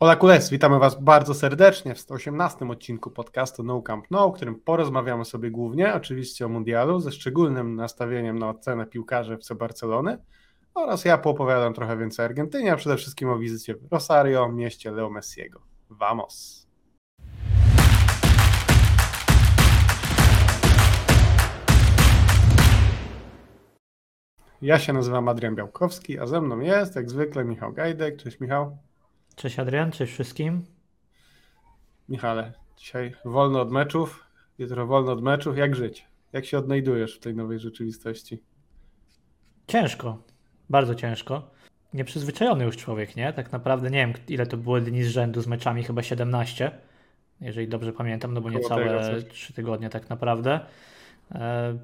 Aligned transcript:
Hola 0.00 0.16
Kules, 0.16 0.50
witamy 0.50 0.78
Was 0.78 1.02
bardzo 1.02 1.34
serdecznie 1.34 1.94
w 1.94 2.00
118 2.00 2.68
odcinku 2.68 3.10
podcastu 3.10 3.62
No 3.62 3.82
Camp 3.82 4.06
No, 4.10 4.30
w 4.30 4.34
którym 4.34 4.60
porozmawiamy 4.60 5.24
sobie 5.24 5.50
głównie 5.50 5.94
oczywiście 5.94 6.46
o 6.46 6.48
mundialu, 6.48 7.00
ze 7.00 7.12
szczególnym 7.12 7.76
nastawieniem 7.76 8.38
na 8.38 8.48
ocenę 8.48 8.86
piłkarzy 8.86 9.34
FC 9.34 9.54
Barcelony 9.54 10.18
oraz 10.74 11.04
ja 11.04 11.18
poopowiadam 11.18 11.74
trochę 11.74 11.96
więcej 11.96 12.22
o 12.22 12.26
Argentynie, 12.26 12.72
a 12.72 12.76
przede 12.76 12.96
wszystkim 12.96 13.28
o 13.28 13.38
wizycie 13.38 13.74
w 13.74 13.92
Rosario, 13.92 14.48
mieście 14.48 14.90
Leo 14.90 15.10
Messiego. 15.10 15.60
Vamos! 15.90 16.66
Ja 24.62 24.78
się 24.78 24.92
nazywam 24.92 25.28
Adrian 25.28 25.54
Białkowski, 25.54 26.18
a 26.18 26.26
ze 26.26 26.40
mną 26.40 26.60
jest 26.60 26.96
jak 26.96 27.10
zwykle 27.10 27.44
Michał 27.44 27.72
Gajdek. 27.72 28.16
Cześć 28.16 28.40
Michał. 28.40 28.85
Cześć 29.36 29.58
Adrian, 29.58 29.92
cześć 29.92 30.12
wszystkim. 30.12 30.64
Michale, 32.08 32.52
dzisiaj 32.76 33.14
wolno 33.24 33.60
od 33.60 33.70
meczów, 33.70 34.26
jutro 34.58 34.86
wolno 34.86 35.12
od 35.12 35.22
meczów. 35.22 35.58
Jak 35.58 35.74
żyć? 35.74 36.06
Jak 36.32 36.44
się 36.44 36.58
odnajdujesz 36.58 37.16
w 37.16 37.20
tej 37.20 37.34
nowej 37.34 37.58
rzeczywistości? 37.58 38.42
Ciężko, 39.66 40.22
bardzo 40.70 40.94
ciężko. 40.94 41.50
Nieprzyzwyczajony 41.94 42.64
już 42.64 42.76
człowiek, 42.76 43.16
nie? 43.16 43.32
Tak 43.32 43.52
naprawdę 43.52 43.90
nie 43.90 43.98
wiem, 43.98 44.12
ile 44.28 44.46
to 44.46 44.56
było 44.56 44.80
dni 44.80 45.04
z 45.04 45.08
rzędu 45.08 45.40
z 45.40 45.46
meczami, 45.46 45.84
chyba 45.84 46.02
17, 46.02 46.70
jeżeli 47.40 47.68
dobrze 47.68 47.92
pamiętam, 47.92 48.34
no 48.34 48.40
bo 48.40 48.50
niecałe 48.50 49.22
3 49.22 49.52
tygodnie 49.52 49.90
tak 49.90 50.10
naprawdę. 50.10 50.60
E, 51.34 51.78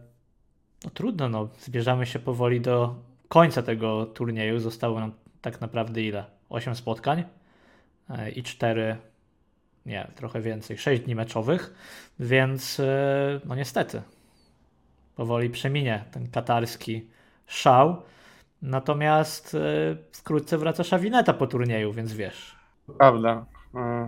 no 0.84 0.90
trudno, 0.90 1.28
no. 1.28 1.48
Zbierzamy 1.58 2.06
się 2.06 2.18
powoli 2.18 2.60
do 2.60 2.94
końca 3.28 3.62
tego 3.62 4.06
turnieju. 4.06 4.58
Zostało 4.58 5.00
nam 5.00 5.12
tak 5.40 5.60
naprawdę 5.60 6.02
ile? 6.02 6.24
8 6.48 6.74
spotkań 6.74 7.24
i 8.34 8.42
4, 8.42 8.96
nie, 9.86 10.10
trochę 10.14 10.40
więcej, 10.40 10.78
6 10.78 11.02
dni 11.02 11.14
meczowych, 11.14 11.74
więc 12.20 12.80
e, 12.80 13.40
no 13.44 13.54
niestety 13.54 14.02
powoli 15.16 15.50
przeminie 15.50 16.04
ten 16.10 16.30
katarski 16.30 17.10
szał. 17.46 18.02
Natomiast 18.62 19.54
e, 19.54 19.58
wkrótce 20.12 20.58
wraca 20.58 20.84
Szawineta 20.84 21.32
po 21.32 21.46
turnieju, 21.46 21.92
więc 21.92 22.12
wiesz. 22.12 22.56
Prawda. 22.98 23.46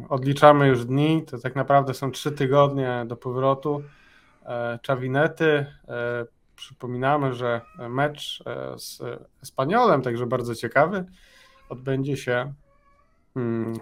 Odliczamy 0.09 0.69
już 0.69 0.85
dni, 0.85 1.25
to 1.27 1.39
tak 1.39 1.57
naprawdę 1.57 1.95
są 1.95 2.11
trzy 2.11 2.33
tygodnie 2.33 3.05
do 3.07 3.17
powrotu. 3.17 3.83
Czawinety. 4.83 5.67
Przypominamy, 6.57 7.35
że 7.35 7.61
mecz 7.89 8.43
z 8.77 9.01
Espaniolem, 9.43 10.03
także 10.03 10.27
bardzo 10.27 10.55
ciekawy, 10.55 11.05
odbędzie 11.69 12.17
się 12.17 12.53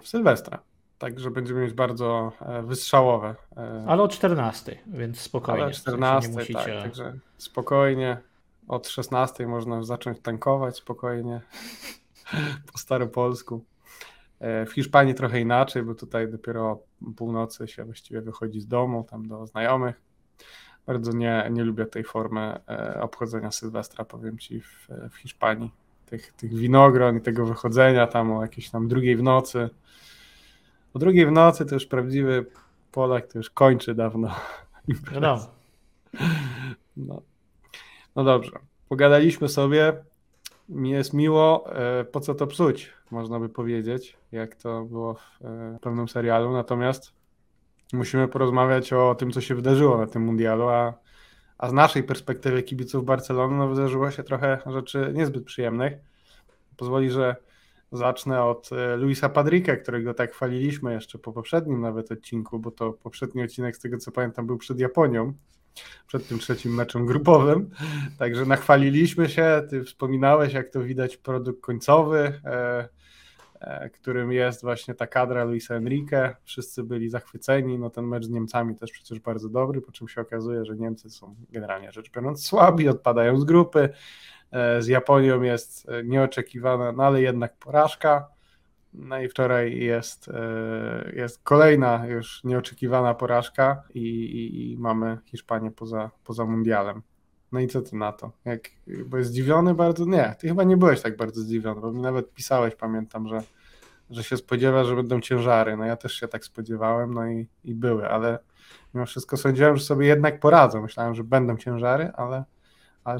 w 0.01 0.07
Sylwestra. 0.07 0.59
Także 0.97 1.31
będziemy 1.31 1.61
mieć 1.61 1.73
bardzo 1.73 2.31
e, 2.41 2.63
wystrzałowe. 2.63 3.35
E, 3.57 3.85
Ale 3.87 4.03
o 4.03 4.07
14, 4.07 4.79
więc 4.87 5.19
spokojnie. 5.19 5.61
Ale 5.61 5.71
o 5.71 5.75
14, 5.75 6.29
tak, 6.29 6.39
musicie... 6.39 6.53
tak, 6.53 6.83
także 6.83 7.13
spokojnie. 7.37 8.17
Od 8.67 8.87
16 8.87 9.47
można 9.47 9.83
zacząć 9.83 10.19
tankować 10.19 10.77
spokojnie 10.77 11.41
po 12.71 12.77
staropolsku. 12.77 13.65
E, 14.39 14.65
w 14.65 14.73
Hiszpanii 14.73 15.13
trochę 15.13 15.39
inaczej, 15.39 15.83
bo 15.83 15.95
tutaj 15.95 16.31
dopiero 16.31 16.63
o 16.71 16.79
północy 17.17 17.67
się 17.67 17.83
właściwie 17.85 18.21
wychodzi 18.21 18.61
z 18.61 18.67
domu, 18.67 19.05
tam 19.09 19.27
do 19.27 19.47
znajomych. 19.47 20.01
Bardzo 20.85 21.11
nie, 21.11 21.49
nie 21.51 21.63
lubię 21.63 21.85
tej 21.85 22.03
formy 22.03 22.59
obchodzenia 23.01 23.51
Sylwestra, 23.51 24.05
powiem 24.05 24.37
Ci, 24.37 24.61
w, 24.61 24.87
w 25.11 25.15
Hiszpanii 25.15 25.71
tych, 26.13 26.33
tych 26.33 26.53
winogron 26.53 27.17
i 27.17 27.21
tego 27.21 27.45
wychodzenia 27.45 28.07
tam 28.07 28.31
o 28.31 28.41
jakiejś 28.41 28.69
tam 28.69 28.87
drugiej 28.87 29.15
w 29.15 29.23
nocy. 29.23 29.69
O 30.93 30.99
drugiej 30.99 31.25
w 31.25 31.31
nocy 31.31 31.65
to 31.65 31.75
już 31.75 31.85
prawdziwy 31.85 32.45
Polak 32.91 33.27
to 33.27 33.39
już 33.39 33.49
kończy 33.49 33.95
dawno. 33.95 34.35
No. 35.21 35.47
no. 36.97 37.21
No 38.15 38.23
dobrze. 38.23 38.51
Pogadaliśmy 38.89 39.49
sobie. 39.49 39.93
Mi 40.69 40.89
jest 40.89 41.13
miło, 41.13 41.75
e, 41.75 42.03
po 42.03 42.19
co 42.19 42.35
to 42.35 42.47
psuć, 42.47 42.93
można 43.11 43.39
by 43.39 43.49
powiedzieć, 43.49 44.17
jak 44.31 44.55
to 44.55 44.83
było 44.83 45.13
w 45.13 45.45
e, 45.45 45.77
pewnym 45.81 46.07
serialu. 46.07 46.53
Natomiast 46.53 47.13
musimy 47.93 48.27
porozmawiać 48.27 48.93
o 48.93 49.15
tym, 49.15 49.31
co 49.31 49.41
się 49.41 49.55
wydarzyło 49.55 49.97
na 49.97 50.07
tym 50.07 50.21
mundialu, 50.21 50.69
a, 50.69 50.93
a 51.57 51.69
z 51.69 51.73
naszej 51.73 52.03
perspektywy 52.03 52.63
kibiców 52.63 53.05
Barcelony 53.05 53.57
no, 53.57 53.67
wydarzyło 53.67 54.11
się 54.11 54.23
trochę 54.23 54.59
rzeczy 54.65 55.11
niezbyt 55.13 55.43
przyjemnych 55.43 55.93
pozwoli, 56.77 57.09
że 57.09 57.35
zacznę 57.91 58.43
od 58.43 58.69
e, 58.71 58.95
Luisa 58.97 59.29
Padrika, 59.29 59.75
którego 59.75 60.13
tak 60.13 60.31
chwaliliśmy 60.31 60.93
jeszcze 60.93 61.19
po 61.19 61.33
poprzednim 61.33 61.81
nawet 61.81 62.11
odcinku, 62.11 62.59
bo 62.59 62.71
to 62.71 62.93
poprzedni 62.93 63.43
odcinek, 63.43 63.75
z 63.75 63.79
tego 63.79 63.97
co 63.97 64.11
pamiętam, 64.11 64.47
był 64.47 64.57
przed 64.57 64.79
Japonią, 64.79 65.33
przed 66.07 66.27
tym 66.27 66.39
trzecim 66.39 66.73
meczem 66.73 67.05
grupowym. 67.05 67.69
Także 68.19 68.45
nachwaliliśmy 68.45 69.29
się, 69.29 69.67
ty 69.69 69.83
wspominałeś, 69.83 70.53
jak 70.53 70.69
to 70.69 70.81
widać 70.81 71.17
produkt 71.17 71.61
końcowy, 71.61 72.41
e, 72.45 72.89
którym 73.93 74.31
jest 74.31 74.61
właśnie 74.61 74.93
ta 74.93 75.07
kadra 75.07 75.43
Luisa 75.43 75.75
Enrique. 75.75 76.35
Wszyscy 76.43 76.83
byli 76.83 77.09
zachwyceni. 77.09 77.79
No 77.79 77.89
ten 77.89 78.05
mecz 78.05 78.25
z 78.25 78.29
Niemcami 78.29 78.75
też 78.75 78.91
przecież 78.91 79.19
bardzo 79.19 79.49
dobry, 79.49 79.81
po 79.81 79.91
czym 79.91 80.07
się 80.07 80.21
okazuje, 80.21 80.65
że 80.65 80.75
Niemcy 80.75 81.09
są 81.09 81.35
generalnie 81.49 81.91
rzecz 81.91 82.11
biorąc 82.11 82.45
słabi, 82.45 82.89
odpadają 82.89 83.39
z 83.39 83.43
grupy. 83.43 83.89
E, 84.51 84.81
z 84.81 84.87
Japonią 84.87 85.41
jest 85.41 85.89
e, 85.89 86.03
nieoczekiwana, 86.03 86.91
no 86.91 87.03
ale 87.03 87.21
jednak 87.21 87.57
porażka. 87.57 88.27
No 88.93 89.19
i 89.19 89.29
wczoraj 89.29 89.77
jest, 89.77 90.29
e, 90.29 91.11
jest 91.15 91.43
kolejna 91.43 92.05
już 92.05 92.43
nieoczekiwana 92.43 93.13
porażka 93.13 93.83
i, 93.93 93.99
i, 93.99 94.71
i, 94.71 94.77
mamy 94.77 95.17
Hiszpanię 95.25 95.71
poza, 95.71 96.11
poza 96.23 96.45
mundialem. 96.45 97.01
No 97.53 97.59
i 97.59 97.67
co 97.67 97.81
ty 97.81 97.95
na 97.95 98.11
to? 98.11 98.31
Jak, 98.45 98.61
byłeś 98.87 99.25
zdziwiony 99.25 99.73
bardzo? 99.73 100.05
Nie, 100.05 100.35
ty 100.39 100.47
chyba 100.47 100.63
nie 100.63 100.77
byłeś 100.77 101.01
tak 101.01 101.17
bardzo 101.17 101.41
zdziwiony, 101.41 101.81
bo 101.81 101.91
mi 101.91 102.01
nawet 102.01 102.33
pisałeś, 102.33 102.75
pamiętam, 102.75 103.27
że, 103.27 103.41
że 104.09 104.23
się 104.23 104.37
spodziewa, 104.37 104.83
że 104.83 104.95
będą 104.95 105.21
ciężary. 105.21 105.77
No 105.77 105.85
ja 105.85 105.95
też 105.95 106.13
się 106.13 106.27
tak 106.27 106.45
spodziewałem, 106.45 107.13
no 107.13 107.27
i, 107.27 107.47
i 107.63 107.75
były, 107.75 108.09
ale 108.09 108.39
mimo 108.93 109.05
wszystko 109.05 109.37
sądziłem, 109.37 109.77
że 109.77 109.83
sobie 109.83 110.07
jednak 110.07 110.39
poradzą. 110.39 110.81
Myślałem, 110.81 111.15
że 111.15 111.23
będą 111.23 111.57
ciężary, 111.57 112.11
ale 112.15 112.43
ale 113.03 113.19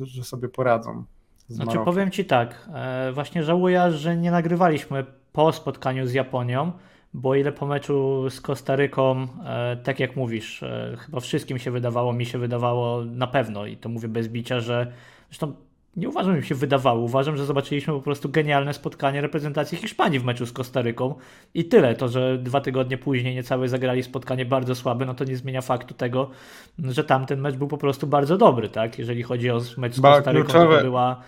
że 0.00 0.24
sobie 0.24 0.48
poradzą. 0.48 1.04
Znaczy 1.48 1.78
powiem 1.84 2.10
Ci 2.10 2.24
tak, 2.24 2.68
e, 2.74 3.12
właśnie 3.12 3.42
żałuję, 3.42 3.90
że 3.90 4.16
nie 4.16 4.30
nagrywaliśmy 4.30 5.06
po 5.32 5.52
spotkaniu 5.52 6.06
z 6.06 6.12
Japonią, 6.12 6.72
bo 7.14 7.34
ile 7.34 7.52
po 7.52 7.66
meczu 7.66 8.30
z 8.30 8.40
Kostaryką, 8.40 9.26
e, 9.46 9.76
tak 9.76 10.00
jak 10.00 10.16
mówisz, 10.16 10.62
e, 10.62 10.96
chyba 10.98 11.20
wszystkim 11.20 11.58
się 11.58 11.70
wydawało, 11.70 12.12
mi 12.12 12.26
się 12.26 12.38
wydawało 12.38 13.04
na 13.04 13.26
pewno 13.26 13.66
i 13.66 13.76
to 13.76 13.88
mówię 13.88 14.08
bez 14.08 14.28
bicia, 14.28 14.60
że 14.60 14.92
zresztą 15.28 15.52
nie 15.96 16.08
uważam, 16.08 16.32
że 16.32 16.40
mi 16.40 16.46
się 16.46 16.54
wydawało. 16.54 17.00
Uważam, 17.00 17.36
że 17.36 17.46
zobaczyliśmy 17.46 17.94
po 17.94 18.00
prostu 18.00 18.28
genialne 18.28 18.74
spotkanie 18.74 19.20
reprezentacji 19.20 19.78
Hiszpanii 19.78 20.18
w 20.18 20.24
meczu 20.24 20.46
z 20.46 20.52
Kostaryką 20.52 21.14
i 21.54 21.64
tyle. 21.64 21.94
To, 21.94 22.08
że 22.08 22.38
dwa 22.38 22.60
tygodnie 22.60 22.98
później 22.98 23.34
niecałe 23.34 23.68
zagrali 23.68 24.02
spotkanie 24.02 24.44
bardzo 24.44 24.74
słabe, 24.74 25.06
no 25.06 25.14
to 25.14 25.24
nie 25.24 25.36
zmienia 25.36 25.60
faktu 25.60 25.94
tego, 25.94 26.30
że 26.78 27.04
tamten 27.04 27.40
mecz 27.40 27.56
był 27.56 27.68
po 27.68 27.78
prostu 27.78 28.06
bardzo 28.06 28.38
dobry, 28.38 28.68
tak? 28.68 28.98
Jeżeli 28.98 29.22
chodzi 29.22 29.50
o 29.50 29.60
mecz 29.76 29.94
z 29.94 30.00
Kostaryką, 30.00 30.52
to 30.52 30.82
była 30.82 31.22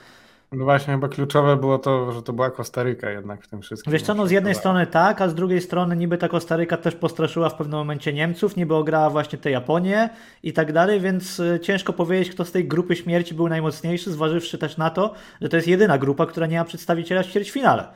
właśnie, 0.59 0.95
chyba 0.95 1.09
kluczowe 1.09 1.57
było 1.57 1.79
to, 1.79 2.13
że 2.13 2.23
to 2.23 2.33
była 2.33 2.51
Kostaryka 2.51 3.11
jednak 3.11 3.43
w 3.43 3.49
tym 3.49 3.63
wszystkim. 3.63 3.93
Wiesz 3.93 4.03
co, 4.03 4.15
no 4.15 4.27
z 4.27 4.31
jednej 4.31 4.55
strony 4.55 4.87
tak, 4.87 5.21
a 5.21 5.29
z 5.29 5.35
drugiej 5.35 5.61
strony 5.61 5.97
niby 5.97 6.19
ta 6.19 6.29
Kostaryka 6.29 6.77
też 6.77 6.95
postraszyła 6.95 7.49
w 7.49 7.55
pewnym 7.55 7.79
momencie 7.79 8.13
Niemców, 8.13 8.57
niby 8.57 8.75
ograła 8.75 9.11
właśnie 9.11 9.39
tę 9.39 9.51
Japonię 9.51 10.11
i 10.43 10.53
tak 10.53 10.73
dalej, 10.73 11.01
więc 11.01 11.41
y, 11.41 11.61
ciężko 11.63 11.93
powiedzieć, 11.93 12.35
kto 12.35 12.45
z 12.45 12.53
tej 12.53 12.69
grupy 12.69 12.97
śmierci 12.97 13.35
był 13.35 13.49
najmocniejszy, 13.49 14.13
zważywszy 14.13 14.59
też 14.59 14.77
na 14.77 14.91
to, 14.91 15.15
że 15.41 15.49
to 15.49 15.57
jest 15.57 15.69
jedyna 15.69 15.99
grupa, 15.99 16.27
która 16.27 16.47
nie 16.47 16.59
ma 16.59 16.65
przedstawiciela 16.65 17.23
w 17.23 17.27
ćwierćfinale. 17.27 17.89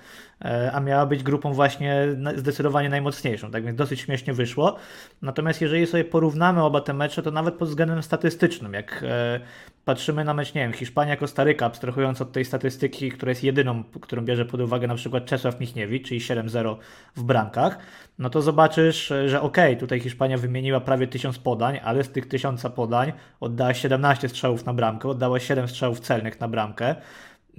E, 0.44 0.72
a 0.72 0.80
miała 0.80 1.06
być 1.06 1.22
grupą 1.22 1.52
właśnie 1.52 2.06
zdecydowanie 2.36 2.88
najmocniejszą, 2.88 3.50
tak 3.50 3.64
więc 3.64 3.78
dosyć 3.78 4.00
śmiesznie 4.00 4.32
wyszło. 4.32 4.76
Natomiast 5.22 5.60
jeżeli 5.60 5.86
sobie 5.86 6.04
porównamy 6.04 6.62
oba 6.62 6.80
te 6.80 6.94
mecze, 6.94 7.22
to 7.22 7.30
nawet 7.30 7.54
pod 7.54 7.68
względem 7.68 8.02
statystycznym, 8.02 8.72
jak 8.72 9.04
e, 9.08 9.40
patrzymy 9.84 10.24
na 10.24 10.34
mecz, 10.34 10.54
nie 10.54 10.60
wiem, 10.60 10.72
Hiszpania-Kostaryka, 10.72 11.66
abstrahując 11.66 12.20
od 12.20 12.32
tej 12.32 12.44
statystyki, 12.44 13.10
która 13.10 13.30
jest 13.30 13.44
jedyną, 13.44 13.84
którą 13.84 14.22
bierze 14.22 14.44
pod 14.44 14.60
uwagę 14.60 14.86
na 14.86 14.94
przykład 14.94 15.24
Czesław 15.24 15.60
Michniewicz, 15.60 16.08
czyli 16.08 16.20
7-0 16.20 16.76
w 17.16 17.22
bramkach, 17.22 17.78
no 18.18 18.30
to 18.30 18.42
zobaczysz, 18.42 19.12
że 19.26 19.40
okej, 19.40 19.72
okay, 19.72 19.80
tutaj 19.80 20.00
Hiszpania 20.00 20.38
wymieniła 20.38 20.80
prawie 20.80 21.06
1000 21.06 21.38
podań, 21.38 21.80
ale 21.84 22.04
z 22.04 22.10
tych 22.10 22.28
1000 22.28 22.62
podań 22.62 23.12
oddała 23.40 23.74
17 23.74 24.28
strzałów 24.28 24.66
na 24.66 24.74
bramkę, 24.74 25.08
oddała 25.08 25.40
7 25.40 25.68
strzałów 25.68 26.00
celnych 26.00 26.40
na 26.40 26.48
bramkę. 26.48 26.96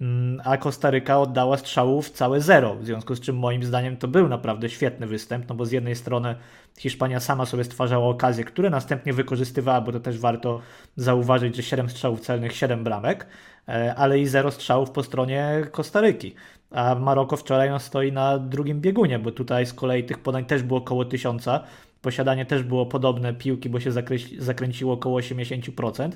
Mm, 0.01 0.41
a 0.45 0.57
Kostaryka 0.57 1.19
oddała 1.19 1.57
strzałów 1.57 2.09
całe 2.09 2.41
zero, 2.41 2.75
w 2.75 2.85
związku 2.85 3.15
z 3.15 3.19
czym 3.19 3.37
moim 3.37 3.63
zdaniem 3.63 3.97
to 3.97 4.07
był 4.07 4.27
naprawdę 4.27 4.69
świetny 4.69 5.07
występ, 5.07 5.49
no 5.49 5.55
bo 5.55 5.65
z 5.65 5.71
jednej 5.71 5.95
strony 5.95 6.35
Hiszpania 6.77 7.19
sama 7.19 7.45
sobie 7.45 7.63
stwarzała 7.63 8.07
okazje, 8.07 8.43
które 8.43 8.69
następnie 8.69 9.13
wykorzystywała, 9.13 9.81
bo 9.81 9.91
to 9.91 9.99
też 9.99 10.19
warto 10.19 10.61
zauważyć, 10.95 11.55
że 11.55 11.63
7 11.63 11.89
strzałów 11.89 12.19
celnych, 12.19 12.55
7 12.55 12.83
bramek, 12.83 13.27
e, 13.67 13.95
ale 13.95 14.19
i 14.19 14.27
zero 14.27 14.51
strzałów 14.51 14.91
po 14.91 15.03
stronie 15.03 15.61
Kostaryki. 15.71 16.35
A 16.71 16.95
Maroko 16.95 17.37
wczoraj 17.37 17.69
no, 17.69 17.79
stoi 17.79 18.11
na 18.11 18.39
drugim 18.39 18.81
biegunie, 18.81 19.19
bo 19.19 19.31
tutaj 19.31 19.65
z 19.65 19.73
kolei 19.73 20.03
tych 20.03 20.19
podań 20.19 20.45
też 20.45 20.63
było 20.63 20.79
około 20.79 21.05
tysiąca. 21.05 21.63
Posiadanie 22.01 22.45
też 22.45 22.63
było 22.63 22.85
podobne 22.85 23.33
piłki, 23.33 23.69
bo 23.69 23.79
się 23.79 23.91
zakręciło 24.37 24.93
około 24.93 25.19
80%. 25.19 26.11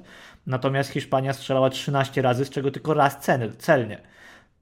Natomiast 0.48 0.90
Hiszpania 0.90 1.34
strzelała 1.34 1.70
13 1.70 2.22
razy, 2.22 2.46
z 2.46 2.50
czego 2.50 2.72
tylko 2.72 2.94
raz 2.94 3.18
celnie. 3.58 4.02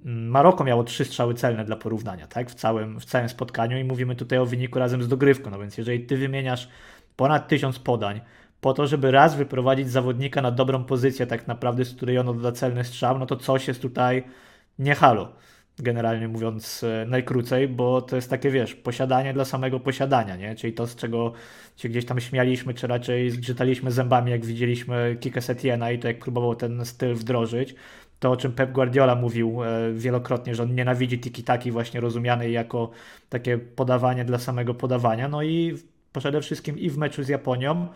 Maroko 0.05 0.63
miało 0.63 0.83
trzy 0.83 1.05
strzały 1.05 1.33
celne 1.33 1.65
dla 1.65 1.75
porównania, 1.75 2.27
tak? 2.27 2.51
W 2.51 2.55
całym, 2.55 2.99
w 2.99 3.05
całym 3.05 3.29
spotkaniu 3.29 3.77
i 3.77 3.83
mówimy 3.83 4.15
tutaj 4.15 4.39
o 4.39 4.45
wyniku 4.45 4.79
razem 4.79 5.03
z 5.03 5.07
dogrywką. 5.07 5.49
No 5.49 5.59
więc 5.59 5.77
jeżeli 5.77 6.05
ty 6.05 6.17
wymieniasz 6.17 6.69
ponad 7.15 7.47
tysiąc 7.47 7.79
podań 7.79 8.21
po 8.61 8.73
to, 8.73 8.87
żeby 8.87 9.11
raz 9.11 9.35
wyprowadzić 9.35 9.89
zawodnika 9.89 10.41
na 10.41 10.51
dobrą 10.51 10.83
pozycję, 10.83 11.27
tak 11.27 11.47
naprawdę, 11.47 11.85
z 11.85 11.95
której 11.95 12.17
ono 12.17 12.33
doda 12.33 12.51
celny 12.51 12.83
strzał, 12.83 13.19
no 13.19 13.25
to 13.25 13.35
coś 13.35 13.67
jest 13.67 13.81
tutaj 13.81 14.23
nie 14.79 14.95
halo 14.95 15.33
generalnie 15.79 16.27
mówiąc 16.27 16.83
e, 16.83 17.05
najkrócej, 17.05 17.67
bo 17.67 18.01
to 18.01 18.15
jest 18.15 18.29
takie, 18.29 18.51
wiesz, 18.51 18.75
posiadanie 18.75 19.33
dla 19.33 19.45
samego 19.45 19.79
posiadania, 19.79 20.35
nie? 20.35 20.55
Czyli 20.55 20.73
to, 20.73 20.87
z 20.87 20.95
czego 20.95 21.33
się 21.77 21.89
gdzieś 21.89 22.05
tam 22.05 22.19
śmialiśmy, 22.19 22.73
czy 22.73 22.87
raczej 22.87 23.31
zgrzytaliśmy 23.31 23.91
zębami, 23.91 24.31
jak 24.31 24.45
widzieliśmy 24.45 25.17
Kika 25.19 25.41
Setiena 25.41 25.91
i 25.91 25.99
to 25.99 26.07
jak 26.07 26.19
próbował 26.19 26.55
ten 26.55 26.85
styl 26.85 27.15
wdrożyć, 27.15 27.75
to 28.19 28.31
o 28.31 28.37
czym 28.37 28.51
Pep 28.51 28.71
Guardiola 28.71 29.15
mówił 29.15 29.63
e, 29.63 29.93
wielokrotnie, 29.93 30.55
że 30.55 30.63
on 30.63 30.75
nienawidzi 30.75 31.19
tiki-taki 31.19 31.71
właśnie 31.71 31.99
rozumianej 31.99 32.53
jako 32.53 32.91
takie 33.29 33.57
podawanie 33.57 34.25
dla 34.25 34.39
samego 34.39 34.73
podawania, 34.73 35.27
no 35.27 35.43
i 35.43 35.77
przede 36.13 36.41
wszystkim 36.41 36.79
i 36.79 36.89
w 36.89 36.97
meczu 36.97 37.23
z 37.23 37.27
Japonią 37.27 37.87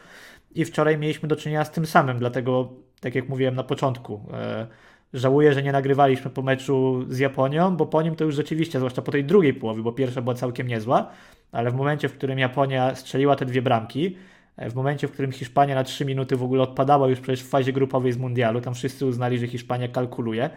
i 0.56 0.66
wczoraj 0.66 0.98
mieliśmy 0.98 1.30
do 1.30 1.36
czynienia 1.36 1.66
z 1.66 1.72
tym 1.72 1.86
samym, 1.86 2.20
dlatego 2.20 2.74
tak 3.00 3.16
jak 3.16 3.30
mówiłem 3.30 3.56
na 3.56 3.64
początku, 3.64 4.22
e, 4.34 4.68
Żałuję, 5.16 5.54
że 5.54 5.64
nie 5.64 5.72
nagrywaliśmy 5.72 6.32
po 6.32 6.42
meczu 6.42 7.06
z 7.10 7.20
Japonią, 7.20 7.78
bo 7.78 7.86
po 7.86 8.02
nim 8.02 8.16
to 8.16 8.24
już 8.24 8.36
rzeczywiście, 8.36 8.80
zwłaszcza 8.80 9.02
po 9.02 9.12
tej 9.12 9.24
drugiej 9.24 9.54
połowie, 9.54 9.82
bo 9.82 9.92
pierwsza 9.92 10.22
była 10.22 10.36
całkiem 10.36 10.68
niezła, 10.68 11.12
ale 11.52 11.72
w 11.72 11.74
momencie, 11.74 12.10
w 12.10 12.14
którym 12.14 12.40
Japonia 12.40 12.96
strzeliła 12.96 13.36
te 13.36 13.46
dwie 13.46 13.62
bramki, 13.62 14.18
e, 14.58 14.70
w 14.70 14.76
momencie, 14.76 15.08
w 15.08 15.12
którym 15.12 15.32
Hiszpania 15.32 15.76
na 15.76 15.84
3 15.84 16.06
minuty 16.06 16.36
w 16.36 16.44
ogóle 16.44 16.64
odpadała 16.64 17.08
już 17.08 17.20
przecież 17.20 17.44
w 17.44 17.50
fazie 17.50 17.74
grupowej 17.74 18.12
z 18.12 18.18
mundialu, 18.18 18.62
tam 18.62 18.74
wszyscy 18.74 19.06
uznali, 19.06 19.40
że 19.40 19.48
Hiszpania 19.48 19.88
kalkuluje. 19.88 20.50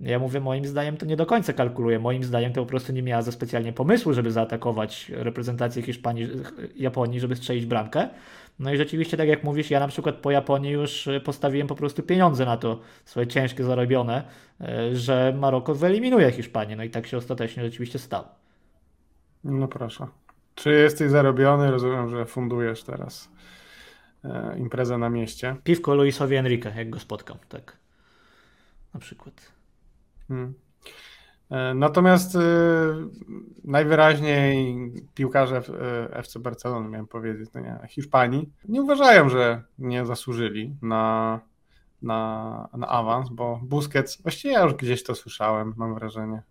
Ja 0.00 0.18
mówię, 0.18 0.40
moim 0.40 0.66
zdaniem 0.66 0.96
to 0.96 1.06
nie 1.06 1.16
do 1.16 1.26
końca 1.26 1.52
kalkuluje. 1.52 1.98
Moim 1.98 2.24
zdaniem 2.24 2.52
to 2.52 2.60
po 2.60 2.66
prostu 2.66 2.92
nie 2.92 3.02
miała 3.02 3.22
za 3.22 3.32
specjalnie 3.32 3.72
pomysłu, 3.72 4.12
żeby 4.12 4.30
zaatakować 4.30 5.12
reprezentację 5.14 5.82
Hiszpanii, 5.82 6.28
Japonii, 6.76 7.20
żeby 7.20 7.36
strzelić 7.36 7.66
bramkę. 7.66 8.08
No 8.58 8.72
i 8.72 8.76
rzeczywiście, 8.76 9.16
tak 9.16 9.28
jak 9.28 9.44
mówisz, 9.44 9.70
ja 9.70 9.80
na 9.80 9.88
przykład 9.88 10.16
po 10.16 10.30
Japonii 10.30 10.70
już 10.72 11.06
y, 11.06 11.20
postawiłem 11.20 11.66
po 11.66 11.74
prostu 11.74 12.02
pieniądze 12.02 12.44
na 12.44 12.56
to, 12.56 12.80
swoje 13.04 13.26
ciężkie 13.26 13.64
zarobione, 13.64 14.24
y, 14.60 14.96
że 14.96 15.34
Maroko 15.38 15.74
wyeliminuje 15.74 16.32
Hiszpanię. 16.32 16.76
No 16.76 16.84
i 16.84 16.90
tak 16.90 17.06
się 17.06 17.16
ostatecznie 17.16 17.62
rzeczywiście 17.62 17.98
stało. 17.98 18.28
No 19.44 19.68
proszę. 19.68 20.06
Czy 20.54 20.70
jesteś 20.72 21.10
zarobiony? 21.10 21.70
Rozumiem, 21.70 22.10
że 22.10 22.26
fundujesz 22.26 22.82
teraz 22.82 23.30
e, 24.24 24.58
imprezę 24.58 24.98
na 24.98 25.10
mieście. 25.10 25.56
Piwko 25.64 25.94
Luisowi 25.94 26.36
Enrique, 26.36 26.76
jak 26.76 26.90
go 26.90 26.98
spotkam, 26.98 27.38
tak. 27.48 27.76
Na 28.94 29.00
przykład. 29.00 29.52
Hmm. 30.28 30.54
E, 31.50 31.74
natomiast 31.74 32.34
y, 32.34 32.38
najwyraźniej 33.64 34.76
piłkarze 35.14 35.62
FC 36.12 36.38
Barcelony, 36.38 36.88
miałem 36.88 37.06
powiedzieć, 37.06 37.50
no 37.54 37.60
nie, 37.60 37.78
Hiszpanii, 37.88 38.52
nie 38.68 38.82
uważają, 38.82 39.28
że 39.28 39.62
nie 39.78 40.06
zasłużyli 40.06 40.76
na, 40.82 41.40
na, 42.02 42.68
na 42.76 42.88
awans, 42.88 43.28
bo 43.28 43.60
Busquets, 43.62 44.22
właściwie 44.22 44.54
ja 44.54 44.62
już 44.62 44.74
gdzieś 44.74 45.02
to 45.02 45.14
słyszałem, 45.14 45.74
mam 45.76 45.94
wrażenie. 45.94 46.42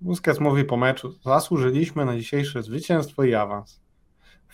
Busquets 0.00 0.40
mówi 0.40 0.64
po 0.64 0.76
meczu, 0.76 1.12
zasłużyliśmy 1.24 2.04
na 2.04 2.16
dzisiejsze 2.16 2.62
zwycięstwo 2.62 3.24
i 3.24 3.34
awans. 3.34 3.80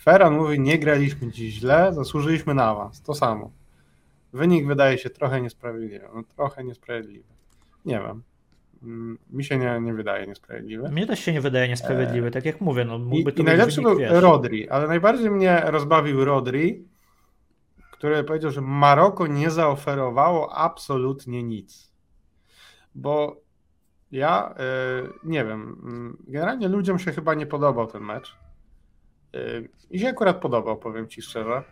Ferran 0.01 0.33
mówi, 0.33 0.59
nie 0.59 0.79
graliśmy 0.79 1.31
dziś 1.31 1.53
źle, 1.53 1.93
zasłużyliśmy 1.93 2.53
na 2.53 2.63
awans. 2.63 3.01
To 3.01 3.13
samo. 3.13 3.51
Wynik 4.33 4.67
wydaje 4.67 4.97
się 4.97 5.09
trochę 5.09 5.41
niesprawiedliwy. 5.41 6.09
No, 6.15 6.23
trochę 6.35 6.63
niesprawiedliwy. 6.63 7.27
Nie 7.85 7.99
wiem. 7.99 8.23
Mm, 8.83 9.17
mi 9.29 9.43
się 9.43 9.57
nie, 9.57 9.79
nie 9.81 9.93
wydaje 9.93 10.27
niesprawiedliwy. 10.27 10.89
Mnie 10.89 11.07
też 11.07 11.19
się 11.19 11.33
nie 11.33 11.41
wydaje 11.41 11.67
niesprawiedliwy, 11.67 12.27
e... 12.27 12.31
tak 12.31 12.45
jak 12.45 12.61
mówię. 12.61 12.85
No, 12.85 12.99
mógłby 12.99 13.31
I, 13.31 13.33
to 13.33 13.41
i 13.41 13.45
najlepszy 13.45 13.81
był 13.81 13.97
wiesz. 13.97 14.11
Rodri, 14.11 14.69
ale 14.69 14.87
najbardziej 14.87 15.31
mnie 15.31 15.61
rozbawił 15.65 16.25
Rodri, 16.25 16.87
który 17.91 18.23
powiedział, 18.23 18.51
że 18.51 18.61
Maroko 18.61 19.27
nie 19.27 19.49
zaoferowało 19.49 20.55
absolutnie 20.55 21.43
nic. 21.43 21.93
Bo 22.95 23.41
ja 24.11 24.55
e, 24.57 24.63
nie 25.23 25.45
wiem, 25.45 25.61
mm, 25.83 26.17
generalnie 26.27 26.67
ludziom 26.67 26.99
się 26.99 27.11
chyba 27.11 27.33
nie 27.33 27.45
podobał 27.45 27.87
ten 27.87 28.03
mecz. 28.03 28.37
E, 29.33 29.39
I 29.89 29.99
się 29.99 30.09
akurat 30.09 30.41
podobał, 30.41 30.77
powiem 30.77 31.07
ci 31.07 31.21
szczerze. 31.21 31.63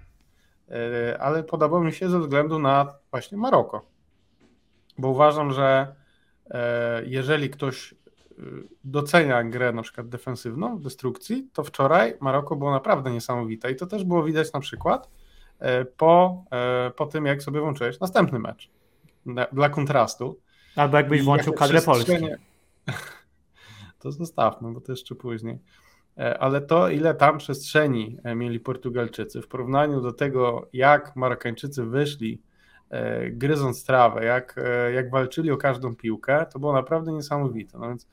Ale 1.19 1.43
podobał 1.43 1.83
mi 1.83 1.93
się 1.93 2.09
ze 2.09 2.19
względu 2.19 2.59
na 2.59 2.93
właśnie 3.11 3.37
Maroko. 3.37 3.85
Bo 4.97 5.09
uważam, 5.09 5.51
że 5.51 5.95
jeżeli 7.05 7.49
ktoś 7.49 7.91
y, 7.91 7.95
docenia 8.83 9.43
grę 9.43 9.71
na 9.71 9.81
przykład 9.81 10.09
defensywną 10.09 10.77
w 10.77 10.81
destrukcji, 10.81 11.49
to 11.53 11.63
wczoraj 11.63 12.13
Maroko 12.19 12.55
było 12.55 12.71
naprawdę 12.71 13.11
niesamowite 13.11 13.71
i 13.71 13.75
to 13.75 13.87
też 13.87 14.03
było 14.03 14.23
widać 14.23 14.53
na 14.53 14.59
przykład 14.59 15.09
e, 15.59 15.85
po, 15.85 16.43
e, 16.51 16.91
po 16.95 17.05
tym, 17.05 17.25
jak 17.25 17.43
sobie 17.43 17.59
włączyłeś 17.59 17.99
następny 17.99 18.39
mecz 18.39 18.69
dla 19.51 19.69
kontrastu. 19.69 20.39
Albo 20.75 20.97
jakbyś 20.97 21.23
włączył 21.23 21.53
kadrę 21.53 21.81
Polski. 21.81 22.13
To 23.99 24.11
zostawmy, 24.11 24.73
bo 24.73 24.81
to 24.81 24.91
jeszcze 24.91 25.15
później. 25.15 25.59
Ale 26.39 26.61
to, 26.61 26.89
ile 26.89 27.15
tam 27.15 27.37
przestrzeni 27.37 28.17
mieli 28.35 28.59
Portugalczycy 28.59 29.41
w 29.41 29.47
porównaniu 29.47 30.01
do 30.01 30.11
tego, 30.11 30.69
jak 30.73 31.15
Marokańczycy 31.15 31.85
wyszli 31.85 32.41
E, 32.41 32.46
gryząc 33.31 33.85
trawę, 33.85 34.25
jak, 34.25 34.55
e, 34.57 34.91
jak 34.91 35.11
walczyli 35.11 35.51
o 35.51 35.57
każdą 35.57 35.95
piłkę, 35.95 36.45
to 36.53 36.59
było 36.59 36.73
naprawdę 36.73 37.11
niesamowite. 37.11 37.77
No 37.77 37.87
więc 37.87 38.07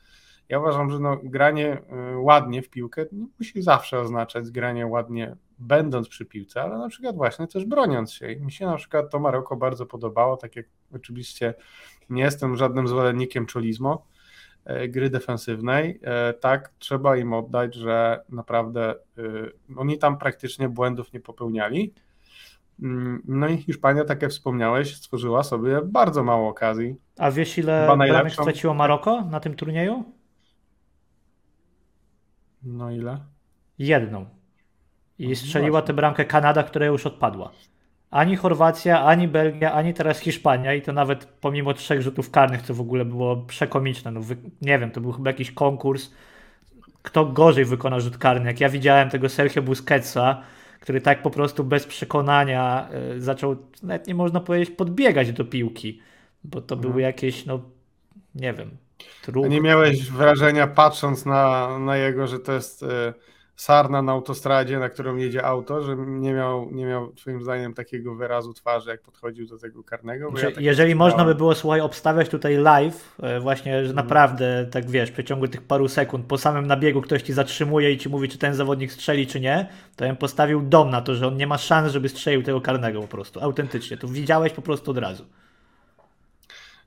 ja 0.49 0.59
uważam, 0.59 0.91
że 0.91 0.99
no, 0.99 1.21
granie 1.23 1.83
e, 1.91 2.19
ładnie 2.19 2.63
w 2.63 2.71
piłkę 2.71 3.07
nie 3.13 3.27
musi 3.39 3.63
zawsze 3.63 4.01
oznaczać 4.01 4.51
granie 4.51 4.87
ładnie 4.87 5.37
będąc 5.59 6.09
przy 6.09 6.25
piłce, 6.25 6.63
ale 6.63 6.79
na 6.79 6.89
przykład 6.89 7.17
właśnie 7.17 7.47
też 7.47 7.65
broniąc 7.65 8.13
się. 8.13 8.33
I 8.33 8.41
mi 8.41 8.53
się 8.53 8.67
na 8.67 8.77
przykład 8.77 9.11
to 9.11 9.21
Maroko 9.21 9.57
bardzo 9.57 9.87
podobało, 9.87 10.37
tak 10.37 10.57
jak 10.57 10.67
oczywiście 10.95 11.55
nie 12.11 12.23
jestem 12.23 12.57
żadnym 12.57 12.89
zwolennikiem 12.89 13.47
czolizmu, 13.47 13.99
gry 14.89 15.11
defensywnej, 15.11 16.01
tak 16.41 16.73
trzeba 16.79 17.17
im 17.17 17.33
oddać, 17.33 17.75
że 17.75 18.25
naprawdę 18.29 18.95
oni 19.77 19.99
tam 19.99 20.19
praktycznie 20.19 20.69
błędów 20.69 21.13
nie 21.13 21.21
popełniali. 21.21 21.95
Mm, 22.83 23.23
no 23.25 23.49
i 23.49 23.57
Hiszpania, 23.57 24.05
tak 24.05 24.23
jak 24.23 24.31
wspomniałeś, 24.31 24.97
stworzyła 24.97 25.43
sobie 25.43 25.81
bardzo 25.83 26.25
mało 26.25 26.49
okazji. 26.49 26.97
A 27.19 27.31
wiesz 27.31 27.59
ile 27.59 27.97
bramek 27.97 28.33
straciło 28.33 28.75
Maroko 28.75 29.25
na 29.25 29.41
tym 29.41 29.55
turnieju? 29.55 30.05
No 32.63 32.91
ile? 32.91 33.19
Jedną. 33.79 34.27
I 35.19 35.29
no 35.29 35.35
strzeliła 35.35 35.83
tę 35.83 35.93
bramkę 35.93 36.25
Kanada, 36.25 36.63
która 36.63 36.87
już 36.87 37.07
odpadła. 37.07 37.51
Ani 38.11 38.37
Chorwacja, 38.37 39.05
ani 39.05 39.29
Belgia, 39.29 39.73
ani 39.73 39.95
teraz 39.95 40.19
Hiszpania 40.19 40.75
i 40.75 40.83
to 40.83 40.93
nawet 40.93 41.25
pomimo 41.25 41.75
trzech 41.75 42.03
rzutów 42.03 42.31
karnych, 42.31 42.63
co 42.63 42.75
w 42.75 42.81
ogóle 42.81 43.05
było 43.05 43.37
przekomiczne. 43.37 44.11
No, 44.11 44.21
nie 44.63 44.79
wiem, 44.79 44.91
to 44.91 45.01
był 45.01 45.13
chyba 45.13 45.31
jakiś 45.31 45.51
konkurs, 45.51 46.11
kto 47.03 47.27
gorzej 47.27 47.65
wykona 47.65 48.01
rzut 48.01 48.19
karny. 48.19 48.47
Jak 48.47 48.61
ja 48.61 48.69
widziałem 48.69 49.11
tego 49.11 49.29
Sergio 49.29 49.63
Busquetsa, 49.63 50.43
który 50.85 51.01
tak 51.01 51.23
po 51.23 51.31
prostu 51.31 51.65
bez 51.65 51.87
przekonania 51.87 52.89
e, 52.91 53.21
zaczął, 53.21 53.57
nawet 53.83 54.07
nie 54.07 54.15
można 54.15 54.41
powiedzieć, 54.41 54.71
podbiegać 54.71 55.33
do 55.33 55.45
piłki, 55.45 56.01
bo 56.45 56.61
to 56.61 56.77
były 56.77 56.93
mhm. 56.93 57.05
jakieś, 57.05 57.47
no 57.47 57.61
nie 58.35 58.53
wiem. 58.53 58.71
Truk. 59.23 59.49
Nie 59.49 59.61
miałeś 59.61 60.11
wrażenia, 60.11 60.67
patrząc 60.67 61.27
na, 61.27 61.79
na 61.79 61.97
jego, 61.97 62.27
że 62.27 62.39
to 62.39 62.53
jest 62.53 62.83
e, 62.83 63.15
sarna 63.57 64.03
na 64.03 64.13
autostradzie, 64.13 64.79
na 64.79 64.89
którą 64.89 65.17
jedzie 65.17 65.45
auto, 65.45 65.83
że 65.83 65.97
nie 65.97 66.33
miał, 66.33 66.71
nie 66.73 66.87
miał 66.87 67.13
twoim 67.13 67.43
zdaniem 67.43 67.75
takiego 67.75 68.15
wyrazu 68.15 68.53
twarzy, 68.53 68.91
jak 68.91 69.03
podchodził 69.03 69.47
do 69.47 69.59
tego 69.59 69.85
karnego? 69.85 70.31
Znaczy, 70.31 70.45
ja 70.45 70.51
tak 70.51 70.65
jeżeli 70.65 70.95
można 70.95 71.25
by 71.25 71.35
było, 71.35 71.55
słuchaj, 71.55 71.81
obstawiać 71.81 72.29
tutaj 72.29 72.57
live, 72.57 73.17
e, 73.23 73.41
właśnie, 73.41 73.73
że 73.73 73.91
mhm. 73.91 73.97
naprawdę, 73.97 74.67
tak 74.71 74.91
wiesz, 74.91 75.11
w 75.11 75.13
przeciągu 75.13 75.49
tych 75.49 75.63
paru 75.63 75.89
sekund, 75.89 76.27
po 76.27 76.39
samym 76.39 76.67
nabiegu 76.67 77.03
ktoś 77.03 77.23
ci 77.23 77.33
zatrzymuje 77.33 77.93
i 77.93 77.99
ci 77.99 78.09
mówi, 78.09 78.29
czy 78.29 78.39
ten 78.39 78.55
zawodnik 78.55 78.93
strzeli, 78.93 79.27
czy 79.27 79.41
nie, 79.41 79.69
to 79.97 80.05
ja 80.05 80.11
bym 80.11 80.17
postawił 80.17 80.63
dom 80.63 80.91
na 80.91 81.03
to, 81.03 81.15
że 81.15 81.27
on 81.27 81.37
nie 81.37 81.47
ma 81.47 81.59
szans, 81.59 81.93
żeby 81.93 82.09
strzelił 82.09 82.43
tego 82.43 82.61
karnego 82.61 83.01
po 83.01 83.09
prostu, 83.09 83.41
autentycznie. 83.41 83.97
To 83.97 84.09
widziałeś 84.09 84.53
po 84.53 84.63
prostu 84.63 84.91
od 84.91 84.99
razu. 84.99 85.25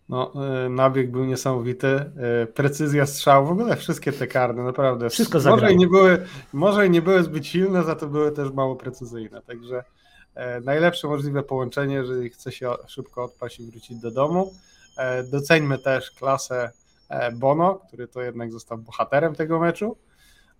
No, 0.09 0.33
e, 0.65 0.69
nabieg 0.69 1.11
był 1.11 1.25
niesamowity. 1.25 1.87
E, 1.87 2.11
precyzja 2.47 3.05
strzału, 3.05 3.47
w 3.47 3.51
ogóle 3.51 3.75
wszystkie 3.75 4.11
te 4.11 4.27
karne, 4.27 4.63
naprawdę. 4.63 5.09
Wszystko 5.09 5.39
może 5.39 5.73
i, 5.73 5.77
nie 5.77 5.87
były, 5.87 6.25
może 6.53 6.87
i 6.87 6.89
nie 6.89 7.01
były 7.01 7.23
zbyt 7.23 7.47
silne, 7.47 7.83
za 7.83 7.95
to 7.95 8.07
były 8.07 8.31
też 8.31 8.51
mało 8.51 8.75
precyzyjne. 8.75 9.41
Także 9.41 9.83
e, 10.35 10.61
najlepsze 10.61 11.07
możliwe 11.07 11.43
połączenie, 11.43 11.95
jeżeli 11.95 12.29
chce 12.29 12.51
się 12.51 12.73
szybko 12.87 13.23
odpaść 13.23 13.59
i 13.59 13.71
wrócić 13.71 13.97
do 13.97 14.11
domu. 14.11 14.53
Doceńmy 15.31 15.77
też 15.77 16.11
klasę 16.11 16.71
Bono, 17.33 17.75
który 17.87 18.07
to 18.07 18.21
jednak 18.21 18.51
został 18.51 18.77
bohaterem 18.77 19.35
tego 19.35 19.59
meczu. 19.59 19.97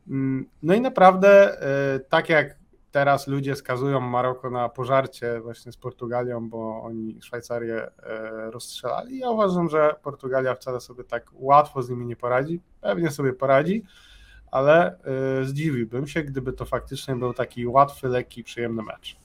Mm, 0.07 0.45
no 0.63 0.73
i 0.73 0.81
naprawdę, 0.81 1.57
tak 2.09 2.29
jak 2.29 2.55
teraz 2.91 3.27
ludzie 3.27 3.55
skazują 3.55 3.99
Maroko 3.99 4.49
na 4.49 4.69
pożarcie 4.69 5.39
właśnie 5.39 5.71
z 5.71 5.77
Portugalią, 5.77 6.49
bo 6.49 6.83
oni 6.83 7.21
Szwajcarię 7.21 7.87
rozstrzelali, 8.51 9.17
ja 9.19 9.29
uważam, 9.29 9.69
że 9.69 9.95
Portugalia 10.03 10.55
wcale 10.55 10.81
sobie 10.81 11.03
tak 11.03 11.25
łatwo 11.33 11.81
z 11.81 11.89
nimi 11.89 12.05
nie 12.05 12.15
poradzi. 12.15 12.61
Pewnie 12.81 13.11
sobie 13.11 13.33
poradzi, 13.33 13.83
ale 14.51 14.97
zdziwiłbym 15.43 16.07
się, 16.07 16.23
gdyby 16.23 16.53
to 16.53 16.65
faktycznie 16.65 17.15
był 17.15 17.33
taki 17.33 17.67
łatwy, 17.67 18.07
lekki, 18.07 18.43
przyjemny 18.43 18.83
mecz. 18.83 19.17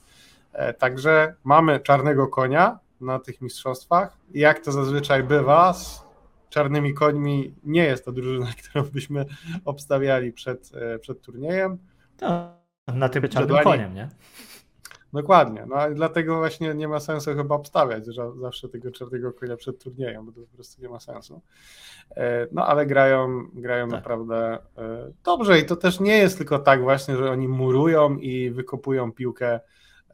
Także 0.77 1.35
mamy 1.43 1.79
czarnego 1.79 2.27
konia, 2.27 2.79
na 3.03 3.19
tych 3.19 3.41
mistrzostwach. 3.41 4.17
Jak 4.33 4.59
to 4.59 4.71
zazwyczaj 4.71 5.23
bywa 5.23 5.73
z 5.73 6.03
czarnymi 6.49 6.93
końmi, 6.93 7.55
nie 7.63 7.83
jest 7.83 8.05
to 8.05 8.11
drużyna, 8.11 8.47
którą 8.63 8.83
byśmy 8.83 9.25
obstawiali 9.65 10.33
przed, 10.33 10.71
e, 10.75 10.99
przed 10.99 11.21
turniejem. 11.21 11.77
To 12.17 12.62
na 12.87 13.09
tym 13.09 13.29
czarnym 13.29 13.63
koniem, 13.63 13.95
nie? 13.95 14.09
Dokładnie, 15.13 15.65
no 15.69 15.89
i 15.89 15.95
dlatego 15.95 16.37
właśnie 16.37 16.73
nie 16.73 16.87
ma 16.87 16.99
sensu 16.99 17.35
chyba 17.35 17.55
obstawiać 17.55 18.05
że 18.05 18.31
zawsze 18.41 18.69
tego 18.69 18.91
czarnego 18.91 19.33
konia 19.33 19.57
przed 19.57 19.83
turniejem, 19.83 20.25
bo 20.25 20.31
to 20.31 20.41
po 20.41 20.55
prostu 20.55 20.81
nie 20.81 20.89
ma 20.89 20.99
sensu. 20.99 21.41
E, 22.15 22.47
no 22.51 22.67
ale 22.67 22.85
grają, 22.85 23.47
grają 23.53 23.87
tak. 23.87 23.95
naprawdę 23.95 24.57
e, 24.77 25.11
dobrze 25.23 25.59
i 25.59 25.65
to 25.65 25.75
też 25.75 25.99
nie 25.99 26.17
jest 26.17 26.37
tylko 26.37 26.59
tak 26.59 26.81
właśnie, 26.81 27.15
że 27.15 27.31
oni 27.31 27.47
murują 27.47 28.17
i 28.17 28.51
wykopują 28.51 29.11
piłkę 29.11 29.59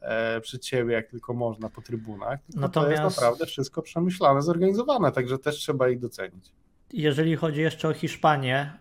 E, 0.00 0.40
przed 0.40 0.66
siebie, 0.66 0.94
jak 0.94 1.06
tylko 1.06 1.34
można 1.34 1.70
po 1.70 1.82
trybunach. 1.82 2.38
Natomiast... 2.54 2.96
To 2.96 3.04
jest 3.04 3.16
naprawdę 3.16 3.46
wszystko 3.46 3.82
przemyślane, 3.82 4.42
zorganizowane, 4.42 5.12
także 5.12 5.38
też 5.38 5.56
trzeba 5.56 5.88
ich 5.88 5.98
docenić. 5.98 6.52
Jeżeli 6.92 7.36
chodzi 7.36 7.60
jeszcze 7.60 7.88
o 7.88 7.92
Hiszpanię, 7.92 8.72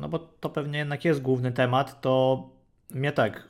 no 0.00 0.08
bo 0.08 0.18
to 0.18 0.50
pewnie 0.50 0.78
jednak 0.78 1.04
jest 1.04 1.22
główny 1.22 1.52
temat, 1.52 2.00
to 2.00 2.42
mnie 2.94 3.12
tak, 3.12 3.48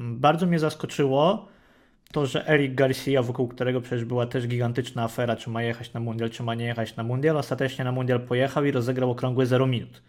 bardzo 0.00 0.46
mnie 0.46 0.58
zaskoczyło 0.58 1.48
to, 2.12 2.26
że 2.26 2.48
Eric 2.48 2.74
Garcia, 2.74 3.22
wokół 3.22 3.48
którego 3.48 3.80
przecież 3.80 4.04
była 4.04 4.26
też 4.26 4.46
gigantyczna 4.46 5.04
afera, 5.04 5.36
czy 5.36 5.50
ma 5.50 5.62
jechać 5.62 5.92
na 5.92 6.00
mundial, 6.00 6.30
czy 6.30 6.42
ma 6.42 6.54
nie 6.54 6.64
jechać 6.64 6.96
na 6.96 7.02
mundial, 7.02 7.36
ostatecznie 7.36 7.84
na 7.84 7.92
mundial 7.92 8.20
pojechał 8.20 8.64
i 8.64 8.70
rozegrał 8.70 9.10
okrągłe 9.10 9.46
0 9.46 9.66
minut. 9.66 10.02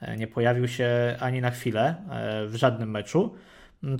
E, 0.00 0.16
nie 0.16 0.26
pojawił 0.26 0.68
się 0.68 1.16
ani 1.20 1.40
na 1.40 1.50
chwilę 1.50 1.94
w 2.46 2.54
żadnym 2.54 2.90
meczu 2.90 3.34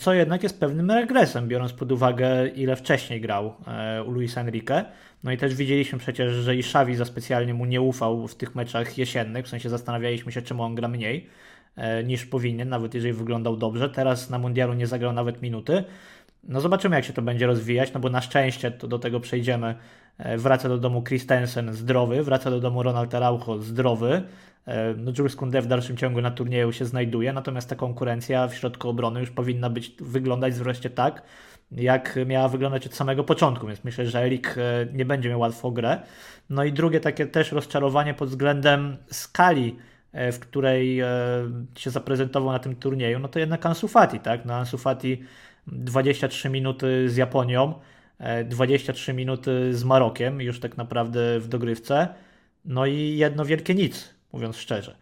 co 0.01 0.15
jednak 0.15 0.43
jest 0.43 0.61
pewnym 0.61 0.91
regresem, 0.91 1.49
biorąc 1.49 1.73
pod 1.73 1.93
uwagę, 1.93 2.49
ile 2.49 2.77
wcześniej 2.77 3.21
grał 3.21 3.55
e, 3.67 4.03
u 4.03 4.11
Luisa 4.11 4.41
Enrique. 4.41 4.85
No 5.25 5.33
i 5.33 5.37
też 5.37 5.55
widzieliśmy 5.55 5.99
przecież, 5.99 6.33
że 6.33 6.57
i 6.57 6.59
Xavi 6.59 6.97
za 6.97 7.05
specjalnie 7.05 7.55
mu 7.55 7.65
nie 7.65 7.81
ufał 7.81 8.29
w 8.29 8.35
tych 8.35 8.55
meczach 8.55 8.99
jesiennych, 8.99 9.47
w 9.47 9.49
sensie 9.49 9.69
zastanawialiśmy 9.69 10.33
się, 10.33 10.43
czemu 10.43 10.63
on 10.63 10.75
gra 10.75 10.89
mniej 10.89 11.17
e, 11.17 11.23
niż 12.05 12.27
powinien, 12.27 12.69
nawet 12.69 12.95
jeżeli 12.95 13.13
wyglądał 13.13 13.57
dobrze. 13.57 13.89
Teraz 13.89 14.31
na 14.31 14.39
Mundialu 14.39 14.75
nie 14.75 14.87
zagrał 14.87 15.13
nawet 15.13 15.43
minuty. 15.43 15.85
No 16.49 16.61
zobaczymy, 16.61 16.97
jak 16.97 17.05
się 17.05 17.13
to 17.13 17.23
będzie 17.23 17.47
rozwijać, 17.47 17.93
no 17.93 18.01
bo 18.01 18.11
na 18.11 18.21
szczęście 18.21 18.71
to 18.71 18.89
do 18.89 18.99
tego 18.99 19.21
przejdziemy. 19.21 19.75
E, 20.19 20.39
wraca 20.39 20.69
do 20.69 20.79
domu 20.79 21.03
Christensen 21.03 21.73
zdrowy, 21.73 22.23
wraca 22.23 22.51
do 22.51 22.61
domu 22.61 22.83
Ronald 22.83 23.15
Araujo 23.15 23.59
zdrowy. 23.59 24.23
E, 24.67 24.95
no 24.95 25.13
Jules 25.19 25.37
Koundé 25.37 25.63
w 25.63 25.67
dalszym 25.67 25.97
ciągu 25.97 26.21
na 26.21 26.31
turnieju 26.31 26.73
się 26.73 26.85
znajduje, 26.85 27.33
natomiast 27.33 27.69
ta 27.69 27.77
konkurencja 27.77 28.49
w 28.49 28.55
środku 28.55 28.89
obrony 28.89 29.21
już 29.21 29.31
powinna 29.31 29.71
być 29.71 29.93
wyglądać 30.01 30.55
wreszcie 30.55 30.91
tak, 30.91 31.23
jak 31.73 32.19
miała 32.27 32.49
wyglądać 32.49 32.87
od 32.87 32.95
samego 32.95 33.25
początku, 33.25 33.67
więc 33.67 33.85
myślę, 33.85 34.07
że 34.07 34.25
Erik 34.25 34.55
e, 34.59 34.87
nie 34.93 35.05
będzie 35.05 35.29
miał 35.29 35.41
łatwo 35.41 35.71
grę. 35.71 36.01
No 36.51 36.65
i 36.65 36.73
drugie 36.73 37.01
takie 37.01 37.27
też 37.27 37.53
rozczarowanie 37.53 38.15
pod 38.15 38.29
względem 38.29 38.97
skali, 39.11 39.69
e, 39.69 39.94
w 40.33 40.39
której 40.39 41.01
się 41.79 41.91
zaprezentował 41.91 42.53
na 42.53 42.59
tym 42.59 42.77
turnieju, 42.77 43.19
no 43.19 43.29
to 43.29 43.39
jednak 43.39 43.67
Ansu 43.67 43.89
Fati, 43.89 44.21
tak? 44.21 44.45
No 44.45 44.55
Ansu 44.55 44.79
Fati 44.79 45.23
23 45.67 46.51
minuty 46.51 47.09
z 47.09 47.17
Japonią, 47.17 47.75
23 48.45 49.13
minuty 49.13 49.75
z 49.75 49.85
Marokiem, 49.85 50.41
już 50.41 50.61
tak 50.61 50.77
naprawdę 50.77 51.41
w 51.41 51.49
dogrywce, 51.49 52.09
no 52.65 52.87
i 52.87 53.17
jedno 53.17 53.45
wielkie 53.45 53.75
nic 53.75 54.15
mówiąc 54.33 54.57
szczerze. 54.57 54.97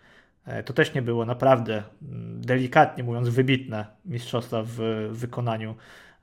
E, 0.47 0.63
to 0.63 0.73
też 0.73 0.95
nie 0.95 1.03
było 1.03 1.27
naprawdę, 1.27 1.83
mm, 2.03 2.41
delikatnie 2.41 3.05
mówiąc, 3.05 3.29
wybitne 3.29 3.87
mistrzostwa 4.05 4.63
w 4.67 5.09
wykonaniu 5.11 5.75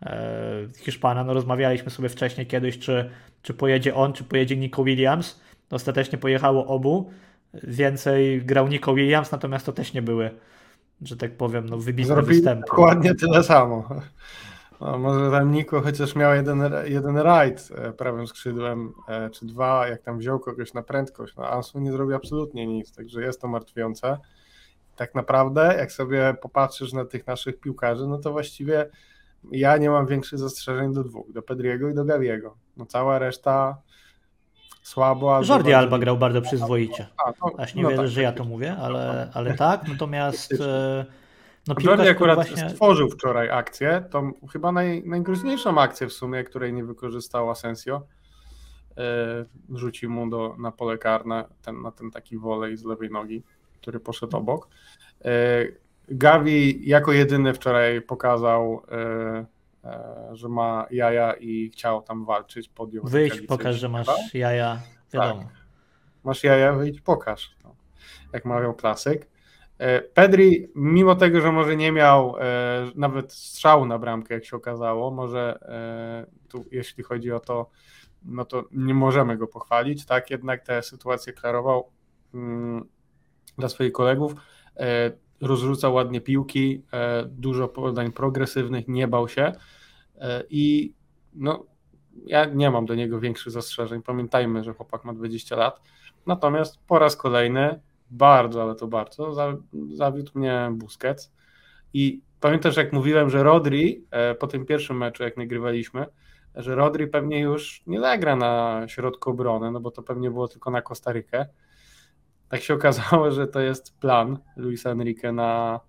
e, 0.01 0.67
Hiszpana. 0.77 1.23
No, 1.23 1.33
rozmawialiśmy 1.33 1.91
sobie 1.91 2.09
wcześniej 2.09 2.47
kiedyś, 2.47 2.79
czy, 2.79 3.09
czy 3.41 3.53
pojedzie 3.53 3.95
on, 3.95 4.13
czy 4.13 4.23
pojedzie 4.23 4.57
Nico 4.57 4.83
Williams. 4.83 5.41
Ostatecznie 5.71 6.17
pojechało 6.17 6.67
obu. 6.67 7.11
Więcej 7.53 8.41
grał 8.41 8.67
Nico 8.67 8.93
Williams, 8.93 9.31
natomiast 9.31 9.65
to 9.65 9.71
też 9.71 9.93
nie 9.93 10.01
były, 10.01 10.31
że 11.01 11.17
tak 11.17 11.37
powiem, 11.37 11.69
no, 11.69 11.77
wybitne 11.77 12.15
Zrobili 12.15 12.35
występy. 12.35 12.65
Dokładnie 12.67 13.15
tyle 13.15 13.43
samo. 13.43 13.89
No, 14.81 14.97
może 14.97 15.31
tam 15.31 15.51
Niko 15.51 15.81
chociaż 15.81 16.15
miał 16.15 16.35
jeden, 16.35 16.61
jeden 16.85 17.17
rajd 17.17 17.69
e, 17.75 17.91
prawym 17.91 18.27
skrzydłem, 18.27 18.93
e, 19.07 19.29
czy 19.29 19.45
dwa, 19.45 19.87
jak 19.87 20.01
tam 20.01 20.17
wziął 20.17 20.39
kogoś 20.39 20.73
na 20.73 20.83
prędkość. 20.83 21.35
No, 21.35 21.49
Ansu 21.49 21.79
nie 21.79 21.91
zrobił 21.91 22.15
absolutnie 22.15 22.67
nic, 22.67 22.91
także 22.91 23.21
jest 23.21 23.41
to 23.41 23.47
martwiące. 23.47 24.17
Tak 24.95 25.15
naprawdę, 25.15 25.75
jak 25.77 25.91
sobie 25.91 26.35
popatrzysz 26.41 26.93
na 26.93 27.05
tych 27.05 27.27
naszych 27.27 27.59
piłkarzy, 27.59 28.07
no 28.07 28.17
to 28.17 28.31
właściwie 28.31 28.89
ja 29.51 29.77
nie 29.77 29.89
mam 29.89 30.07
większych 30.07 30.39
zastrzeżeń 30.39 30.93
do 30.93 31.03
dwóch, 31.03 31.31
do 31.31 31.41
Pedriego 31.41 31.89
i 31.89 31.93
do 31.93 32.05
Gaviego. 32.05 32.57
No 32.77 32.85
cała 32.85 33.19
reszta 33.19 33.77
słabo. 34.89 35.41
Jordi 35.49 35.73
Alba 35.73 35.99
grał 35.99 36.17
bardzo 36.17 36.41
przyzwoicie. 36.41 37.07
A, 37.25 37.33
to, 37.33 37.59
Aż 37.59 37.75
nie 37.75 37.83
no 37.83 37.89
wierzę, 37.89 38.01
tak, 38.01 38.11
że 38.11 38.21
ja 38.21 38.31
to 38.31 38.43
mówię, 38.43 38.75
ale, 38.81 39.29
ale 39.33 39.53
tak, 39.53 39.87
natomiast... 39.87 40.53
No, 41.67 41.75
Jordi 41.83 42.07
akurat 42.07 42.35
właśnie... 42.35 42.69
stworzył 42.69 43.09
wczoraj 43.09 43.49
akcję, 43.49 44.03
tą 44.09 44.31
chyba 44.51 44.71
naj, 44.71 45.03
najgroźniejszą 45.05 45.81
akcję 45.81 46.07
w 46.07 46.13
sumie, 46.13 46.43
której 46.43 46.73
nie 46.73 46.83
wykorzystał 46.83 47.49
Asensio. 47.49 48.01
Yy, 48.97 49.77
rzucił 49.77 50.11
mu 50.11 50.29
do, 50.29 50.55
na 50.59 50.71
pole 50.71 50.97
karne 50.97 51.45
ten, 51.61 51.81
na 51.81 51.91
ten 51.91 52.11
taki 52.11 52.37
wolej 52.37 52.77
z 52.77 52.83
lewej 52.85 53.09
nogi, 53.09 53.43
który 53.81 53.99
poszedł 53.99 54.37
obok. 54.37 54.67
Yy, 55.25 55.31
Gavi 56.07 56.89
jako 56.89 57.11
jedyny 57.11 57.53
wczoraj 57.53 58.01
pokazał, 58.01 58.81
że 60.31 60.49
ma 60.49 60.87
jaja 60.91 61.33
i 61.33 61.69
chciał 61.69 62.01
tam 62.01 62.25
walczyć, 62.25 62.69
podjął. 62.69 63.05
Wyjdź, 63.05 63.41
pokaż, 63.41 63.75
że 63.75 63.89
masz 63.89 64.33
jaja, 64.33 64.81
wiadomo. 65.13 65.43
Tak. 65.43 65.53
Masz 66.23 66.43
jaja, 66.43 66.73
wyjdź, 66.73 67.01
pokaż. 67.01 67.55
No. 67.63 67.75
Jak 68.33 68.45
mawiał 68.45 68.73
klasyk. 68.73 69.27
E, 69.79 70.01
Pedri, 70.01 70.67
mimo 70.75 71.15
tego, 71.15 71.41
że 71.41 71.51
może 71.51 71.75
nie 71.75 71.91
miał 71.91 72.35
e, 72.39 72.91
nawet 72.95 73.33
strzału 73.33 73.85
na 73.85 73.99
bramkę, 73.99 74.33
jak 74.33 74.45
się 74.45 74.55
okazało, 74.55 75.11
może 75.11 75.59
e, 75.61 76.47
tu, 76.49 76.65
jeśli 76.71 77.03
chodzi 77.03 77.31
o 77.31 77.39
to, 77.39 77.69
no 78.25 78.45
to 78.45 78.63
nie 78.71 78.93
możemy 78.93 79.37
go 79.37 79.47
pochwalić, 79.47 80.05
tak, 80.05 80.29
jednak 80.29 80.65
tę 80.65 80.83
sytuację 80.83 81.33
klarował 81.33 81.89
mm, 82.33 82.87
dla 83.57 83.69
swoich 83.69 83.91
kolegów, 83.91 84.33
rozrzucał 85.41 85.93
ładnie 85.93 86.21
piłki, 86.21 86.83
dużo 87.27 87.67
podań 87.67 88.11
progresywnych, 88.11 88.87
nie 88.87 89.07
bał 89.07 89.27
się 89.27 89.51
i 90.49 90.93
no, 91.33 91.65
ja 92.25 92.45
nie 92.45 92.71
mam 92.71 92.85
do 92.85 92.95
niego 92.95 93.19
większych 93.19 93.53
zastrzeżeń. 93.53 94.01
Pamiętajmy, 94.01 94.63
że 94.63 94.73
chłopak 94.73 95.05
ma 95.05 95.13
20 95.13 95.55
lat. 95.55 95.81
Natomiast 96.25 96.79
po 96.87 96.99
raz 96.99 97.15
kolejny 97.15 97.79
bardzo, 98.11 98.61
ale 98.61 98.75
to 98.75 98.87
bardzo, 98.87 99.33
zawiódł 99.93 100.31
mnie 100.35 100.69
Busquets. 100.73 101.31
I 101.93 102.21
pamiętasz, 102.39 102.77
jak 102.77 102.93
mówiłem, 102.93 103.29
że 103.29 103.43
Rodri 103.43 104.05
e, 104.11 104.35
po 104.35 104.47
tym 104.47 104.65
pierwszym 104.65 104.97
meczu, 104.97 105.23
jak 105.23 105.37
nagrywaliśmy, 105.37 106.05
że 106.55 106.75
Rodri 106.75 107.07
pewnie 107.07 107.39
już 107.39 107.83
nie 107.87 107.99
zagra 107.99 108.35
na 108.35 108.83
środku 108.87 109.29
obrony, 109.29 109.71
no 109.71 109.79
bo 109.79 109.91
to 109.91 110.03
pewnie 110.03 110.31
było 110.31 110.47
tylko 110.47 110.71
na 110.71 110.81
Kostarykę. 110.81 111.45
Tak 112.49 112.61
się 112.61 112.73
okazało, 112.73 113.31
że 113.31 113.47
to 113.47 113.59
jest 113.59 113.99
plan 113.99 114.39
Luisa 114.57 114.89
Enrique 114.89 115.31
na, 115.31 115.79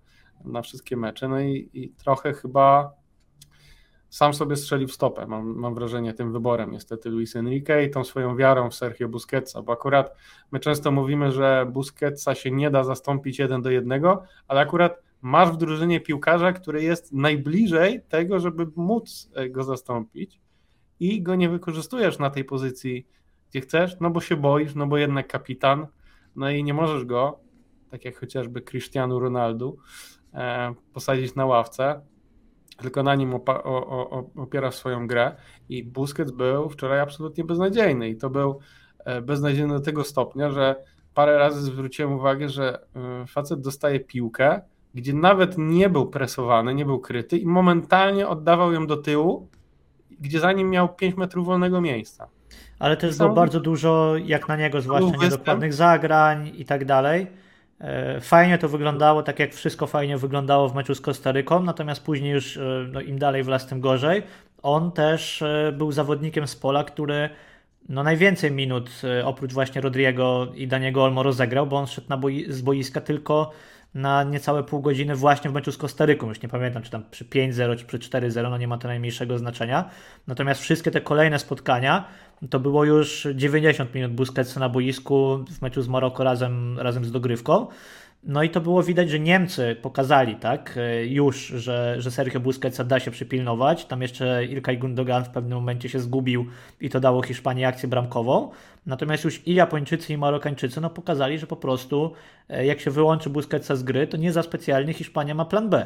na 0.45 0.61
wszystkie 0.61 0.97
mecze. 0.97 1.27
No 1.27 1.39
i, 1.39 1.69
i 1.73 1.89
trochę 1.89 2.33
chyba 2.33 3.00
sam 4.11 4.33
sobie 4.33 4.55
strzelił 4.55 4.87
w 4.87 4.91
stopę, 4.91 5.27
mam, 5.27 5.55
mam 5.55 5.75
wrażenie, 5.75 6.13
tym 6.13 6.33
wyborem 6.33 6.71
niestety 6.71 7.09
Luis 7.09 7.35
Enrique 7.35 7.83
i 7.85 7.89
tą 7.89 8.03
swoją 8.03 8.35
wiarą 8.35 8.69
w 8.69 8.75
Sergio 8.75 9.09
Busquetsa, 9.09 9.61
bo 9.61 9.73
akurat 9.73 10.15
my 10.51 10.59
często 10.59 10.91
mówimy, 10.91 11.31
że 11.31 11.67
Busquetsa 11.71 12.35
się 12.35 12.51
nie 12.51 12.71
da 12.71 12.83
zastąpić 12.83 13.39
jeden 13.39 13.61
do 13.61 13.69
jednego, 13.69 14.23
ale 14.47 14.61
akurat 14.61 15.01
masz 15.21 15.51
w 15.51 15.57
drużynie 15.57 15.99
piłkarza, 15.99 16.53
który 16.53 16.83
jest 16.83 17.13
najbliżej 17.13 18.01
tego, 18.09 18.39
żeby 18.39 18.67
móc 18.75 19.31
e, 19.33 19.49
go 19.49 19.63
zastąpić 19.63 20.41
i 20.99 21.21
go 21.21 21.35
nie 21.35 21.49
wykorzystujesz 21.49 22.19
na 22.19 22.29
tej 22.29 22.45
pozycji, 22.45 23.07
gdzie 23.49 23.61
chcesz, 23.61 23.97
no 23.99 24.09
bo 24.09 24.21
się 24.21 24.35
boisz, 24.35 24.75
no 24.75 24.87
bo 24.87 24.97
jednak 24.97 25.27
kapitan, 25.27 25.87
no 26.35 26.49
i 26.49 26.63
nie 26.63 26.73
możesz 26.73 27.05
go, 27.05 27.39
tak 27.89 28.05
jak 28.05 28.19
chociażby 28.19 28.61
Cristiano 28.61 29.19
Ronaldo, 29.19 29.75
e, 30.33 30.73
posadzić 30.93 31.35
na 31.35 31.45
ławce, 31.45 32.01
tylko 32.81 33.03
na 33.03 33.15
nim 33.15 33.31
opa- 33.31 33.61
o, 33.63 34.09
o, 34.09 34.29
opiera 34.35 34.71
swoją 34.71 35.07
grę 35.07 35.35
i 35.69 35.83
Busquets 35.83 36.31
był 36.31 36.69
wczoraj 36.69 36.99
absolutnie 36.99 37.43
beznadziejny 37.43 38.09
i 38.09 38.15
to 38.17 38.29
był 38.29 38.59
e, 39.05 39.21
beznadziejny 39.21 39.73
do 39.73 39.79
tego 39.79 40.03
stopnia, 40.03 40.51
że 40.51 40.75
parę 41.13 41.37
razy 41.37 41.61
zwróciłem 41.61 42.13
uwagę, 42.13 42.49
że 42.49 42.79
y, 43.23 43.27
facet 43.27 43.61
dostaje 43.61 43.99
piłkę, 43.99 44.61
gdzie 44.93 45.13
nawet 45.13 45.57
nie 45.57 45.89
był 45.89 46.07
presowany, 46.07 46.75
nie 46.75 46.85
był 46.85 46.99
kryty 46.99 47.37
i 47.37 47.45
momentalnie 47.45 48.27
oddawał 48.27 48.73
ją 48.73 48.87
do 48.87 48.97
tyłu, 48.97 49.47
gdzie 50.19 50.39
za 50.39 50.51
nim 50.51 50.69
miał 50.69 50.95
5 50.95 51.17
metrów 51.17 51.45
wolnego 51.45 51.81
miejsca. 51.81 52.27
Ale 52.79 52.97
też 52.97 53.17
było 53.17 53.29
bardzo 53.29 53.59
dużo, 53.59 54.13
jak 54.17 54.47
na 54.47 54.55
niego, 54.55 54.81
zwłaszcza 54.81 55.17
niedokładnych 55.17 55.73
zagrań 55.73 56.51
i 56.55 56.65
tak 56.65 56.85
dalej. 56.85 57.27
E, 57.81 58.19
fajnie 58.21 58.57
to 58.57 58.69
wyglądało, 58.69 59.23
tak 59.23 59.39
jak 59.39 59.53
wszystko 59.53 59.87
fajnie 59.87 60.17
wyglądało 60.17 60.69
w 60.69 60.75
meczu 60.75 60.95
z 60.95 61.01
Kostaryką, 61.01 61.63
natomiast 61.63 62.03
później 62.03 62.31
już 62.31 62.57
e, 62.57 62.61
no, 62.91 63.01
im 63.01 63.19
dalej 63.19 63.43
w 63.43 63.47
las, 63.47 63.67
tym 63.67 63.81
gorzej. 63.81 64.23
On 64.63 64.91
też 64.91 65.41
e, 65.41 65.71
był 65.77 65.91
zawodnikiem 65.91 66.47
z 66.47 66.55
pola, 66.55 66.83
który 66.83 67.29
no, 67.89 68.03
najwięcej 68.03 68.51
minut 68.51 69.01
oprócz 69.23 69.53
właśnie 69.53 69.81
Rodriego 69.81 70.47
i 70.55 70.67
Daniego 70.67 71.03
Olmo 71.03 71.23
rozegrał, 71.23 71.67
bo 71.67 71.77
on 71.77 71.87
szedł 71.87 72.09
na 72.09 72.17
boi 72.17 72.45
z 72.49 72.61
boiska 72.61 73.01
tylko 73.01 73.51
na 73.93 74.23
niecałe 74.23 74.63
pół 74.63 74.81
godziny 74.81 75.15
właśnie 75.15 75.49
w 75.49 75.53
meczu 75.53 75.71
z 75.71 75.77
Kostaryką. 75.77 76.29
Już 76.29 76.41
nie 76.41 76.49
pamiętam, 76.49 76.83
czy 76.83 76.91
tam 76.91 77.03
przy 77.11 77.25
5-0, 77.25 77.77
czy 77.77 77.85
przy 77.85 77.99
4-0, 77.99 78.49
no 78.49 78.57
nie 78.57 78.67
ma 78.67 78.77
to 78.77 78.87
najmniejszego 78.87 79.37
znaczenia. 79.37 79.89
Natomiast 80.27 80.61
wszystkie 80.61 80.91
te 80.91 81.01
kolejne 81.01 81.39
spotkania 81.39 82.05
to 82.49 82.59
było 82.59 82.85
już 82.85 83.27
90 83.35 83.95
minut 83.95 84.11
Busquetsa 84.11 84.59
na 84.59 84.69
boisku 84.69 85.45
w 85.51 85.61
meczu 85.61 85.81
z 85.81 85.87
Maroko 85.87 86.23
razem, 86.23 86.79
razem 86.79 87.05
z 87.05 87.11
dogrywką. 87.11 87.67
No 88.23 88.43
i 88.43 88.49
to 88.49 88.61
było 88.61 88.83
widać, 88.83 89.09
że 89.09 89.19
Niemcy 89.19 89.75
pokazali 89.81 90.35
tak 90.35 90.79
już, 91.03 91.47
że, 91.47 91.95
że 91.99 92.11
Sergio 92.11 92.39
Busquetsa 92.39 92.83
da 92.83 92.99
się 92.99 93.11
przypilnować. 93.11 93.85
Tam 93.85 94.01
jeszcze 94.01 94.45
Ilkay 94.45 94.77
Gundogan 94.77 95.25
w 95.25 95.29
pewnym 95.29 95.57
momencie 95.57 95.89
się 95.89 95.99
zgubił 95.99 96.45
i 96.81 96.89
to 96.89 96.99
dało 96.99 97.21
Hiszpanii 97.21 97.65
akcję 97.65 97.89
bramkową. 97.89 98.51
Natomiast 98.85 99.23
już 99.23 99.47
i 99.47 99.53
Japończycy 99.53 100.13
i 100.13 100.17
Marokańczycy 100.17 100.81
no, 100.81 100.89
pokazali, 100.89 101.39
że 101.39 101.47
po 101.47 101.55
prostu 101.55 102.13
e, 102.49 102.65
jak 102.65 102.79
się 102.79 102.91
wyłączy 102.91 103.29
Busquetsa 103.29 103.75
z 103.75 103.83
gry, 103.83 104.07
to 104.07 104.17
nie 104.17 104.31
za 104.31 104.43
specjalnie 104.43 104.93
Hiszpania 104.93 105.35
ma 105.35 105.45
plan 105.45 105.69
B. 105.69 105.85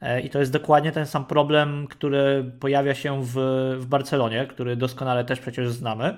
E, 0.00 0.20
I 0.20 0.30
to 0.30 0.38
jest 0.38 0.52
dokładnie 0.52 0.92
ten 0.92 1.06
sam 1.06 1.24
problem, 1.24 1.86
który 1.90 2.52
pojawia 2.60 2.94
się 2.94 3.22
w, 3.24 3.34
w 3.78 3.86
Barcelonie, 3.86 4.46
który 4.46 4.76
doskonale 4.76 5.24
też 5.24 5.40
przecież 5.40 5.70
znamy. 5.70 6.16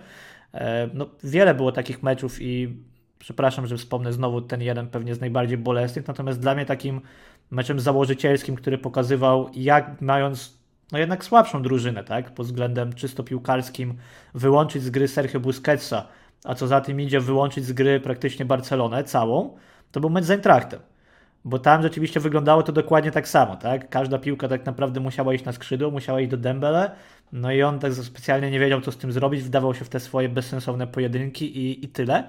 E, 0.55 0.89
no, 0.95 1.07
wiele 1.25 1.55
było 1.55 1.73
takich 1.73 2.03
meczów 2.03 2.43
i 2.43 2.77
przepraszam, 3.19 3.67
że 3.67 3.77
wspomnę 3.77 4.13
znowu 4.13 4.41
ten 4.41 4.63
jeden 4.63 4.89
pewnie 4.89 5.15
z 5.15 5.21
najbardziej 5.21 5.59
bolesnych, 5.59 6.09
natomiast 6.09 6.41
dla 6.41 6.55
mnie 6.55 6.67
takim 6.67 7.01
meczem 7.51 7.81
założycielskim, 7.81 8.57
który 8.57 8.79
pokazywał, 8.79 9.51
jak 9.55 10.01
mając 10.01 10.57
no 10.93 10.99
jednak 10.99 11.25
słabszą 11.25 11.63
drużynę, 11.63 12.05
tak, 12.05 12.35
pod 12.35 12.47
względem 12.47 12.93
czysto 12.93 13.23
piłkarskim, 13.23 13.95
wyłączyć 14.35 14.83
z 14.83 14.91
gry 14.91 15.09
Sergio 15.09 15.41
Busquetsa, 15.41 16.07
a 16.45 16.55
co 16.55 16.67
za 16.67 16.81
tym 16.81 17.01
idzie, 17.01 17.21
wyłączyć 17.21 17.65
z 17.65 17.73
gry 17.73 18.01
praktycznie 18.01 18.45
Barcelonę 18.45 19.05
całą, 19.05 19.57
to 19.93 20.01
był 20.01 20.11
mecz 20.11 20.25
z 20.25 20.31
Eintrachtem. 20.31 20.81
Bo 21.45 21.59
tam 21.59 21.83
rzeczywiście 21.83 22.21
wyglądało 22.21 22.63
to 22.63 22.73
dokładnie 22.73 23.11
tak 23.11 23.29
samo, 23.29 23.57
tak? 23.57 23.89
Każda 23.89 24.19
piłka 24.19 24.49
tak 24.49 24.67
naprawdę 24.67 25.01
musiała 25.01 25.35
iść 25.35 25.45
na 25.45 25.53
skrzydło, 25.53 25.91
musiała 25.91 26.21
iść 26.21 26.31
do 26.31 26.37
Dembele, 26.37 26.91
no 27.33 27.53
i 27.53 27.63
on 27.63 27.79
tak 27.79 27.93
specjalnie 27.93 28.51
nie 28.51 28.61
wiedział, 28.61 28.81
co 28.81 28.93
z 28.93 28.97
tym 28.97 29.13
zrobić, 29.13 29.43
wdawał 29.43 29.75
się 29.75 29.85
w 29.85 29.89
te 29.89 30.01
swoje 30.01 30.29
bezsensowne 30.29 30.87
pojedynki 30.87 31.59
i, 31.59 31.85
i 31.85 31.89
tyle. 31.89 32.29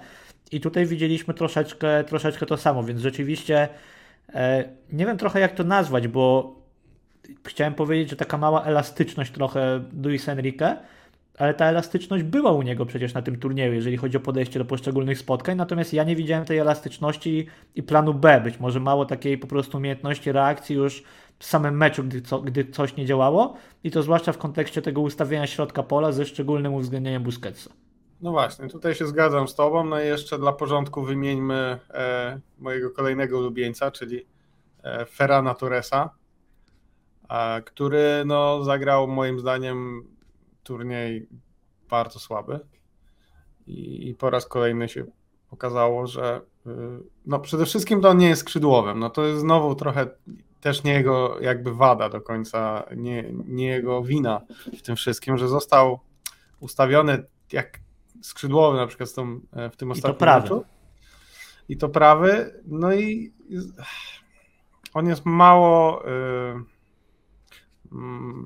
I 0.52 0.62
tutaj 0.62 0.86
widzieliśmy 0.86 1.34
troszeczkę, 1.34 2.04
troszeczkę 2.04 2.46
to 2.46 2.58
samo, 2.58 2.84
więc 2.84 3.02
rzeczywiście 3.02 3.70
e, 4.34 4.70
nie 4.92 5.06
wiem 5.06 5.18
trochę 5.18 5.40
jak 5.40 5.56
to 5.56 5.64
nazwać, 5.64 6.08
bo 6.08 6.56
chciałem 7.44 7.74
powiedzieć, 7.74 8.10
że 8.10 8.16
taka 8.16 8.38
mała 8.38 8.64
elastyczność 8.64 9.32
trochę 9.32 9.84
Luis 10.04 10.30
Enrique, 10.30 10.78
ale 11.38 11.54
ta 11.54 11.66
elastyczność 11.66 12.24
była 12.24 12.52
u 12.52 12.62
niego 12.62 12.86
przecież 12.86 13.14
na 13.14 13.22
tym 13.22 13.40
turnieju, 13.40 13.74
jeżeli 13.74 13.98
chodzi 13.98 14.18
o 14.18 14.20
podejście 14.20 14.60
do 14.60 14.66
poszczególnych 14.66 15.20
spotkań, 15.20 15.58
natomiast 15.58 15.94
ja 15.94 16.04
nie 16.04 16.16
widziałem 16.16 16.46
tej 16.46 16.58
elastyczności 16.58 17.48
i 17.76 17.84
planu 17.84 18.14
B, 18.14 18.42
być 18.42 18.60
może 18.60 18.80
mało 18.80 19.06
takiej 19.06 19.38
po 19.38 19.48
prostu 19.48 19.78
umiejętności 19.78 20.32
reakcji 20.32 20.76
już 20.76 21.04
w 21.40 21.46
samym 21.46 21.78
meczu, 21.78 22.04
gdy, 22.04 22.22
co, 22.22 22.42
gdy 22.42 22.66
coś 22.66 22.96
nie 22.96 23.06
działało. 23.06 23.54
I 23.84 23.92
to 23.92 24.04
zwłaszcza 24.04 24.32
w 24.32 24.38
kontekście 24.38 24.82
tego 24.82 25.02
ustawienia 25.02 25.48
środka 25.48 25.84
pola 25.84 26.12
ze 26.12 26.26
szczególnym 26.26 26.74
uwzględnieniem 26.74 27.24
Busquetsa. 27.24 27.70
No 28.22 28.32
właśnie, 28.32 28.68
tutaj 28.68 28.96
się 28.96 29.08
zgadzam 29.08 29.48
z 29.48 29.56
Tobą. 29.56 29.84
No 29.84 30.02
i 30.02 30.06
jeszcze 30.06 30.40
dla 30.40 30.54
porządku 30.54 31.04
wymieńmy 31.04 31.80
e, 31.90 32.40
mojego 32.60 32.92
kolejnego 32.92 33.38
ulubieńca, 33.38 33.92
czyli 33.92 34.26
e, 34.84 35.06
Ferrana 35.06 35.54
Torresa, 35.54 36.10
który 37.66 38.24
no, 38.26 38.64
zagrał 38.64 39.08
moim 39.08 39.40
zdaniem 39.40 40.08
turniej 40.64 41.28
bardzo 41.90 42.20
słaby. 42.20 42.60
I, 43.68 44.10
I, 44.10 44.16
po 44.16 44.30
raz 44.30 44.46
kolejny 44.46 44.90
się 44.90 45.06
okazało, 45.52 46.08
że 46.08 46.42
y, 46.68 46.70
no 47.26 47.40
przede 47.40 47.66
wszystkim 47.66 48.02
to 48.02 48.10
on 48.10 48.18
nie 48.18 48.30
jest 48.30 48.42
skrzydłowym. 48.42 49.00
No 49.00 49.10
to 49.10 49.26
jest 49.26 49.42
znowu 49.42 49.76
trochę 49.76 50.08
też 50.62 50.84
nie 50.84 50.94
jego 50.94 51.40
jakby 51.42 51.74
wada 51.74 52.10
do 52.10 52.22
końca, 52.22 52.84
nie, 52.96 53.34
nie 53.46 53.68
jego 53.68 54.04
wina 54.04 54.42
w 54.78 54.82
tym 54.82 54.96
wszystkim, 54.96 55.38
że 55.38 55.48
został 55.48 56.00
ustawiony 56.60 57.24
jak 57.52 57.80
skrzydłowy 58.22 58.78
na 58.78 58.88
przykład 58.88 59.14
tą, 59.14 59.40
e, 59.52 59.70
w 59.70 59.78
tym 59.78 59.92
ostatnim 59.92 60.16
I 60.16 60.18
to 60.18 60.20
prawy. 60.20 60.44
Meczu. 60.44 60.66
I 61.70 61.78
to 61.78 61.90
prawy. 61.90 62.62
No 62.66 62.94
i 62.94 63.34
on 64.94 65.08
jest 65.08 65.26
mało 65.26 66.04
yy, 66.06 66.64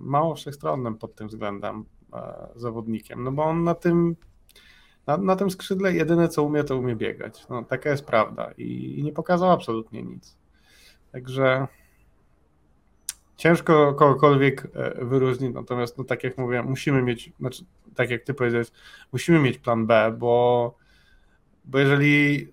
mało 0.03 0.35
wszechstronnym 0.35 0.97
pod 0.97 1.15
tym 1.15 1.27
względem 1.27 1.85
e, 2.13 2.49
zawodnikiem, 2.55 3.23
no 3.23 3.31
bo 3.31 3.43
on 3.43 3.63
na 3.63 3.75
tym 3.75 4.15
na, 5.07 5.17
na 5.17 5.35
tym 5.35 5.51
skrzydle 5.51 5.93
jedyne 5.93 6.27
co 6.27 6.43
umie, 6.43 6.63
to 6.63 6.77
umie 6.77 6.95
biegać. 6.95 7.47
No, 7.49 7.63
taka 7.63 7.89
jest 7.89 8.05
prawda 8.05 8.51
i, 8.57 8.99
i 8.99 9.03
nie 9.03 9.13
pokazał 9.13 9.51
absolutnie 9.51 10.03
nic. 10.03 10.37
Także 11.11 11.67
ciężko 13.41 13.93
kogokolwiek 13.93 14.67
e, 14.73 15.05
wyróżnić, 15.05 15.53
natomiast 15.53 15.97
no, 15.97 16.03
tak 16.03 16.23
jak 16.23 16.37
mówię, 16.37 16.63
musimy 16.63 17.01
mieć, 17.01 17.31
znaczy, 17.39 17.65
tak 17.95 18.09
jak 18.09 18.23
ty 18.23 18.33
powiedziałeś, 18.33 18.67
musimy 19.13 19.39
mieć 19.39 19.57
plan 19.57 19.87
B, 19.87 20.15
bo, 20.17 20.75
bo 21.65 21.79
jeżeli 21.79 22.47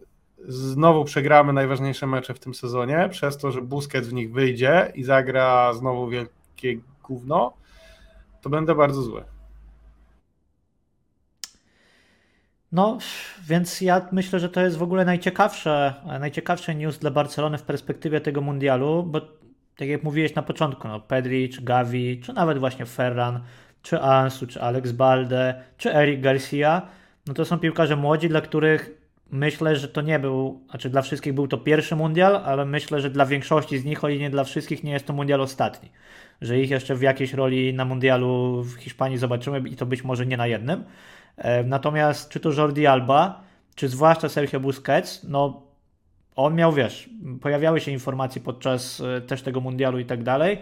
znowu 0.49 1.05
przegramy 1.05 1.53
najważniejsze 1.53 2.07
mecze 2.07 2.35
w 2.35 2.39
tym 2.41 2.55
sezonie, 2.55 3.09
przez 3.11 3.39
to, 3.39 3.51
że 3.53 3.63
Busquets 3.63 4.09
w 4.09 4.13
nich 4.13 4.33
wyjdzie 4.33 4.93
i 4.95 5.05
zagra 5.05 5.73
znowu 5.73 6.09
wielkie 6.09 6.81
gówno, 7.03 7.53
to 8.43 8.51
będę 8.51 8.75
bardzo 8.75 9.03
zły. 9.03 9.25
No, 12.73 12.99
więc 13.47 13.81
ja 13.81 14.09
myślę, 14.13 14.41
że 14.41 14.49
to 14.49 14.61
jest 14.61 14.77
w 14.77 14.83
ogóle 14.83 15.05
najciekawsze, 15.05 15.95
najciekawsze 16.21 16.75
news 16.75 16.99
dla 16.99 17.11
Barcelony 17.11 17.59
w 17.59 17.63
perspektywie 17.63 18.21
tego 18.21 18.41
mundialu, 18.41 19.03
bo 19.03 19.21
tak 19.79 19.89
jak 19.89 20.03
mówiłeś 20.03 20.35
na 20.35 20.43
początku, 20.43 20.89
no 20.89 21.01
Pedri, 21.01 21.49
czy 21.49 21.63
Gavi, 21.63 22.21
czy 22.21 22.33
nawet 22.33 22.59
właśnie 22.59 22.87
Ferran, 22.87 23.41
czy 23.83 24.01
Ansu, 24.01 24.47
czy 24.47 24.63
Alex 24.63 24.93
Balde, 24.93 25.63
czy 25.77 25.95
Eric 25.95 26.21
Garcia, 26.21 26.83
no 27.27 27.35
to 27.35 27.45
są 27.45 27.59
piłkarze 27.59 27.97
młodzi, 27.97 28.29
dla 28.29 28.41
których 28.41 28.91
myślę, 29.31 29.77
że 29.77 29.89
to 29.89 30.01
nie 30.01 30.19
był, 30.19 30.61
znaczy 30.71 30.91
dla 30.91 31.03
wszystkich 31.03 31.33
był 31.33 31.49
to 31.49 31.59
pierwszy 31.59 31.97
mundial, 31.97 32.37
ale 32.45 32.65
myślę, 32.65 33.01
że 33.01 33.11
dla 33.11 33.27
większości 33.27 33.79
z 33.79 33.85
nich, 33.85 34.05
o 34.05 34.09
nie 34.09 34.31
dla 34.31 34.45
wszystkich, 34.45 34.85
nie 34.85 34.93
jest 34.93 35.07
to 35.07 35.13
mundial 35.13 35.41
ostatni. 35.41 35.91
Że 36.41 36.61
ich 36.61 36.71
jeszcze 36.71 36.95
w 36.95 37.03
jakiejś 37.03 37.33
roli 37.33 37.75
na 37.75 37.85
mundialu 37.85 38.63
w 38.63 38.75
Hiszpanii 38.75 39.19
zobaczymy 39.19 39.69
i 39.69 39.77
to 39.77 39.87
być 39.87 40.05
może 40.05 40.27
nie 40.27 40.37
na 40.37 40.47
jednym. 40.47 40.85
E, 41.37 41.65
natomiast 41.65 42.31
czy 42.31 42.41
to 42.41 42.53
Jordi 42.53 42.87
Alba, 42.87 43.43
czy 43.75 43.89
zwłaszcza 43.89 44.29
Sergio 44.29 44.61
Busquets, 44.61 45.25
no 45.29 45.68
on 46.39 46.55
miał, 46.55 46.73
wiesz, 46.73 47.11
pojawiały 47.41 47.81
się 47.81 47.91
informacje 47.91 48.43
podczas 48.43 49.01
e, 49.01 49.21
też 49.21 49.43
tego 49.43 49.61
mundialu 49.61 49.99
i 49.99 50.05
tak 50.05 50.23
dalej, 50.23 50.59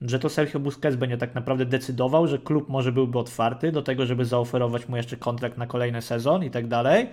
że 0.00 0.18
to 0.18 0.28
Sergio 0.28 0.60
Busquets 0.60 0.96
będzie 0.96 1.16
tak 1.16 1.34
naprawdę 1.34 1.66
decydował, 1.66 2.26
że 2.26 2.38
klub 2.38 2.68
może 2.68 2.92
byłby 2.92 3.18
otwarty 3.18 3.72
do 3.72 3.82
tego, 3.82 4.06
żeby 4.06 4.24
zaoferować 4.24 4.88
mu 4.88 4.96
jeszcze 4.96 5.16
kontrakt 5.16 5.58
na 5.58 5.66
kolejny 5.66 6.02
sezon 6.02 6.44
i 6.44 6.50
tak 6.50 6.66
dalej. 6.66 7.08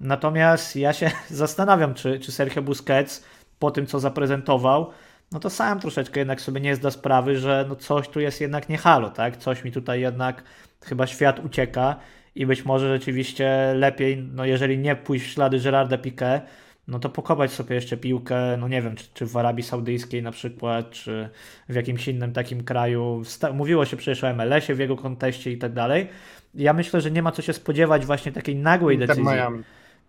Natomiast 0.00 0.76
ja 0.76 0.92
się 0.92 1.10
zastanawiam, 1.30 1.94
czy, 1.94 2.20
czy 2.20 2.32
Sergio 2.32 2.62
Busquets 2.62 3.24
po 3.58 3.70
tym, 3.70 3.86
co 3.86 4.00
zaprezentował, 4.00 4.90
no 5.32 5.40
to 5.40 5.50
sam 5.50 5.80
troszeczkę 5.80 6.20
jednak 6.20 6.40
sobie 6.40 6.60
nie 6.60 6.76
zda 6.76 6.90
sprawy, 6.90 7.38
że 7.38 7.66
no 7.68 7.76
coś 7.76 8.08
tu 8.08 8.20
jest 8.20 8.40
jednak 8.40 8.68
nie 8.68 8.78
halo, 8.78 9.10
tak? 9.10 9.36
Coś 9.36 9.64
mi 9.64 9.72
tutaj 9.72 10.00
jednak 10.00 10.42
chyba 10.84 11.06
świat 11.06 11.44
ucieka 11.44 11.96
i 12.34 12.46
być 12.46 12.64
może 12.64 12.88
rzeczywiście 12.88 13.72
lepiej, 13.74 14.16
no 14.16 14.44
jeżeli 14.44 14.78
nie 14.78 14.96
pójść 14.96 15.26
w 15.26 15.28
ślady 15.28 15.60
Gerarda 15.60 15.96
Piqué, 15.96 16.40
no 16.88 16.98
to 16.98 17.08
pokopać 17.08 17.52
sobie 17.52 17.74
jeszcze 17.74 17.96
piłkę, 17.96 18.56
no 18.58 18.68
nie 18.68 18.82
wiem, 18.82 18.96
czy, 18.96 19.04
czy 19.14 19.26
w 19.26 19.36
Arabii 19.36 19.62
Saudyjskiej 19.62 20.22
na 20.22 20.30
przykład, 20.30 20.90
czy 20.90 21.28
w 21.68 21.74
jakimś 21.74 22.08
innym 22.08 22.32
takim 22.32 22.64
kraju. 22.64 23.22
Mówiło 23.54 23.84
się 23.84 23.96
przecież 23.96 24.24
o 24.24 24.34
MLS-ie 24.34 24.76
w 24.76 24.78
jego 24.78 24.96
kontekście 24.96 25.52
i 25.52 25.58
tak 25.58 25.72
dalej. 25.72 26.08
Ja 26.54 26.72
myślę, 26.72 27.00
że 27.00 27.10
nie 27.10 27.22
ma 27.22 27.32
co 27.32 27.42
się 27.42 27.52
spodziewać 27.52 28.06
właśnie 28.06 28.32
takiej 28.32 28.56
nagłej 28.56 28.98
decyzji. 28.98 29.24
Miami. 29.24 29.62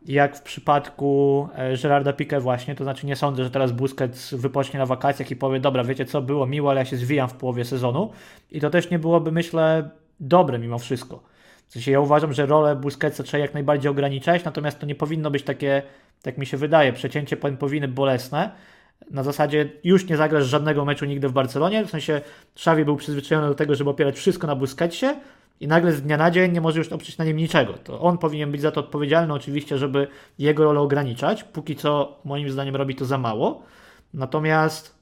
Jak 0.06 0.38
w 0.38 0.42
przypadku 0.42 1.48
e, 1.56 1.78
Gerarda 1.78 2.12
Piqué 2.12 2.42
właśnie, 2.42 2.76
to 2.76 2.84
znaczy 2.84 3.06
nie 3.06 3.15
sądzę, 3.15 3.44
że 3.44 3.50
teraz 3.50 3.72
Busquets 3.72 4.34
wypocznie 4.34 4.80
na 4.80 4.86
wakacjach 4.86 5.32
i 5.32 5.36
powie, 5.36 5.60
dobra, 5.60 5.84
wiecie 5.84 6.06
co, 6.06 6.22
było 6.22 6.48
miło, 6.48 6.72
ale 6.72 6.80
ja 6.82 6.86
się 6.86 6.98
zwijam 6.98 7.30
w 7.30 7.34
połowie 7.34 7.65
sezonu. 7.65 8.12
I 8.52 8.62
to 8.62 8.70
też 8.70 8.89
nie 8.89 9.00
byłoby, 9.00 9.32
myślę, 9.32 9.89
dobre 10.20 10.60
mimo 10.60 10.80
wszystko. 10.80 11.24
W 11.68 11.74
sensie 11.74 11.92
ja 11.92 12.00
uważam, 12.00 12.34
że 12.34 12.46
rolę 12.46 12.76
Busquetsa 12.76 13.24
trzeba 13.24 13.42
jak 13.42 13.54
najbardziej 13.54 13.92
ograniczać, 13.92 14.44
natomiast 14.44 14.80
to 14.80 14.86
nie 14.86 14.96
powinno 14.96 15.32
być 15.32 15.44
takie 15.44 15.82
tak 16.21 16.38
mi 16.38 16.45
się 16.45 16.58
wydaje, 16.58 16.93
przecięcie 16.93 17.38
powinny 17.38 17.88
bolesne. 17.88 18.51
Na 19.12 19.23
zasadzie 19.23 19.69
już 19.84 20.08
nie 20.08 20.17
zagrasz 20.17 20.45
żadnego 20.45 20.86
meczu 20.86 21.05
nigdy 21.05 21.29
w 21.29 21.32
Barcelonie, 21.32 21.86
w 21.86 21.89
sensie 21.89 22.21
Xavi 22.55 22.86
był 22.86 22.95
przyzwyczajony 22.95 23.47
do 23.47 23.55
tego, 23.55 23.75
żeby 23.75 23.89
opierać 23.89 24.15
wszystko 24.15 24.47
na 24.47 24.55
Busquetsie 24.55 25.05
i 25.60 25.67
nagle 25.67 25.91
z 25.91 26.01
dnia 26.01 26.17
na 26.17 26.32
dzień 26.32 26.51
nie 26.51 26.62
może 26.62 26.79
już 26.79 26.91
oprzeć 26.91 27.17
na 27.17 27.25
nim 27.25 27.38
niczego. 27.38 27.73
To 27.73 28.01
on 28.01 28.17
powinien 28.17 28.51
być 28.51 28.62
za 28.62 28.71
to 28.71 28.79
odpowiedzialny 28.79 29.34
oczywiście, 29.34 29.77
żeby 29.77 30.08
jego 30.39 30.63
rolę 30.63 30.79
ograniczać. 30.79 31.43
Póki 31.43 31.75
co 31.75 32.19
moim 32.25 32.51
zdaniem 32.51 32.75
robi 32.75 32.95
to 32.95 33.05
za 33.05 33.17
mało. 33.17 33.63
Natomiast 34.13 34.95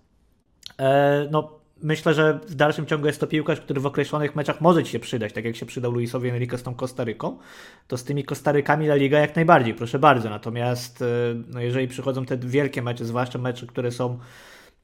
e, 0.80 1.27
no, 1.32 1.57
myślę, 1.82 2.13
że 2.13 2.40
w 2.48 2.56
dalszym 2.56 2.86
ciągu 2.86 3.08
jest 3.08 3.20
to 3.20 3.28
piłkarz, 3.28 3.62
który 3.62 3.82
w 3.82 3.86
określonych 3.86 4.36
meczach 4.36 4.62
może 4.62 4.84
ci 4.84 4.92
się 4.92 5.00
przydać, 5.00 5.34
tak 5.34 5.46
jak 5.46 5.56
się 5.56 5.66
przydał 5.66 5.92
Luisowi 5.92 6.30
Enrique 6.30 6.58
z 6.58 6.63
tą 6.63 6.76
Kostaryką, 6.76 7.38
to 7.88 7.98
z 7.98 8.04
tymi 8.04 8.24
Kostarykami 8.24 8.86
La 8.86 8.96
Liga 8.96 9.20
jak 9.20 9.36
najbardziej, 9.36 9.74
proszę 9.74 10.00
bardzo. 10.00 10.30
Natomiast 10.30 11.02
e, 11.02 11.06
no 11.54 11.62
jeżeli 11.62 11.88
przychodzą 11.88 12.26
te 12.26 12.38
wielkie 12.38 12.82
mecze, 12.82 13.06
zwłaszcza 13.06 13.40
mecze, 13.40 13.68
które 13.68 13.92
są 13.92 14.20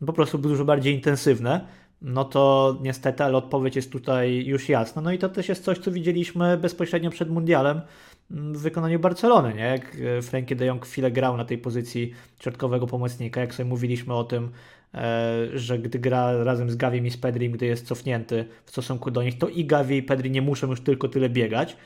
po 0.06 0.14
prostu 0.14 0.38
dużo 0.38 0.66
bardziej 0.66 0.94
intensywne, 0.94 1.68
no 2.02 2.26
to 2.26 2.76
niestety, 2.82 3.24
ale 3.24 3.38
odpowiedź 3.38 3.76
jest 3.76 3.92
tutaj 3.92 4.46
już 4.46 4.70
jasna. 4.70 5.02
No 5.02 5.12
i 5.12 5.18
to 5.18 5.30
też 5.30 5.50
jest 5.50 5.64
coś, 5.64 5.78
co 5.78 5.92
widzieliśmy 5.92 6.58
bezpośrednio 6.58 7.10
przed 7.10 7.30
Mundialem 7.30 7.82
w 8.30 8.58
wykonaniu 8.58 9.00
Barcelony, 9.00 9.54
nie? 9.54 9.64
Jak 9.64 9.98
e, 10.18 10.22
Frankie 10.22 10.56
de 10.56 10.66
Jong 10.66 10.86
chwilę 10.86 11.12
grał 11.12 11.38
na 11.38 11.46
tej 11.46 11.58
pozycji 11.58 12.14
środkowego 12.40 12.88
pomocnika, 12.88 13.42
jak 13.42 13.54
sobie 13.54 13.70
mówiliśmy 13.70 14.14
o 14.14 14.24
tym, 14.24 14.52
e, 14.94 15.48
że 15.54 15.80
gdy 15.80 16.00
gra 16.00 16.44
razem 16.44 16.70
z 16.70 16.76
Gavim 16.76 17.06
i 17.06 17.12
z 17.12 17.18
Pedrim, 17.18 17.52
gdy 17.52 17.66
jest 17.66 17.88
cofnięty 17.88 18.46
w 18.66 18.72
stosunku 18.72 19.12
do 19.12 19.24
nich, 19.24 19.38
to 19.38 19.50
i 19.50 19.66
Gavi 19.66 19.98
i 19.98 20.04
Pedri 20.04 20.32
nie 20.32 20.42
muszą 20.42 20.70
już 20.70 20.82
tylko 20.82 21.08
tyle 21.08 21.30
biegać. 21.30 21.78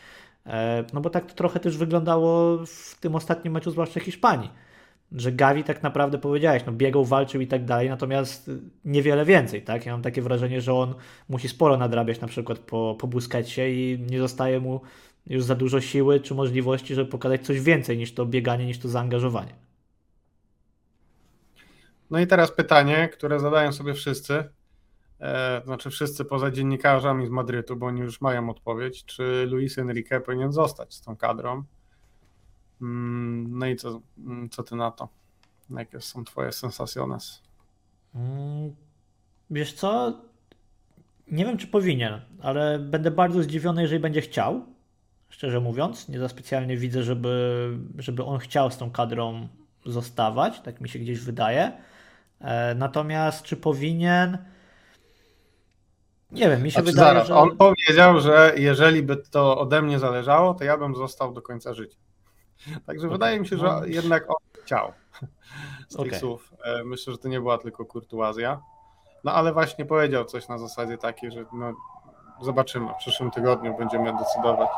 E, 0.45 0.83
no 0.93 1.01
bo 1.01 1.09
tak 1.09 1.25
to 1.25 1.33
trochę 1.33 1.59
też 1.59 1.77
wyglądało 1.77 2.57
w 2.65 2.95
tym 2.99 3.15
ostatnim 3.15 3.53
meczu, 3.53 3.71
zwłaszcza 3.71 3.99
Hiszpanii 3.99 4.49
że 5.11 5.31
Gavi 5.31 5.63
tak 5.63 5.83
naprawdę 5.83 6.17
powiedziałeś, 6.17 6.63
no 6.65 6.71
biegał, 6.71 7.05
walczył 7.05 7.41
i 7.41 7.47
tak 7.47 7.65
dalej, 7.65 7.89
natomiast 7.89 8.51
niewiele 8.85 9.25
więcej, 9.25 9.61
tak? 9.61 9.85
Ja 9.85 9.91
mam 9.91 10.01
takie 10.01 10.21
wrażenie, 10.21 10.61
że 10.61 10.73
on 10.73 10.93
musi 11.29 11.49
sporo 11.49 11.77
nadrabiać 11.77 12.21
na 12.21 12.27
przykład 12.27 12.59
po, 12.59 12.95
po 12.99 13.07
Busquetsie 13.07 13.61
i 13.61 13.99
nie 14.11 14.19
zostaje 14.19 14.59
mu 14.59 14.81
już 15.29 15.43
za 15.43 15.55
dużo 15.55 15.81
siły 15.81 16.19
czy 16.19 16.35
możliwości, 16.35 16.95
żeby 16.95 17.11
pokazać 17.11 17.45
coś 17.45 17.61
więcej 17.61 17.97
niż 17.97 18.13
to 18.13 18.25
bieganie, 18.25 18.65
niż 18.65 18.79
to 18.79 18.89
zaangażowanie. 18.89 19.55
No 22.09 22.19
i 22.19 22.27
teraz 22.27 22.51
pytanie, 22.51 23.09
które 23.09 23.39
zadają 23.39 23.73
sobie 23.73 23.93
wszyscy, 23.93 24.43
e, 25.19 25.61
znaczy 25.65 25.89
wszyscy 25.89 26.25
poza 26.25 26.51
dziennikarzami 26.51 27.27
z 27.27 27.29
Madrytu, 27.29 27.75
bo 27.75 27.85
oni 27.85 28.01
już 28.01 28.21
mają 28.21 28.49
odpowiedź, 28.49 29.05
czy 29.05 29.47
Luis 29.49 29.77
Enrique 29.77 30.21
powinien 30.25 30.51
zostać 30.51 30.93
z 30.93 31.01
tą 31.01 31.15
kadrą? 31.15 31.63
Mm, 32.81 33.59
no 33.59 33.65
i 33.65 33.75
co, 33.75 34.01
mm, 34.17 34.49
co 34.49 34.63
ty 34.63 34.75
na 34.75 34.91
to? 34.91 35.09
Jakie 35.69 36.01
są 36.01 36.23
twoje 36.23 36.51
sensaciones? 36.51 37.41
Mm, 38.15 38.75
wiesz 39.49 39.73
co? 39.73 40.21
Nie 41.31 41.45
wiem, 41.45 41.57
czy 41.57 41.67
powinien, 41.67 42.21
ale 42.41 42.79
będę 42.79 43.11
bardzo 43.11 43.43
zdziwiony, 43.43 43.81
jeżeli 43.81 44.01
będzie 44.01 44.21
chciał. 44.21 44.76
Szczerze 45.37 45.59
mówiąc, 45.59 46.09
nie 46.09 46.19
za 46.19 46.29
specjalnie 46.29 46.77
widzę, 46.77 47.03
żeby, 47.03 47.69
żeby 47.97 48.23
on 48.23 48.39
chciał 48.39 48.71
z 48.71 48.77
tą 48.77 48.91
kadrą 48.91 49.47
zostawać, 49.85 50.61
tak 50.61 50.81
mi 50.81 50.89
się 50.89 50.99
gdzieś 50.99 51.19
wydaje. 51.19 51.71
E, 52.41 52.75
natomiast 52.75 53.43
czy 53.43 53.57
powinien? 53.57 54.37
Nie 56.31 56.49
wiem, 56.49 56.63
mi 56.63 56.71
się 56.71 56.81
znaczy, 56.81 56.91
wydaje, 56.91 57.13
zaraz, 57.13 57.27
że... 57.27 57.35
On 57.35 57.57
powiedział, 57.57 58.19
że 58.19 58.53
jeżeli 58.55 59.03
by 59.03 59.17
to 59.17 59.59
ode 59.59 59.81
mnie 59.81 59.99
zależało, 59.99 60.53
to 60.53 60.63
ja 60.63 60.77
bym 60.77 60.95
został 60.95 61.33
do 61.33 61.41
końca 61.41 61.73
życia. 61.73 61.97
Także 62.85 63.07
okay. 63.07 63.17
wydaje 63.17 63.39
mi 63.39 63.47
się, 63.47 63.57
że 63.57 63.65
no. 63.65 63.85
jednak 63.85 64.29
on 64.29 64.63
chciał 64.63 64.93
z 65.87 65.95
tych 65.95 66.07
okay. 66.07 66.19
słów. 66.19 66.53
E, 66.63 66.83
myślę, 66.83 67.13
że 67.13 67.19
to 67.19 67.27
nie 67.27 67.39
była 67.39 67.57
tylko 67.57 67.85
kurtuazja. 67.85 68.61
No 69.23 69.33
ale 69.33 69.53
właśnie 69.53 69.85
powiedział 69.85 70.25
coś 70.25 70.47
na 70.47 70.57
zasadzie 70.57 70.97
takiej, 70.97 71.31
że 71.31 71.45
no, 71.53 71.73
zobaczymy, 72.41 72.87
w 72.93 72.97
przyszłym 72.97 73.31
tygodniu 73.31 73.77
będziemy 73.77 74.13
decydować. 74.17 74.69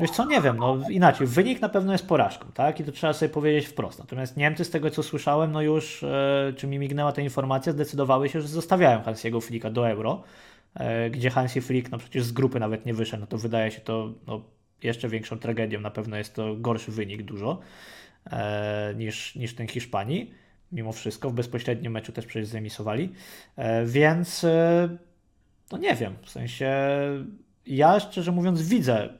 Wiesz 0.00 0.10
co, 0.10 0.26
nie 0.26 0.40
wiem, 0.40 0.56
no 0.56 0.78
inaczej, 0.90 1.26
wynik 1.26 1.60
na 1.60 1.68
pewno 1.68 1.92
jest 1.92 2.06
porażką, 2.06 2.46
tak? 2.54 2.80
I 2.80 2.84
to 2.84 2.92
trzeba 2.92 3.12
sobie 3.12 3.28
powiedzieć 3.28 3.66
wprost. 3.66 3.98
Natomiast 3.98 4.36
Niemcy, 4.36 4.64
z 4.64 4.70
tego 4.70 4.90
co 4.90 5.02
słyszałem, 5.02 5.52
no 5.52 5.62
już, 5.62 6.02
e, 6.02 6.52
czy 6.56 6.66
mi 6.66 6.78
mignęła 6.78 7.12
ta 7.12 7.22
informacja, 7.22 7.72
zdecydowały 7.72 8.28
się, 8.28 8.40
że 8.40 8.48
zostawiają 8.48 9.02
Hansiego 9.02 9.40
Flika 9.40 9.70
do 9.70 9.88
Euro, 9.88 10.22
e, 10.74 11.10
gdzie 11.10 11.30
Hansi 11.30 11.60
Flick, 11.60 11.90
no 11.90 11.98
przecież 11.98 12.24
z 12.24 12.32
grupy 12.32 12.60
nawet 12.60 12.86
nie 12.86 12.94
wyszedł, 12.94 13.20
no 13.20 13.26
to 13.26 13.38
wydaje 13.38 13.70
się 13.70 13.80
to 13.80 14.12
no, 14.26 14.40
jeszcze 14.82 15.08
większą 15.08 15.38
tragedią. 15.38 15.80
Na 15.80 15.90
pewno 15.90 16.16
jest 16.16 16.34
to 16.34 16.56
gorszy 16.56 16.92
wynik 16.92 17.22
dużo 17.22 17.60
e, 18.30 18.94
niż, 18.96 19.34
niż 19.34 19.54
ten 19.54 19.68
Hiszpanii. 19.68 20.34
Mimo 20.72 20.92
wszystko 20.92 21.30
w 21.30 21.32
bezpośrednim 21.32 21.92
meczu 21.92 22.12
też 22.12 22.26
przecież 22.26 22.48
zemisowali. 22.48 23.12
E, 23.56 23.86
więc 23.86 24.44
e, 24.44 24.88
no 25.72 25.78
nie 25.78 25.94
wiem, 25.94 26.16
w 26.22 26.30
sensie 26.30 26.70
ja 27.66 28.00
szczerze 28.00 28.32
mówiąc 28.32 28.62
widzę 28.62 29.19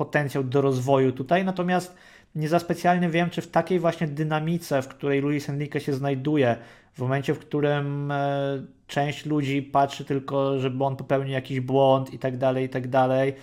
potencjał 0.00 0.44
do 0.44 0.60
rozwoju 0.60 1.12
tutaj, 1.12 1.44
natomiast 1.44 1.96
nie 2.34 2.48
za 2.48 2.58
specjalnie 2.58 3.08
wiem, 3.08 3.30
czy 3.30 3.40
w 3.40 3.50
takiej 3.50 3.78
właśnie 3.78 4.06
dynamice, 4.06 4.82
w 4.82 4.88
której 4.88 5.20
Luis 5.20 5.48
Enrique 5.48 5.80
się 5.80 5.92
znajduje, 5.92 6.56
w 6.92 6.98
momencie, 6.98 7.34
w 7.34 7.38
którym 7.38 8.10
e, 8.10 8.62
część 8.86 9.26
ludzi 9.26 9.62
patrzy 9.62 10.04
tylko, 10.04 10.58
żeby 10.58 10.84
on 10.84 10.96
popełnił 10.96 11.32
jakiś 11.32 11.60
błąd 11.60 12.14
i 12.14 12.18
tak 12.18 12.36
dalej, 12.36 12.64
i 12.64 12.68
tak 12.68 12.88
dalej, 12.88 13.34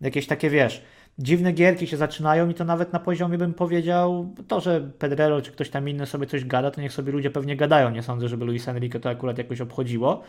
jakieś 0.00 0.26
takie, 0.26 0.50
wiesz, 0.50 0.82
dziwne 1.18 1.52
gierki 1.52 1.86
się 1.86 1.96
zaczynają 1.96 2.48
i 2.48 2.54
to 2.54 2.64
nawet 2.64 2.92
na 2.92 3.00
poziomie 3.00 3.38
bym 3.38 3.54
powiedział, 3.54 4.34
to, 4.48 4.60
że 4.60 4.80
Pedrero 4.98 5.42
czy 5.42 5.52
ktoś 5.52 5.70
tam 5.70 5.88
inny 5.88 6.06
sobie 6.06 6.26
coś 6.26 6.44
gada, 6.44 6.70
to 6.70 6.80
niech 6.80 6.92
sobie 6.92 7.12
ludzie 7.12 7.30
pewnie 7.30 7.56
gadają. 7.56 7.90
Nie 7.90 8.02
sądzę, 8.02 8.28
żeby 8.28 8.44
Luis 8.44 8.68
Enrique 8.68 9.00
to 9.00 9.10
akurat 9.10 9.38
jakoś 9.38 9.60
obchodziło. 9.60 10.22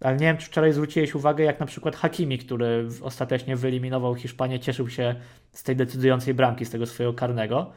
Ale 0.00 0.16
nie 0.16 0.26
wiem, 0.26 0.36
czy 0.36 0.46
wczoraj 0.46 0.72
zwróciłeś 0.72 1.14
uwagę, 1.14 1.44
jak 1.44 1.60
na 1.60 1.66
przykład 1.66 1.96
Hakimi, 1.96 2.38
który 2.38 2.88
ostatecznie 3.02 3.56
wyeliminował 3.56 4.14
Hiszpanię, 4.14 4.60
cieszył 4.60 4.88
się 4.88 5.14
z 5.52 5.62
tej 5.62 5.76
decydującej 5.76 6.34
bramki, 6.34 6.64
z 6.64 6.70
tego 6.70 6.86
swojego 6.86 7.14
karnego. 7.14 7.70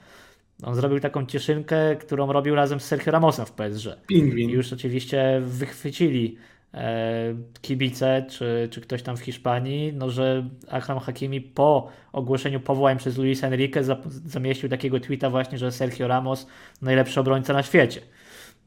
On 0.64 0.76
zrobił 0.76 1.00
taką 1.00 1.26
cieszynkę, 1.26 1.96
którą 1.96 2.32
robił 2.32 2.56
razem 2.56 2.80
z 2.80 2.84
Sergio 2.84 3.12
Ramosem 3.12 3.46
w 3.46 3.52
PSG. 3.52 3.88
Pingwin. 4.08 4.50
I 4.50 4.54
już 4.54 4.74
oczywiście 4.74 5.42
wychwycili 5.46 6.38
E, 6.74 7.36
kibice, 7.62 8.26
czy, 8.30 8.68
czy 8.72 8.82
ktoś 8.82 9.04
tam 9.04 9.18
w 9.18 9.22
Hiszpanii, 9.22 9.94
no 9.94 10.10
że 10.10 10.50
Akram 10.70 11.00
Hakimi 11.00 11.42
po 11.42 11.88
ogłoszeniu 12.14 12.60
powołań 12.60 12.98
przez 12.98 13.18
Luis 13.18 13.44
Enrique 13.44 13.84
zamieścił 14.26 14.70
takiego 14.70 15.00
tweeta 15.00 15.30
właśnie, 15.30 15.58
że 15.58 15.72
Sergio 15.72 16.08
Ramos 16.08 16.48
najlepszy 16.82 17.20
obrońca 17.20 17.54
na 17.54 17.64
świecie. 17.64 18.02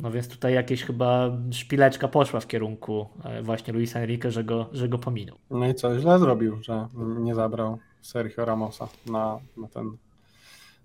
No 0.00 0.10
więc 0.10 0.28
tutaj 0.28 0.54
jakieś 0.54 0.84
chyba 0.84 1.30
szpileczka 1.50 2.08
poszła 2.08 2.40
w 2.40 2.46
kierunku 2.46 3.08
e, 3.24 3.42
właśnie 3.42 3.72
Luis 3.72 3.96
Enrique, 3.96 4.30
że 4.30 4.44
go, 4.44 4.68
że 4.72 4.88
go 4.88 4.98
pominął. 4.98 5.36
No 5.50 5.68
i 5.68 5.74
co, 5.74 6.00
źle 6.00 6.18
zrobił, 6.18 6.62
że 6.62 6.86
nie 7.18 7.34
zabrał 7.34 7.78
Sergio 8.02 8.44
Ramosa 8.44 8.88
na, 9.06 9.38
na 9.56 9.68
ten 9.68 9.96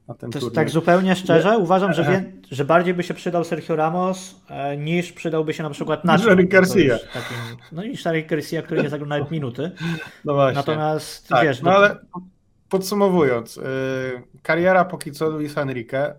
na 0.09 0.15
ten 0.15 0.31
turniej. 0.31 0.51
Tak 0.51 0.69
zupełnie 0.69 1.15
szczerze, 1.15 1.57
uważam, 1.57 1.93
że, 1.93 2.03
wie, 2.09 2.31
że 2.51 2.65
bardziej 2.65 2.93
by 2.93 3.03
się 3.03 3.13
przydał 3.13 3.43
Sergio 3.43 3.75
Ramos 3.75 4.35
e, 4.49 4.77
niż 4.77 5.13
przydałby 5.13 5.53
się 5.53 5.63
na 5.63 5.69
przykład. 5.69 6.05
Niż 6.05 6.11
Garcia. 6.49 7.31
no 7.71 7.83
i 7.83 7.97
Eric 8.05 8.27
Garcia, 8.27 8.61
który 8.61 8.83
nie 8.83 8.89
zagrał 8.89 9.09
nawet 9.09 9.31
minuty. 9.31 9.71
No 10.25 10.33
właśnie. 10.33 10.55
Natomiast 10.55 11.27
tak, 11.27 11.43
wiesz... 11.43 11.61
No 11.61 11.71
ale 11.71 11.97
podsumowując, 12.69 13.55
yy, 13.55 13.63
kariera 14.43 14.85
póki 14.85 15.11
co 15.11 15.29
Luis 15.29 15.57
Enrique, 15.57 16.15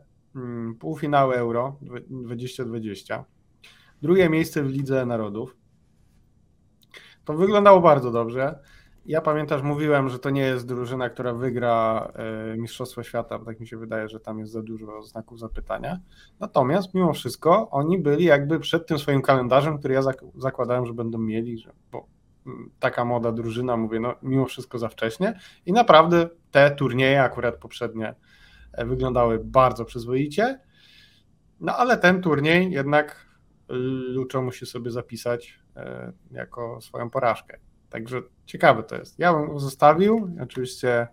półfinały 0.81 1.37
Euro 1.37 1.77
2020, 2.11 3.25
drugie 4.03 4.29
miejsce 4.29 4.63
w 4.63 4.69
Lidze 4.69 5.07
Narodów. 5.07 5.57
To 7.25 7.35
wyglądało 7.35 7.81
bardzo 7.81 8.11
dobrze. 8.11 8.59
Ja 9.07 9.21
pamiętasz, 9.21 9.63
mówiłem, 9.63 10.09
że 10.09 10.19
to 10.19 10.31
nie 10.31 10.43
jest 10.43 10.67
drużyna, 10.67 11.11
która 11.11 11.35
wygra 11.35 12.09
e, 12.15 12.57
Mistrzostwo 12.57 13.03
Świata, 13.03 13.39
bo 13.39 13.45
tak 13.45 13.61
mi 13.61 13.67
się 13.67 13.77
wydaje, 13.77 14.09
że 14.09 14.21
tam 14.21 14.39
jest 14.39 14.53
za 14.53 14.63
dużo 14.63 15.03
znaków 15.03 15.39
zapytania. 15.39 16.01
Natomiast 16.41 16.95
mimo 16.95 17.13
wszystko 17.13 17.71
oni 17.71 17.99
byli 17.99 18.25
jakby 18.25 18.61
przed 18.61 18.87
tym 18.87 18.99
swoim 18.99 19.23
kalendarzem, 19.23 19.79
który 19.79 19.95
ja 19.95 20.03
zakładałem, 20.37 20.87
że 20.87 20.95
będą 20.95 21.19
mieli, 21.19 21.59
że, 21.59 21.73
bo 21.93 22.07
mm, 22.47 22.71
taka 22.81 23.05
moda 23.05 23.33
drużyna, 23.33 23.77
mówię, 23.77 24.01
no 24.01 24.15
mimo 24.23 24.47
wszystko 24.47 24.79
za 24.79 24.89
wcześnie 24.89 25.41
i 25.67 25.73
naprawdę 25.73 26.29
te 26.51 26.71
turnieje 26.71 27.23
akurat 27.23 27.57
poprzednie 27.57 28.15
wyglądały 28.79 29.39
bardzo 29.45 29.85
przyzwoicie, 29.85 30.61
no 31.61 31.77
ale 31.77 31.99
ten 31.99 32.23
turniej 32.23 32.73
jednak 32.73 33.27
Luczo 34.09 34.43
musi 34.43 34.67
sobie 34.67 34.91
zapisać 34.91 35.61
e, 35.77 36.13
jako 36.31 36.81
swoją 36.81 37.11
porażkę. 37.11 37.59
Także 37.91 38.23
ciekawe 38.47 38.83
to 38.83 38.97
jest. 38.97 39.19
Ja 39.19 39.35
bym 39.35 39.59
zostawił. 39.59 40.31
Oczywiście 40.43 41.09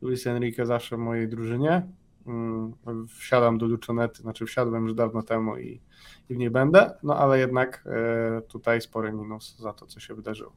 Luis 0.00 0.26
Enrique 0.26 0.66
zawsze 0.66 0.96
w 0.96 0.98
mojej 0.98 1.28
drużynie. 1.28 1.88
Mm, 2.26 2.74
wsiadam 3.08 3.58
do 3.58 3.66
Luczonety, 3.66 4.22
znaczy 4.22 4.46
wsiadłem 4.46 4.82
już 4.82 4.94
dawno 4.94 5.22
temu 5.22 5.56
i, 5.56 5.82
i 6.28 6.34
w 6.34 6.38
niej 6.38 6.50
będę, 6.50 6.94
no 7.02 7.16
ale 7.16 7.38
jednak 7.38 7.84
e, 7.86 8.42
tutaj 8.42 8.80
spory 8.80 9.12
minus 9.12 9.56
za 9.58 9.72
to, 9.72 9.86
co 9.86 10.00
się 10.00 10.14
wydarzyło. 10.14 10.52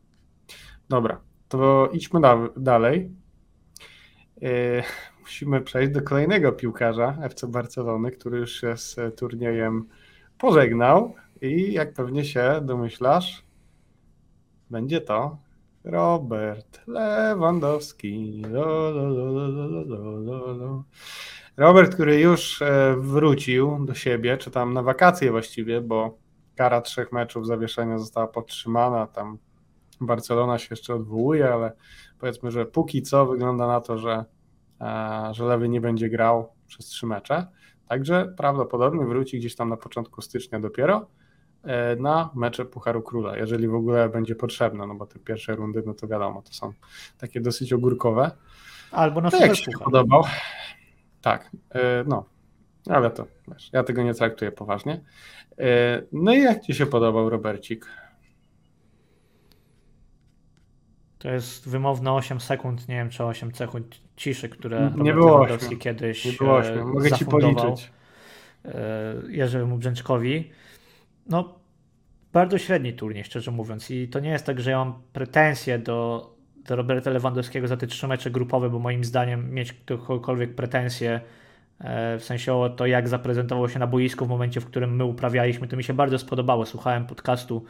Dobra, 0.89 1.21
to 1.47 1.89
idźmy 1.93 2.21
da 2.21 2.37
dalej. 2.57 3.11
Musimy 5.21 5.61
przejść 5.61 5.91
do 5.91 6.01
kolejnego 6.01 6.51
piłkarza 6.51 7.17
FC 7.21 7.47
Barcelony, 7.47 8.11
który 8.11 8.37
już 8.37 8.61
się 8.61 8.77
z 8.77 8.95
turniejem 9.17 9.87
pożegnał 10.37 11.15
i 11.41 11.73
jak 11.73 11.93
pewnie 11.93 12.25
się 12.25 12.61
domyślasz, 12.63 13.43
będzie 14.69 15.01
to 15.01 15.37
Robert 15.83 16.81
Lewandowski. 16.87 18.41
Lo, 18.51 18.91
lo, 18.91 19.09
lo, 20.53 20.83
Robert, 21.57 21.93
który 21.93 22.19
już 22.19 22.61
e, 22.61 22.95
wrócił 22.97 23.85
do 23.85 23.93
siebie, 23.93 24.37
czy 24.37 24.51
tam 24.51 24.73
na 24.73 24.83
wakacje 24.83 25.31
właściwie, 25.31 25.81
bo 25.81 26.17
kara 26.55 26.81
trzech 26.81 27.11
meczów 27.11 27.47
zawieszenia 27.47 27.97
została 27.97 28.27
podtrzymana. 28.27 29.07
Tam 29.07 29.37
Barcelona 30.01 30.57
się 30.57 30.67
jeszcze 30.71 30.95
odwołuje, 30.95 31.53
ale 31.53 31.71
powiedzmy, 32.19 32.51
że 32.51 32.65
póki 32.65 33.01
co 33.01 33.25
wygląda 33.25 33.67
na 33.67 33.81
to, 33.81 33.97
że, 33.97 34.25
że 35.31 35.45
Lewy 35.45 35.69
nie 35.69 35.81
będzie 35.81 36.09
grał 36.09 36.49
przez 36.67 36.85
trzy 36.85 37.05
mecze. 37.05 37.47
Także 37.87 38.33
prawdopodobnie 38.37 39.05
wróci 39.05 39.39
gdzieś 39.39 39.55
tam 39.55 39.69
na 39.69 39.77
początku 39.77 40.21
stycznia 40.21 40.59
dopiero 40.59 41.07
e, 41.63 41.95
na 41.95 42.29
mecze 42.35 42.65
Pucharu 42.65 43.01
Króla, 43.01 43.37
jeżeli 43.37 43.67
w 43.67 43.75
ogóle 43.75 44.09
będzie 44.09 44.35
potrzebne, 44.35 44.87
no 44.87 44.95
bo 44.95 45.05
te 45.05 45.19
pierwsze 45.19 45.55
rundy, 45.55 45.83
no 45.85 45.93
to 45.93 46.07
wiadomo, 46.07 46.41
to 46.41 46.53
są 46.53 46.73
takie 47.17 47.41
dosyć 47.41 47.73
ogórkowe. 47.73 48.31
Albo 48.91 49.21
na 49.21 49.31
to 49.31 49.37
jak 49.37 49.55
się 49.55 49.71
podobał? 49.83 50.23
Tak, 51.21 51.51
e, 51.69 52.03
no, 52.07 52.25
ale 52.89 53.11
to 53.11 53.27
wiesz, 53.47 53.69
ja 53.73 53.83
tego 53.83 54.03
nie 54.03 54.13
traktuję 54.13 54.51
poważnie. 54.51 55.01
No 56.11 56.33
i 56.33 56.41
jak 56.41 56.61
Ci 56.61 56.73
się 56.73 56.85
podobał 56.85 57.29
Robercik? 57.29 57.85
To 61.21 61.29
jest 61.29 61.69
wymowne 61.69 62.13
8 62.13 62.39
sekund, 62.39 62.87
nie 62.87 62.95
wiem 62.95 63.09
czy 63.09 63.23
8 63.23 63.55
sekund 63.55 64.01
ciszy, 64.15 64.49
które 64.49 64.91
nie 64.97 65.13
było 65.13 65.31
Lewandowski 65.31 65.77
kiedyś 65.77 66.25
nie 66.25 66.31
było 66.31 66.55
8. 66.55 66.87
Mogę 66.87 67.11
ci 67.11 67.25
policzyć. 67.25 67.91
E, 68.65 69.13
Jerzemu 69.29 69.77
Brzęczkowi. 69.77 70.51
No, 71.29 71.59
bardzo 72.33 72.57
średni 72.57 72.93
turniej, 72.93 73.23
szczerze 73.23 73.51
mówiąc. 73.51 73.91
I 73.91 74.07
to 74.07 74.19
nie 74.19 74.29
jest 74.29 74.45
tak, 74.45 74.59
że 74.59 74.71
ja 74.71 74.77
mam 74.77 74.93
pretensje 75.13 75.79
do, 75.79 76.29
do 76.67 76.75
Roberta 76.75 77.09
Lewandowskiego 77.09 77.67
za 77.67 77.77
te 77.77 77.87
trzy 77.87 78.07
mecze 78.07 78.31
grupowe, 78.31 78.69
bo 78.69 78.79
moim 78.79 79.03
zdaniem 79.03 79.53
mieć 79.53 79.73
ktokolwiek 79.73 80.55
pretensje 80.55 81.11
e, 81.11 81.21
w 82.19 82.23
sensie 82.23 82.53
o 82.53 82.69
to, 82.69 82.85
jak 82.85 83.09
zaprezentował 83.09 83.69
się 83.69 83.79
na 83.79 83.87
boisku 83.87 84.25
w 84.25 84.29
momencie, 84.29 84.61
w 84.61 84.65
którym 84.65 84.95
my 84.95 85.05
uprawialiśmy, 85.05 85.67
to 85.67 85.77
mi 85.77 85.83
się 85.83 85.93
bardzo 85.93 86.19
spodobało. 86.19 86.65
Słuchałem 86.65 87.05
podcastu 87.05 87.65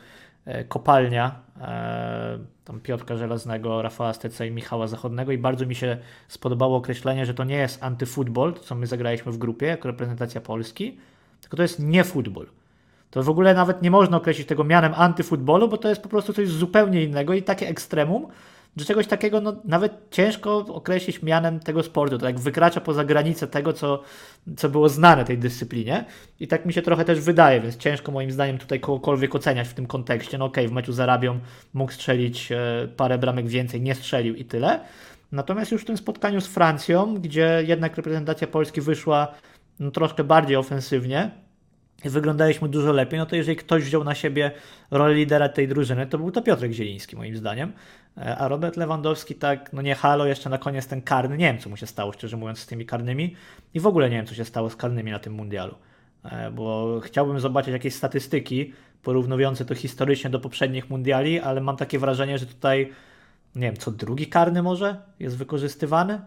E, 0.45 0.63
kopalnia 0.63 1.36
e, 1.62 2.39
tam 2.65 2.80
Piotrka 2.80 3.17
Żelaznego, 3.17 3.82
Rafała 3.82 4.13
Steca 4.13 4.45
i 4.45 4.52
Michała 4.52 4.88
Zachodnego 4.88 5.32
i 5.32 5.38
bardzo 5.38 5.65
mi 5.65 5.76
się 5.76 5.97
spodobało 6.28 6.78
określenie, 6.78 7.26
że 7.26 7.34
to 7.34 7.43
nie 7.43 7.56
jest 7.56 7.84
antyfutbol, 7.84 8.54
co 8.54 8.76
my 8.76 8.88
zagraliśmy 8.88 9.32
w 9.32 9.38
grupie 9.38 9.65
jako 9.65 9.88
reprezentacja 9.88 10.41
Polski, 10.41 10.97
tylko 11.41 11.58
to 11.58 11.63
jest 11.63 11.80
nie 11.80 12.04
futbol. 12.04 12.45
To 13.12 13.24
w 13.24 13.30
ogóle 13.30 13.54
nawet 13.54 13.82
nie 13.82 13.91
można 13.91 14.17
określić 14.17 14.47
tego 14.47 14.63
mianem 14.63 14.93
antyfutbolu, 14.95 15.67
bo 15.67 15.78
to 15.78 15.89
jest 15.89 16.02
po 16.02 16.10
prostu 16.10 16.34
coś 16.34 16.50
zupełnie 16.50 17.04
innego 17.04 17.34
i 17.34 17.43
takie 17.43 17.67
ekstremum, 17.67 18.28
że 18.77 18.86
czegoś 18.86 19.07
takiego 19.07 19.41
no, 19.41 19.62
nawet 19.65 19.93
ciężko 20.12 20.57
określić 20.57 21.23
mianem 21.23 21.60
tego 21.60 21.84
sportu. 21.84 22.17
To 22.17 22.25
jak 22.25 22.39
wykracza 22.39 22.81
poza 22.81 23.03
granicę 23.03 23.47
tego, 23.47 23.73
co, 23.73 24.03
co 24.57 24.69
było 24.69 24.89
znane 24.89 25.25
tej 25.25 25.38
dyscyplinie. 25.38 26.05
I 26.39 26.47
tak 26.47 26.65
mi 26.65 26.73
się 26.73 26.81
trochę 26.81 27.05
też 27.05 27.19
wydaje, 27.19 27.62
więc 27.62 27.77
ciężko 27.77 28.12
moim 28.12 28.31
zdaniem 28.31 28.57
tutaj 28.57 28.79
kogokolwiek 28.79 29.36
oceniać 29.36 29.67
w 29.67 29.73
tym 29.73 29.88
kontekście. 29.88 30.38
No 30.38 30.45
okej, 30.45 30.65
okay, 30.65 30.71
w 30.71 30.75
meczu 30.75 30.93
z 30.93 30.99
Arabią 30.99 31.39
mógł 31.73 31.91
strzelić 31.91 32.51
e, 32.51 32.88
parę 32.97 33.17
bramek 33.17 33.47
więcej, 33.47 33.81
nie 33.81 33.95
strzelił 33.95 34.36
i 34.36 34.45
tyle. 34.45 34.79
Natomiast 35.31 35.71
już 35.71 35.81
w 35.81 35.86
tym 35.86 35.97
spotkaniu 35.97 36.41
z 36.41 36.47
Francją, 36.47 37.15
gdzie 37.15 37.63
jednak 37.67 37.97
reprezentacja 37.97 38.47
Polski 38.47 38.81
wyszła 38.81 39.27
no, 39.79 39.91
troszkę 39.91 40.23
bardziej 40.23 40.57
ofensywnie, 40.57 41.31
wyglądaliśmy 42.10 42.69
dużo 42.69 42.91
lepiej, 42.91 43.19
no 43.19 43.25
to 43.25 43.36
jeżeli 43.36 43.57
ktoś 43.57 43.84
wziął 43.84 44.03
na 44.03 44.15
siebie 44.15 44.51
rolę 44.91 45.13
lidera 45.13 45.49
tej 45.49 45.67
drużyny, 45.67 46.07
to 46.07 46.17
był 46.17 46.31
to 46.31 46.41
Piotrek 46.41 46.71
Zieliński 46.71 47.15
moim 47.15 47.38
zdaniem. 47.38 47.73
E, 48.17 48.38
a 48.38 48.47
Robert 48.47 48.78
Lewandowski 48.78 49.36
tak, 49.36 49.74
no 49.74 49.82
nie 49.82 49.95
halo, 49.95 50.26
jeszcze 50.26 50.50
na 50.50 50.58
koniec 50.58 50.88
ten 50.88 51.02
karny, 51.02 51.38
nie 51.38 51.45
wiem 51.45 51.60
co 51.60 51.69
mu 51.69 51.78
się 51.78 51.88
stało 51.88 52.12
szczerze 52.12 52.38
mówiąc 52.38 52.60
z 52.60 52.65
tymi 52.65 52.86
karnymi. 52.86 53.36
I 53.74 53.80
w 53.80 53.88
ogóle 53.88 54.10
nie 54.10 54.15
wiem 54.15 54.26
co 54.26 54.36
się 54.36 54.45
stało 54.45 54.69
z 54.69 54.76
karnymi 54.76 55.12
na 55.12 55.19
tym 55.19 55.34
mundialu, 55.34 55.76
e, 56.24 56.52
bo 56.52 57.00
chciałbym 57.04 57.39
zobaczyć 57.39 57.74
jakieś 57.74 57.95
statystyki 57.95 58.74
porównujące 59.04 59.65
to 59.65 59.76
historycznie 59.76 60.30
do 60.30 60.39
poprzednich 60.39 60.89
mundiali, 60.89 61.39
ale 61.39 61.62
mam 61.62 61.78
takie 61.78 62.00
wrażenie, 62.00 62.38
że 62.38 62.45
tutaj 62.45 62.91
nie 63.56 63.62
wiem, 63.62 63.78
co 63.78 63.91
drugi 63.91 64.28
karny 64.28 64.63
może 64.63 65.02
jest 65.19 65.38
wykorzystywany? 65.38 66.21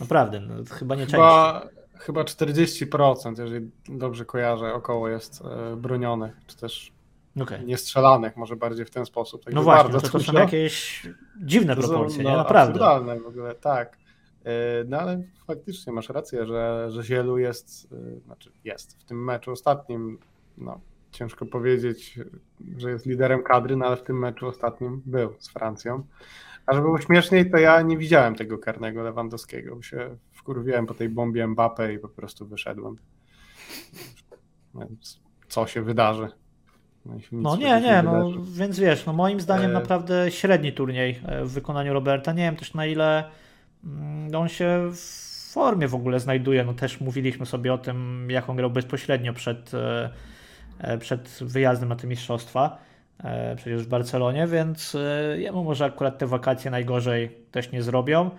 Naprawdę, 0.00 0.40
no, 0.40 0.54
chyba 0.70 0.94
nie 0.94 1.06
chyba, 1.06 1.68
chyba 1.98 2.22
40%, 2.22 3.40
jeżeli 3.40 3.70
dobrze 3.88 4.24
kojarzę, 4.24 4.74
około 4.74 5.08
jest 5.08 5.42
e, 5.44 5.76
bronionych, 5.76 6.32
czy 6.46 6.56
też 6.56 6.92
okay. 7.40 7.64
niestrzelanych, 7.64 8.36
może 8.36 8.56
bardziej 8.56 8.84
w 8.86 8.90
ten 8.90 9.06
sposób. 9.06 9.44
no 9.52 9.62
właśnie, 9.62 9.92
to, 9.92 10.00
to 10.00 10.20
są 10.20 10.32
jakieś 10.32 11.06
dziwne 11.42 11.76
to 11.76 11.82
proporcje, 11.82 12.16
są, 12.16 12.22
no, 12.22 12.30
nie? 12.30 12.36
Naprawdę. 12.36 13.20
w 13.20 13.26
ogóle, 13.26 13.54
tak. 13.54 13.98
E, 14.44 14.84
no 14.88 14.98
ale 14.98 15.22
faktycznie 15.46 15.92
masz 15.92 16.08
rację, 16.08 16.46
że, 16.46 16.86
że 16.90 17.02
Zielu 17.02 17.38
jest, 17.38 17.92
e, 17.92 18.20
znaczy 18.20 18.52
jest 18.64 19.00
w 19.00 19.04
tym 19.04 19.24
meczu 19.24 19.52
ostatnim, 19.52 20.18
no 20.58 20.80
ciężko 21.10 21.46
powiedzieć, 21.46 22.18
że 22.76 22.90
jest 22.90 23.06
liderem 23.06 23.42
kadry, 23.42 23.76
no 23.76 23.86
ale 23.86 23.96
w 23.96 24.02
tym 24.02 24.18
meczu 24.18 24.46
ostatnim 24.46 25.02
był 25.06 25.34
z 25.38 25.48
Francją. 25.48 26.06
A 26.66 26.74
żeby 26.74 26.86
było 26.86 27.00
śmieszniej, 27.00 27.50
to 27.50 27.58
ja 27.58 27.82
nie 27.82 27.98
widziałem 27.98 28.34
tego 28.34 28.58
karnego 28.58 29.02
Lewandowskiego, 29.02 29.76
bo 29.76 29.82
się 29.82 30.16
wkurwiłem 30.32 30.86
po 30.86 30.94
tej 30.94 31.08
bombie 31.08 31.46
Mbappe 31.46 31.94
i 31.94 31.98
po 31.98 32.08
prostu 32.08 32.46
wyszedłem. 32.46 32.96
Więc 34.74 35.20
co 35.48 35.66
się 35.66 35.82
wydarzy? 35.82 36.28
No, 37.06 37.14
no 37.32 37.56
nie, 37.56 37.80
nie, 37.80 38.02
no 38.02 38.30
więc 38.52 38.78
wiesz, 38.78 39.06
no 39.06 39.12
moim 39.12 39.40
zdaniem 39.40 39.70
e... 39.70 39.74
naprawdę 39.74 40.30
średni 40.30 40.72
turniej 40.72 41.20
e, 41.26 41.44
w 41.44 41.50
wykonaniu 41.50 41.92
Roberta. 41.92 42.32
Nie 42.32 42.42
wiem 42.42 42.56
też 42.56 42.74
na 42.74 42.86
ile 42.86 43.24
mm, 43.84 44.34
on 44.34 44.48
się 44.48 44.90
w 44.92 45.30
formie 45.52 45.88
w 45.88 45.94
ogóle 45.94 46.20
znajduje. 46.20 46.64
No 46.64 46.74
też 46.74 47.00
mówiliśmy 47.00 47.46
sobie 47.46 47.72
o 47.72 47.78
tym, 47.78 48.28
jak 48.30 48.48
on 48.48 48.56
grał 48.56 48.70
bezpośrednio 48.70 49.32
przed, 49.32 49.74
e, 49.74 50.10
e, 50.78 50.98
przed 50.98 51.38
wyjazdem 51.40 51.88
na 51.88 51.96
te 51.96 52.06
mistrzostwa, 52.06 52.78
przecież 53.56 53.82
w 53.82 53.88
Barcelonie, 53.88 54.46
więc 54.46 54.96
jemu 55.36 55.64
może 55.64 55.84
akurat 55.84 56.18
te 56.18 56.26
wakacje 56.26 56.70
najgorzej 56.70 57.36
też 57.50 57.72
nie 57.72 57.82
zrobią. 57.82 58.30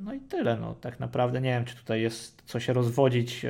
No 0.00 0.14
i 0.14 0.20
tyle, 0.20 0.56
no 0.56 0.74
tak 0.74 1.00
naprawdę 1.00 1.40
nie 1.40 1.50
wiem, 1.50 1.64
czy 1.64 1.76
tutaj 1.76 2.02
jest 2.02 2.42
co 2.46 2.60
się 2.60 2.72
rozwodzić. 2.72 3.46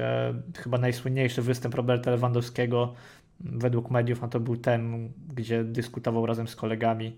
Chyba 0.56 0.78
najsłynniejszy 0.78 1.42
występ 1.42 1.74
Roberta 1.74 2.10
Lewandowskiego 2.10 2.94
według 3.40 3.90
mediów 3.90 4.20
no 4.20 4.28
to 4.28 4.40
był 4.40 4.56
ten, 4.56 5.12
gdzie 5.34 5.64
dyskutował 5.64 6.26
razem 6.26 6.48
z 6.48 6.56
kolegami 6.56 7.16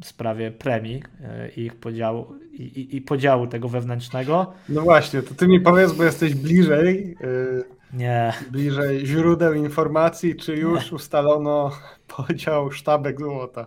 w 0.00 0.06
sprawie 0.06 0.50
premii 0.50 1.02
e, 1.20 1.48
i 1.48 1.60
ich 1.60 1.76
podziału, 1.76 2.26
i, 2.52 2.62
i, 2.62 2.96
i 2.96 3.00
podziału 3.00 3.46
tego 3.46 3.68
wewnętrznego. 3.68 4.52
No 4.68 4.82
właśnie, 4.82 5.22
to 5.22 5.34
ty 5.34 5.48
mi 5.48 5.60
powiedz, 5.60 5.92
bo 5.92 6.04
jesteś 6.04 6.34
bliżej. 6.34 7.16
Yy, 7.20 7.64
nie. 7.92 8.32
Bliżej 8.50 9.06
źródeł 9.06 9.54
informacji, 9.54 10.36
czy 10.36 10.56
już 10.56 10.90
nie. 10.90 10.96
ustalono 10.96 11.70
podział 12.16 12.70
sztabek 12.70 13.20
złota? 13.20 13.66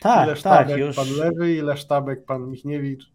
Tak, 0.00 0.24
ile 0.24 0.32
tak, 0.32 0.38
sztabek 0.38 0.68
tak, 0.68 0.78
już. 0.78 0.96
pan 0.96 1.06
Lewy, 1.18 1.54
ile 1.54 1.76
sztabek 1.76 2.24
pan 2.24 2.50
Michniewicz? 2.50 3.12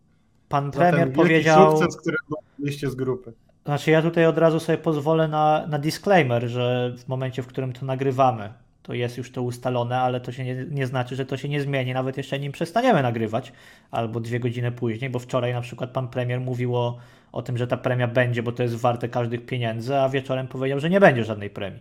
Pan 0.50 0.72
premier 0.72 1.14
powiedział. 1.14 1.72
sukces, 1.72 2.02
który 2.02 2.18
był 2.30 2.38
w 2.60 2.68
liście 2.68 2.90
z 2.90 2.96
grupy. 2.96 3.34
Znaczy, 3.68 3.92
ja 3.92 4.02
tutaj 4.02 4.26
od 4.26 4.38
razu 4.38 4.60
sobie 4.60 4.78
pozwolę 4.78 5.28
na, 5.28 5.68
na 5.68 5.80
disclaimer, 5.80 6.48
że 6.48 6.94
w 6.98 7.08
momencie, 7.08 7.44
w 7.44 7.48
którym 7.48 7.74
to 7.74 7.86
nagrywamy, 7.86 8.54
to 8.84 8.94
jest 8.94 9.18
już 9.18 9.32
to 9.32 9.42
ustalone, 9.42 10.00
ale 10.00 10.22
to 10.22 10.32
się 10.32 10.44
nie, 10.44 10.66
nie 10.72 10.88
znaczy, 10.88 11.16
że 11.16 11.26
to 11.26 11.38
się 11.38 11.50
nie 11.50 11.62
zmieni, 11.62 11.94
nawet 11.94 12.18
jeszcze 12.18 12.40
nim 12.40 12.52
przestaniemy 12.52 13.04
nagrywać, 13.04 13.54
albo 13.92 14.20
dwie 14.20 14.40
godziny 14.40 14.72
później, 14.72 15.10
bo 15.10 15.20
wczoraj 15.20 15.54
na 15.54 15.62
przykład 15.62 15.90
pan 15.90 16.08
premier 16.08 16.42
mówił 16.42 16.76
o, 16.76 16.98
o 17.32 17.42
tym, 17.42 17.58
że 17.58 17.68
ta 17.68 17.78
premia 17.78 18.08
będzie, 18.08 18.44
bo 18.44 18.52
to 18.52 18.64
jest 18.64 18.76
warte 18.76 19.10
każdych 19.10 19.46
pieniędzy, 19.46 19.98
a 19.98 20.10
wieczorem 20.10 20.48
powiedział, 20.48 20.80
że 20.80 20.90
nie 20.90 21.00
będzie 21.00 21.24
żadnej 21.24 21.50
premii. 21.50 21.80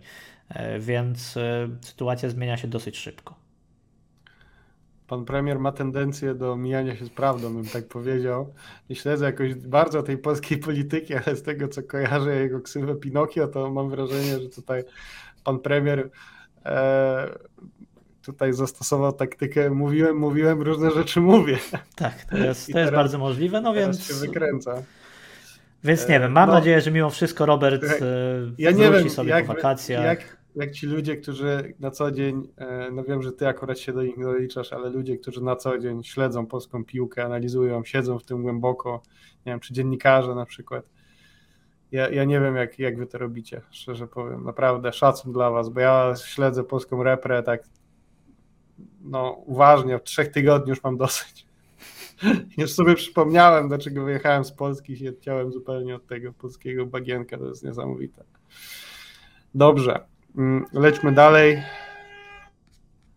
E, 0.49 0.79
więc 0.79 1.37
e, 1.37 1.69
sytuacja 1.81 2.29
zmienia 2.29 2.57
się 2.57 2.69
dosyć 2.69 2.99
szybko. 2.99 3.46
Pan 5.09 5.25
premier 5.25 5.59
ma 5.59 5.73
tendencję 5.73 6.35
do 6.35 6.57
mijania 6.57 6.97
się 6.97 7.05
z 7.05 7.11
prawdą, 7.11 7.55
bym 7.55 7.67
tak 7.67 7.89
powiedział. 7.89 8.55
Nie 8.91 8.97
śledzę 8.97 9.25
jakoś 9.25 9.55
bardzo 9.55 10.03
tej 10.03 10.19
polskiej 10.19 10.59
polityki, 10.59 11.15
ale 11.15 11.37
z 11.37 11.43
tego, 11.43 11.69
co 11.69 11.83
kojarzę 11.83 12.37
jego 12.37 12.61
ksywę 12.61 12.95
Pinokio, 12.95 13.49
to 13.49 13.71
mam 13.71 13.91
wrażenie, 13.91 14.39
że 14.41 14.49
tutaj 14.49 14.85
pan 15.45 15.59
premier 15.59 16.11
e, 16.65 17.29
tutaj 18.23 18.53
zastosował 18.53 19.13
taktykę 19.13 19.71
mówiłem, 19.71 20.17
mówiłem, 20.17 20.63
różne 20.63 20.91
rzeczy 20.91 21.21
mówię. 21.21 21.59
Tak, 21.97 22.25
to 22.25 22.37
jest, 22.37 22.73
to 22.73 22.79
jest 22.79 22.93
bardzo 22.93 23.19
możliwe, 23.19 23.61
no 23.61 23.75
więc... 23.75 24.03
się 24.03 24.15
wykręca. 24.15 24.83
Więc 25.85 26.09
nie 26.09 26.21
wiem, 26.21 26.33
mam 26.33 26.49
no, 26.49 26.55
nadzieję, 26.55 26.81
że 26.81 26.91
mimo 26.91 27.11
wszystko 27.11 27.47
Robert 27.47 27.83
ja 28.59 28.73
wróci 28.73 28.93
wiem, 28.93 29.11
sobie 29.11 29.31
jak, 29.31 29.47
po 29.47 29.55
wakacjach. 29.55 30.05
Jak, 30.05 30.36
jak 30.57 30.71
ci 30.71 30.87
ludzie, 30.87 31.17
którzy 31.17 31.75
na 31.81 31.91
co 31.91 32.11
dzień, 32.11 32.49
e, 32.57 32.91
no 32.91 33.05
wiem, 33.05 33.23
że 33.23 33.33
ty 33.33 33.49
akurat 33.49 33.79
się 33.79 33.93
do 33.93 34.03
nich 34.03 34.21
doliczasz, 34.21 34.73
ale 34.73 34.91
ludzie, 34.91 35.19
którzy 35.19 35.43
na 35.43 35.57
co 35.57 35.79
dzień 35.79 36.05
śledzą 36.05 36.47
polską 36.47 36.85
piłkę, 36.85 37.25
analizują, 37.25 37.85
siedzą 37.85 38.19
w 38.19 38.25
tym 38.25 38.43
głęboko, 38.43 39.03
nie 39.47 39.53
wiem, 39.53 39.61
czy 39.61 39.75
dziennikarze 39.75 40.35
na 40.35 40.47
przykład. 40.47 40.85
Ja, 41.93 42.09
ja 42.09 42.25
nie 42.25 42.41
wiem, 42.41 42.57
jak, 42.57 42.79
jak 42.79 42.99
wy 42.99 43.07
to 43.07 43.19
robicie, 43.19 43.63
szczerze 43.71 44.07
powiem. 44.07 44.45
Naprawdę 44.45 44.93
szacun 44.93 45.33
dla 45.33 45.51
was, 45.51 45.69
bo 45.69 45.81
ja 45.81 46.15
śledzę 46.27 46.65
polską 46.65 47.03
reprę 47.03 47.43
tak 47.43 47.63
no 49.01 49.31
uważnie, 49.31 49.97
od 49.97 50.05
trzech 50.05 50.29
tygodni 50.29 50.71
już 50.71 50.83
mam 50.83 50.97
dosyć. 50.97 51.47
Już 52.59 52.73
sobie 52.73 52.95
przypomniałem, 52.95 53.69
dlaczego 53.69 54.05
wyjechałem 54.05 54.45
z 54.45 54.53
Polski 54.53 55.05
i 55.05 55.09
odciąłem 55.09 55.53
zupełnie 55.53 55.97
od 55.97 56.07
tego 56.07 56.33
polskiego 56.33 56.87
bagienka, 56.87 57.39
to 57.39 57.47
jest 57.47 57.65
niesamowite. 57.65 58.25
Dobrze, 59.55 60.07
lećmy 60.73 61.13
dalej. 61.13 61.63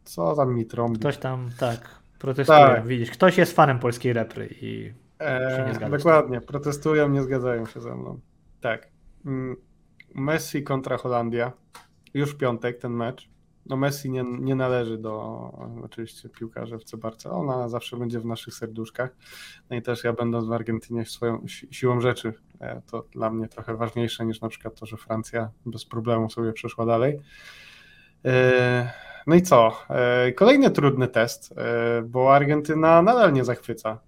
Co 0.03 0.35
tam 0.35 0.55
mi 0.55 0.65
trąbi? 0.65 0.99
Ktoś 0.99 1.17
tam, 1.17 1.49
tak, 1.59 1.99
protestuje. 2.19 2.59
Tak. 2.59 2.87
Widzisz, 2.87 3.11
ktoś 3.11 3.37
jest 3.37 3.55
fanem 3.55 3.79
polskiej 3.79 4.13
repry 4.13 4.49
i 4.61 4.93
się 5.19 5.63
nie 5.67 5.73
zgadza. 5.73 5.97
Dokładnie, 5.97 6.41
protestują, 6.41 7.09
nie 7.09 7.23
zgadzają 7.23 7.65
się 7.65 7.81
ze 7.81 7.95
mną. 7.95 8.19
Tak. 8.61 8.87
Mm, 9.25 9.55
Messi 10.15 10.63
kontra 10.63 10.97
Holandia. 10.97 11.51
Już 12.13 12.33
w 12.33 12.37
piątek 12.37 12.79
ten 12.79 12.91
mecz. 12.91 13.29
No 13.65 13.77
Messi 13.77 14.11
nie, 14.11 14.23
nie 14.23 14.55
należy 14.55 14.97
do 14.97 15.13
oczywiście 15.83 16.29
piłkarzy 16.29 16.75
FC 16.75 16.97
Barcelona, 16.97 17.69
zawsze 17.69 17.97
będzie 17.97 18.19
w 18.19 18.25
naszych 18.25 18.53
serduszkach. 18.53 19.15
No 19.69 19.75
i 19.75 19.81
też 19.81 20.03
ja 20.03 20.13
będąc 20.13 20.47
w 20.47 20.51
Argentynie 20.51 21.05
swoją 21.05 21.45
siłą 21.47 22.01
rzeczy, 22.01 22.33
e, 22.61 22.81
to 22.91 23.05
dla 23.11 23.29
mnie 23.29 23.47
trochę 23.47 23.77
ważniejsze 23.77 24.25
niż 24.25 24.41
na 24.41 24.49
przykład 24.49 24.79
to, 24.79 24.85
że 24.85 24.97
Francja 24.97 25.49
bez 25.65 25.85
problemu 25.85 26.29
sobie 26.29 26.53
przeszła 26.53 26.85
dalej. 26.85 27.19
E, 28.25 28.93
no 29.27 29.35
i 29.35 29.41
co? 29.41 29.71
E, 29.89 30.31
kolejny 30.31 30.71
trudny 30.71 31.07
test, 31.07 31.53
bo 32.05 32.35
Argentyna 32.35 33.01
nadal 33.01 33.33
nie 33.33 33.45
zachwyca. 33.45 33.99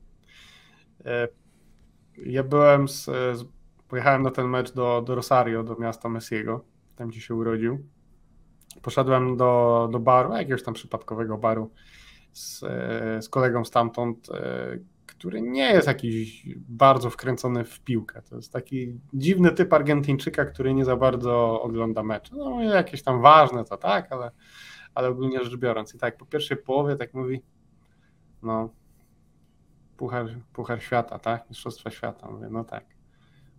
Ja 2.25 2.43
byłem 2.43 2.87
z, 2.87 3.09
pojechałem 3.87 4.23
na 4.23 4.31
ten 4.31 4.47
mecz 4.47 4.71
do, 4.71 5.01
do 5.01 5.15
Rosario, 5.15 5.63
do 5.63 5.75
miasta 5.75 6.09
Messiego, 6.09 6.65
tam 6.95 7.07
gdzie 7.07 7.21
się 7.21 7.35
urodził 7.35 7.85
poszedłem 8.81 9.37
do, 9.37 9.89
do 9.91 9.99
baru, 9.99 10.33
jakiegoś 10.33 10.63
tam 10.63 10.73
przypadkowego 10.73 11.37
baru 11.37 11.71
z, 12.33 12.59
z 13.25 13.29
kolegą 13.29 13.65
stamtąd, 13.65 14.29
e, 14.29 14.77
który 15.05 15.41
nie 15.41 15.73
jest 15.73 15.87
jakiś 15.87 16.47
bardzo 16.55 17.09
wkręcony 17.09 17.63
w 17.63 17.79
piłkę. 17.79 18.21
To 18.21 18.35
jest 18.35 18.53
taki 18.53 18.99
dziwny 19.13 19.51
typ 19.51 19.73
Argentyńczyka, 19.73 20.45
który 20.45 20.73
nie 20.73 20.85
za 20.85 20.95
bardzo 20.95 21.61
ogląda 21.61 22.03
mecze. 22.03 22.35
No 22.35 22.63
jakieś 22.63 23.03
tam 23.03 23.21
ważne 23.21 23.65
to 23.65 23.77
tak, 23.77 24.11
ale, 24.11 24.31
ale 24.95 25.07
ogólnie 25.07 25.43
rzecz 25.43 25.57
biorąc. 25.57 25.95
I 25.95 25.97
tak 25.97 26.17
po 26.17 26.25
pierwszej 26.25 26.57
połowie 26.57 26.95
tak 26.95 27.13
mówi, 27.13 27.41
no 28.43 28.69
Puchar, 29.97 30.25
Puchar 30.53 30.81
Świata, 30.81 31.19
tak? 31.19 31.49
Mistrzostwa 31.49 31.91
Świata. 31.91 32.31
Mówię, 32.31 32.47
no 32.51 32.63
tak. 32.63 32.85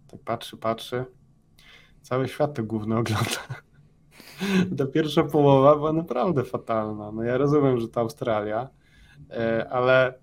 Tak 0.08 0.20
patrzy, 0.20 0.56
patrzy. 0.56 1.04
Cały 2.02 2.28
świat 2.28 2.54
to 2.54 2.62
główny 2.62 2.96
ogląda. 2.98 3.62
ta 4.78 4.86
pierwsza 4.86 5.22
połowa 5.22 5.76
była 5.76 5.92
naprawdę 5.92 6.44
fatalna. 6.44 7.12
No 7.12 7.22
ja 7.22 7.38
rozumiem, 7.38 7.80
że 7.80 7.88
to 7.88 8.00
Australia, 8.00 8.68
e, 9.30 9.68
ale 9.70 10.14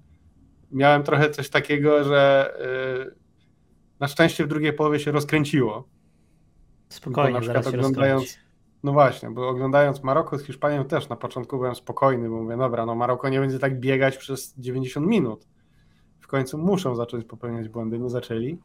miałem 0.71 1.03
trochę 1.03 1.29
coś 1.29 1.49
takiego, 1.49 2.03
że 2.03 2.53
e, 3.07 3.19
na 3.99 4.07
szczęście 4.07 4.45
w 4.45 4.47
drugiej 4.47 4.73
połowie 4.73 4.99
się 4.99 5.11
rozkręciło. 5.11 5.87
Spokojnie, 6.89 7.33
na 7.33 7.41
przykład 7.41 7.67
oglądając. 7.67 8.37
No 8.83 8.91
właśnie, 8.91 9.31
bo 9.31 9.49
oglądając 9.49 10.03
Maroko 10.03 10.37
z 10.37 10.43
Hiszpanią 10.43 10.85
też 10.85 11.09
na 11.09 11.15
początku 11.15 11.57
byłem 11.57 11.75
spokojny, 11.75 12.29
bo 12.29 12.43
mówię, 12.43 12.57
dobra, 12.57 12.85
no 12.85 12.95
Maroko 12.95 13.29
nie 13.29 13.39
będzie 13.39 13.59
tak 13.59 13.79
biegać 13.79 14.17
przez 14.17 14.55
90 14.57 15.07
minut. 15.07 15.47
W 16.19 16.27
końcu 16.27 16.57
muszą 16.57 16.95
zacząć 16.95 17.25
popełniać 17.25 17.69
błędy, 17.69 17.99
nie 17.99 18.09
zaczęli. 18.09 18.59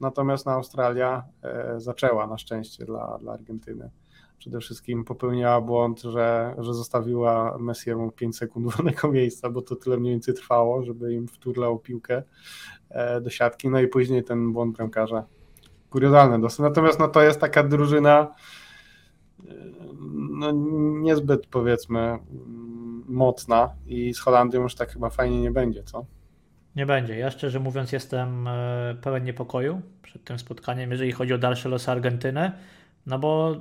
Natomiast 0.00 0.46
na 0.46 0.52
Australia 0.52 1.24
e, 1.42 1.74
zaczęła 1.80 2.26
na 2.26 2.38
szczęście 2.38 2.84
dla, 2.84 3.18
dla 3.18 3.32
Argentyny 3.32 3.90
przede 4.38 4.60
wszystkim 4.60 5.04
popełniała 5.04 5.60
błąd, 5.60 6.02
że, 6.02 6.54
że 6.58 6.74
zostawiła 6.74 7.58
Messiemu 7.58 8.12
5 8.12 8.36
sekund 8.36 8.72
wolnego 8.72 9.08
miejsca, 9.12 9.50
bo 9.50 9.62
to 9.62 9.76
tyle 9.76 9.96
mniej 9.96 10.12
więcej 10.12 10.34
trwało, 10.34 10.82
żeby 10.82 11.14
im 11.14 11.28
wturlał 11.28 11.78
piłkę 11.78 12.22
e, 12.90 13.20
do 13.20 13.30
siatki, 13.30 13.68
no 13.68 13.80
i 13.80 13.88
później 13.88 14.24
ten 14.24 14.52
błąd 14.52 14.76
bramkarza. 14.76 15.24
Kuriozalny 15.90 16.40
dosyć. 16.40 16.58
Natomiast 16.58 16.98
no, 16.98 17.08
to 17.08 17.22
jest 17.22 17.40
taka 17.40 17.62
drużyna 17.62 18.34
e, 19.48 19.54
no, 20.30 20.52
niezbyt 21.00 21.46
powiedzmy 21.46 22.18
mocna 23.08 23.70
i 23.86 24.14
z 24.14 24.20
Holandią 24.20 24.62
już 24.62 24.74
tak 24.74 24.92
chyba 24.92 25.10
fajnie 25.10 25.40
nie 25.40 25.50
będzie, 25.50 25.82
co? 25.82 26.06
Nie 26.76 26.86
będzie. 26.86 27.18
Ja 27.18 27.30
szczerze 27.30 27.60
mówiąc 27.60 27.92
jestem 27.92 28.48
e, 28.48 28.96
pełen 29.02 29.24
niepokoju 29.24 29.80
przed 30.02 30.24
tym 30.24 30.38
spotkaniem, 30.38 30.90
jeżeli 30.90 31.12
chodzi 31.12 31.34
o 31.34 31.38
dalsze 31.38 31.68
losy 31.68 31.90
Argentyny, 31.90 32.52
no 33.06 33.18
bo 33.18 33.56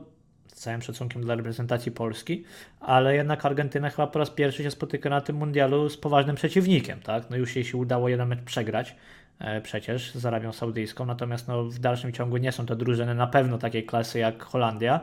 całym 0.60 0.82
szacunkiem 0.82 1.22
dla 1.22 1.36
reprezentacji 1.36 1.92
Polski, 1.92 2.44
ale 2.80 3.16
jednak 3.16 3.46
Argentyna 3.46 3.90
chyba 3.90 4.08
po 4.08 4.20
raz 4.20 4.30
pierwszy 4.30 4.64
się 4.64 4.72
spotyka 4.72 5.10
na 5.10 5.22
tym 5.22 5.36
mundialu 5.36 5.90
z 5.90 5.98
poważnym 5.98 6.36
przeciwnikiem, 6.36 7.00
tak? 7.00 7.30
No 7.30 7.38
już 7.38 7.56
jej 7.56 7.66
się 7.66 7.78
udało 7.78 8.10
jeden 8.10 8.28
mecz 8.28 8.42
przegrać 8.42 8.96
e, 9.40 9.62
przecież 9.62 10.16
z 10.16 10.26
Arabią 10.26 10.54
Saudyjską, 10.54 11.06
natomiast 11.06 11.48
no, 11.48 11.64
w 11.64 11.80
dalszym 11.80 12.14
ciągu 12.14 12.38
nie 12.38 12.52
są 12.52 12.66
to 12.66 12.76
drużyny 12.76 13.16
na 13.16 13.28
pewno 13.28 13.58
takiej 13.58 13.86
klasy 13.86 14.20
jak 14.20 14.44
Holandia. 14.44 15.00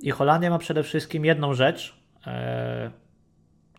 I 0.00 0.10
Holandia 0.10 0.50
ma 0.50 0.58
przede 0.58 0.82
wszystkim 0.82 1.24
jedną 1.24 1.54
rzecz, 1.54 1.94
e, 2.26 2.90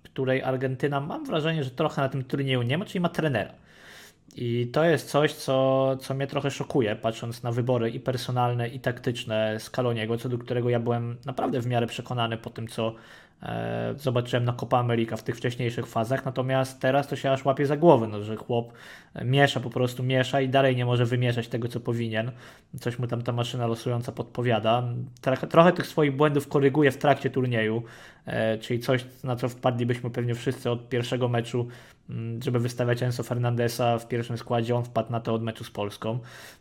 której 0.03 0.43
Argentyna 0.43 0.99
mam 0.99 1.25
wrażenie, 1.25 1.63
że 1.63 1.71
trochę 1.71 2.01
na 2.01 2.09
tym 2.09 2.23
turnieju 2.23 2.61
nie 2.61 2.77
ma, 2.77 2.85
czyli 2.85 2.99
ma 2.99 3.09
trenera. 3.09 3.53
I 4.35 4.67
to 4.73 4.83
jest 4.83 5.09
coś, 5.09 5.33
co, 5.33 5.97
co 6.01 6.13
mnie 6.13 6.27
trochę 6.27 6.51
szokuje, 6.51 6.95
patrząc 6.95 7.43
na 7.43 7.51
wybory 7.51 7.89
i 7.89 7.99
personalne, 7.99 8.67
i 8.67 8.79
taktyczne 8.79 9.59
Scaloniego, 9.59 10.17
co 10.17 10.29
do 10.29 10.37
którego 10.37 10.69
ja 10.69 10.79
byłem 10.79 11.17
naprawdę 11.25 11.61
w 11.61 11.67
miarę 11.67 11.87
przekonany 11.87 12.37
po 12.37 12.49
tym, 12.49 12.67
co 12.67 12.95
e, 13.43 13.93
zobaczyłem 13.97 14.45
na 14.45 14.53
Copa 14.53 14.77
America 14.77 15.17
w 15.17 15.23
tych 15.23 15.37
wcześniejszych 15.37 15.87
fazach. 15.87 16.25
Natomiast 16.25 16.79
teraz 16.79 17.07
to 17.07 17.15
się 17.15 17.31
aż 17.31 17.45
łapie 17.45 17.65
za 17.65 17.77
głowę, 17.77 18.07
no, 18.07 18.23
że 18.23 18.35
chłop 18.35 18.73
miesza, 19.25 19.59
po 19.59 19.69
prostu 19.69 20.03
miesza 20.03 20.41
i 20.41 20.49
dalej 20.49 20.75
nie 20.75 20.85
może 20.85 21.05
wymieszać 21.05 21.47
tego, 21.47 21.67
co 21.67 21.79
powinien. 21.79 22.31
Coś 22.79 22.99
mu 22.99 23.07
tam 23.07 23.21
ta 23.21 23.31
maszyna 23.31 23.67
losująca 23.67 24.11
podpowiada. 24.11 24.83
Trochę, 25.21 25.47
trochę 25.47 25.71
tych 25.71 25.87
swoich 25.87 26.15
błędów 26.15 26.47
koryguje 26.47 26.91
w 26.91 26.97
trakcie 26.97 27.29
turnieju, 27.29 27.83
e, 28.25 28.57
czyli 28.57 28.79
coś, 28.79 29.05
na 29.23 29.35
co 29.35 29.49
wpadlibyśmy 29.49 30.09
pewnie 30.09 30.35
wszyscy 30.35 30.71
od 30.71 30.89
pierwszego 30.89 31.27
meczu 31.27 31.67
żeby 32.43 32.59
wystawiać 32.59 33.03
Enzo 33.03 33.23
Fernandesa 33.23 33.99
w 33.99 34.07
pierwszym 34.07 34.37
składzie, 34.37 34.75
on 34.75 34.83
wpadł 34.83 35.11
na 35.11 35.19
to 35.19 35.33
od 35.33 35.43
meczu 35.43 35.63
z 35.63 35.71
Polską. 35.71 36.19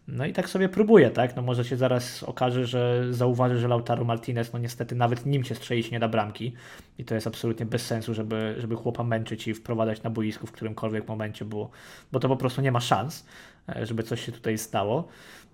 No 0.09 0.27
i 0.27 0.33
tak 0.33 0.49
sobie 0.49 0.69
próbuje, 0.69 1.11
tak? 1.11 1.37
No 1.37 1.43
może 1.43 1.65
się 1.65 1.77
zaraz 1.77 2.23
okaże, 2.23 2.67
że 2.67 3.05
zauważy, 3.11 3.59
że 3.59 3.69
Lautaro 3.69 4.05
Martinez, 4.05 4.53
no 4.53 4.59
niestety 4.59 4.95
nawet 4.95 5.27
nim 5.27 5.45
się 5.45 5.55
strzelić 5.55 5.91
nie 5.91 6.01
da 6.01 6.09
bramki 6.09 6.53
i 6.99 7.05
to 7.05 7.15
jest 7.15 7.27
absolutnie 7.27 7.67
bez 7.67 7.87
sensu, 7.87 8.15
żeby, 8.15 8.55
żeby 8.59 8.77
chłopa 8.77 9.05
męczyć 9.05 9.49
i 9.49 9.55
wprowadzać 9.55 10.03
na 10.03 10.11
boisku 10.11 10.47
w 10.47 10.53
którymkolwiek 10.53 11.09
momencie 11.09 11.45
było, 11.45 11.71
bo 12.13 12.21
to 12.21 12.29
po 12.29 12.37
prostu 12.37 12.61
nie 12.61 12.73
ma 12.73 12.81
szans, 12.81 13.27
e, 13.69 13.87
żeby 13.87 14.03
coś 14.03 14.27
się 14.27 14.33
tutaj 14.33 14.59
stało. 14.59 15.09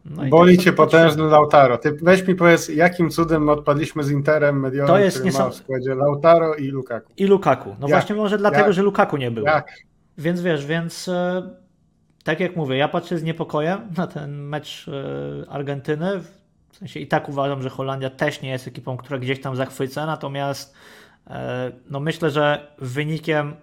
No 0.05 0.25
Boli 0.25 0.59
cię 0.59 0.73
potężny 0.73 1.25
Lautaro. 1.25 1.79
Ty 1.79 1.93
weź 2.03 2.27
mi 2.27 2.35
powiedz, 2.35 2.69
jakim 2.69 3.11
cudem 3.11 3.49
odpadliśmy 3.49 4.05
z 4.05 4.11
Interem 4.11 4.61
Medionem, 4.61 4.87
to 4.87 4.99
jest 4.99 5.19
który 5.19 5.33
ma 5.33 5.51
w 5.51 5.55
składzie 5.55 5.95
Lautaro 5.95 6.55
i 6.55 6.69
Lukaku. 6.69 7.13
I 7.17 7.27
Lukaku. 7.27 7.69
No 7.69 7.89
jak? 7.89 7.91
właśnie 7.91 8.15
może 8.15 8.39
dlatego, 8.39 8.65
jak? 8.65 8.73
że 8.73 8.83
Lukaku 8.83 9.17
nie 9.17 9.31
było. 9.31 9.47
Jak? 9.47 9.69
Więc 10.19 10.41
wiesz, 10.41 10.67
więc 10.67 11.09
e, 11.09 11.43
tak 12.25 12.41
jak 12.41 12.57
mówię, 12.57 12.77
ja 12.77 12.89
patrzę 12.89 13.19
z 13.19 13.23
niepokojem 13.23 13.81
na 13.97 14.07
ten 14.07 14.43
mecz 14.43 14.89
e, 14.89 15.51
Argentyny. 15.51 16.21
W 16.71 16.77
sensie 16.77 17.01
i 17.01 17.07
tak 17.07 17.29
uważam, 17.29 17.63
że 17.63 17.71
Holandia 17.71 18.11
też 18.11 18.43
nie 18.43 18.51
jest 18.51 18.69
ekipą, 18.69 18.97
która 18.97 19.19
gdzieś 19.19 19.41
tam 19.41 19.57
zachwyca, 19.57 20.07
natomiast 20.07 20.75
e, 21.27 21.73
no 21.91 22.01
myślę, 22.01 22.31
że 22.31 22.75
wynikiem 22.79 23.55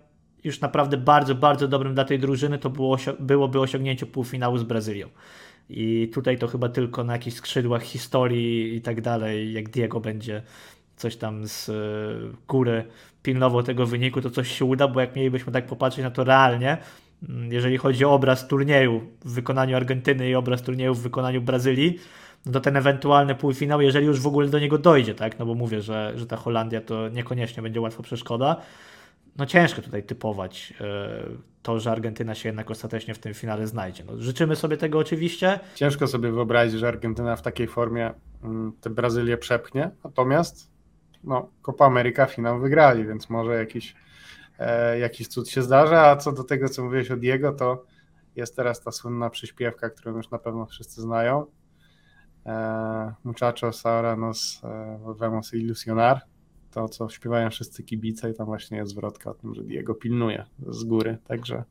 już 0.43 0.62
naprawdę 0.62 0.97
bardzo, 0.97 1.36
bardzo 1.36 1.67
dobrym 1.67 1.93
dla 1.93 2.06
tej 2.06 2.19
drużyny 2.19 2.58
to 2.58 2.69
było, 2.69 2.97
byłoby 3.19 3.60
osiągnięcie 3.60 4.06
półfinału 4.06 4.58
z 4.58 4.63
Brazylią. 4.63 5.08
I 5.71 6.07
tutaj 6.13 6.38
to 6.38 6.47
chyba 6.47 6.69
tylko 6.69 7.03
na 7.03 7.13
jakichś 7.13 7.38
skrzydłach 7.38 7.84
historii 7.84 8.76
i 8.76 8.82
tak 8.82 9.01
dalej, 9.01 9.53
jak 9.53 9.69
Diego 9.69 9.99
będzie 9.99 10.41
coś 10.95 11.15
tam 11.15 11.47
z 11.47 11.69
e, 11.69 11.74
góry 12.47 12.84
pilnował 13.24 13.63
tego 13.63 13.86
wyniku, 13.86 14.22
to 14.22 14.30
coś 14.30 14.51
się 14.51 14.65
uda, 14.65 14.88
bo 14.88 15.01
jak 15.01 15.15
mielibyśmy 15.15 15.51
tak 15.53 15.65
popatrzeć 15.65 16.03
na 16.03 16.11
to 16.11 16.24
realnie, 16.24 16.78
mm, 17.30 17.51
jeżeli 17.51 17.78
chodzi 17.78 18.05
o 18.05 18.13
obraz 18.13 18.47
turnieju 18.47 19.01
w 19.26 19.34
wykonaniu 19.34 19.76
Argentyny 19.76 20.30
i 20.30 20.36
obraz 20.36 20.61
turnieju 20.61 20.93
w 20.93 21.01
wykonaniu 21.01 21.41
Brazylii, 21.41 21.99
no 22.45 22.51
to 22.51 22.59
ten 22.59 22.78
ewentualny 22.78 23.36
półfinał, 23.36 23.82
jeżeli 23.82 24.05
już 24.05 24.19
w 24.19 24.28
ogóle 24.28 24.47
do 24.47 24.59
niego 24.59 24.78
dojdzie, 24.78 25.15
tak, 25.15 25.39
no 25.39 25.45
bo 25.45 25.55
mówię, 25.55 25.82
że, 25.82 26.13
że 26.15 26.28
ta 26.28 26.38
Holandia 26.38 26.82
to 26.82 27.09
niekoniecznie 27.09 27.63
będzie 27.63 27.82
łatwa 27.82 28.03
przeszkoda, 28.03 28.61
no 29.38 29.45
ciężko 29.45 29.82
tutaj 29.82 30.03
typować 30.03 30.73
e, 30.82 31.23
to, 31.61 31.79
że 31.79 31.91
Argentyna 31.91 32.36
się 32.36 32.49
jednak 32.49 32.71
ostatecznie 32.71 33.13
w 33.13 33.19
tym 33.19 33.34
finale 33.34 33.67
znajdzie. 33.67 34.03
No, 34.03 34.17
życzymy 34.17 34.55
sobie 34.55 34.77
tego 34.77 34.99
oczywiście. 34.99 35.59
Ciężko 35.75 36.07
sobie 36.07 36.32
wyobrazić, 36.32 36.79
że 36.79 36.88
Argentyna 36.88 37.36
w 37.36 37.41
takiej 37.41 37.67
formie 37.67 38.13
mm, 38.43 38.73
tę 38.82 38.89
Brazylię 38.89 39.38
przepchnie, 39.38 39.91
natomiast 40.03 40.71
no, 41.23 41.49
Copa 41.61 41.86
America 41.86 42.25
finał 42.25 42.59
wygrali, 42.59 43.05
więc 43.05 43.29
może 43.29 43.55
jakiś, 43.55 43.95
e, 44.59 44.99
jakiś 44.99 45.27
cud 45.27 45.49
się 45.49 45.61
zdarza, 45.61 46.01
a 46.01 46.15
co 46.15 46.32
do 46.32 46.43
tego, 46.43 46.69
co 46.69 46.84
mówiłeś 46.84 47.11
o 47.11 47.17
Diego, 47.17 47.53
to 47.53 47.86
jest 48.36 48.55
teraz 48.55 48.82
ta 48.82 48.91
słynna 48.91 49.29
przyśpiewka, 49.29 49.89
którą 49.89 50.17
już 50.17 50.29
na 50.29 50.39
pewno 50.39 50.65
wszyscy 50.65 51.01
znają. 51.01 51.45
E, 52.45 53.13
muchachos 53.23 53.86
ahora 53.86 54.15
nos 54.15 54.61
e, 54.63 54.97
volvemos 55.01 55.53
ilusionar. 55.53 56.30
To, 56.72 56.89
co 56.89 57.09
śpiewają 57.09 57.49
wszyscy 57.49 57.84
kibice 57.84 58.32
i 58.32 58.34
tam 58.34 58.45
właśnie 58.45 58.78
jest 58.78 58.91
zwrotka 58.91 59.32
o 59.32 59.34
tym, 59.34 59.55
że 59.55 59.63
Diego 59.63 59.95
pilnuje 59.95 60.45
z 60.67 60.84
góry, 60.84 61.17
także, 61.28 61.63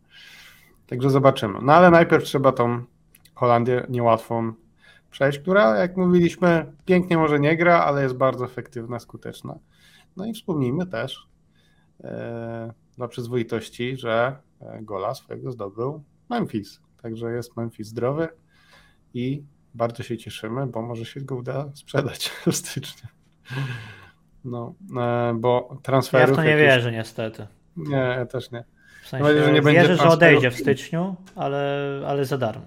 także 0.86 1.10
zobaczymy. 1.10 1.58
No 1.62 1.72
ale 1.72 1.90
najpierw 1.90 2.24
trzeba 2.24 2.52
tą 2.52 2.84
Holandię 3.34 3.86
niełatwą 3.88 4.52
przejść, 5.10 5.38
która, 5.38 5.76
jak 5.76 5.96
mówiliśmy, 5.96 6.72
pięknie 6.84 7.18
może 7.18 7.40
nie 7.40 7.56
gra, 7.56 7.84
ale 7.84 8.02
jest 8.02 8.14
bardzo 8.14 8.44
efektywna, 8.44 8.98
skuteczna. 8.98 9.58
No 10.16 10.26
i 10.26 10.32
wspomnijmy 10.32 10.86
też 10.86 11.28
e, 12.04 12.72
dla 12.96 13.08
przyzwoitości, 13.08 13.96
że 13.96 14.36
e, 14.60 14.82
gola 14.82 15.14
swojego 15.14 15.52
zdobył 15.52 16.04
Memphis. 16.28 16.80
Także 17.02 17.32
jest 17.32 17.56
Memphis 17.56 17.88
zdrowy 17.88 18.28
i 19.14 19.44
bardzo 19.74 20.02
się 20.02 20.18
cieszymy, 20.18 20.66
bo 20.66 20.82
może 20.82 21.04
się 21.04 21.20
go 21.20 21.36
uda 21.36 21.70
sprzedać 21.74 22.28
w 22.46 22.52
styczniu. 22.52 23.08
No, 24.44 24.74
e, 25.00 25.34
bo 25.34 25.78
transferów... 25.82 26.28
Ja 26.28 26.34
w 26.34 26.36
to 26.36 26.42
nie 26.42 26.50
jakieś... 26.50 26.66
wierzę 26.66 26.92
niestety. 26.92 27.46
Nie, 27.76 27.96
ja 27.96 28.26
też 28.26 28.50
nie. 28.50 28.64
W 29.02 29.08
sensie, 29.08 29.44
że 29.44 29.52
nie 29.52 29.62
wierzę, 29.62 29.96
że 29.96 30.08
odejdzie 30.08 30.50
w 30.50 30.56
styczniu, 30.56 31.16
ale, 31.36 32.02
ale 32.06 32.24
za 32.24 32.38
darmo. 32.38 32.66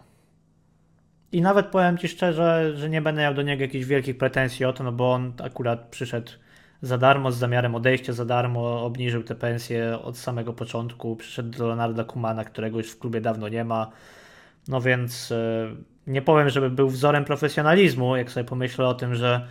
I 1.32 1.42
nawet 1.42 1.66
powiem 1.66 1.98
Ci 1.98 2.08
szczerze, 2.08 2.74
że 2.76 2.90
nie 2.90 3.02
będę 3.02 3.22
miał 3.22 3.34
do 3.34 3.42
niego 3.42 3.62
jakichś 3.62 3.86
wielkich 3.86 4.18
pretensji 4.18 4.66
o 4.66 4.74
to, 4.74 4.84
no 4.84 4.92
bo 4.92 5.14
on 5.14 5.34
akurat 5.44 5.88
przyszedł 5.90 6.32
za 6.82 6.98
darmo, 6.98 7.32
z 7.32 7.38
zamiarem 7.38 7.76
odejścia 7.76 8.14
za 8.14 8.26
darmo, 8.26 8.86
obniżył 8.86 9.24
te 9.24 9.36
pensje 9.36 10.00
od 10.00 10.18
samego 10.18 10.54
początku, 10.54 11.16
przyszedł 11.16 11.58
do 11.58 11.68
Leonarda 11.68 12.04
Kumana, 12.04 12.46
którego 12.46 12.78
już 12.78 12.92
w 12.92 13.00
klubie 13.00 13.22
dawno 13.22 13.50
nie 13.50 13.64
ma. 13.64 13.92
No 14.68 14.82
więc 14.82 15.32
e, 15.32 15.76
nie 16.08 16.22
powiem, 16.22 16.50
żeby 16.50 16.70
był 16.70 16.90
wzorem 16.90 17.26
profesjonalizmu, 17.26 18.16
jak 18.16 18.32
sobie 18.32 18.44
pomyślę 18.44 18.88
o 18.88 18.94
tym, 18.94 19.16
że 19.16 19.48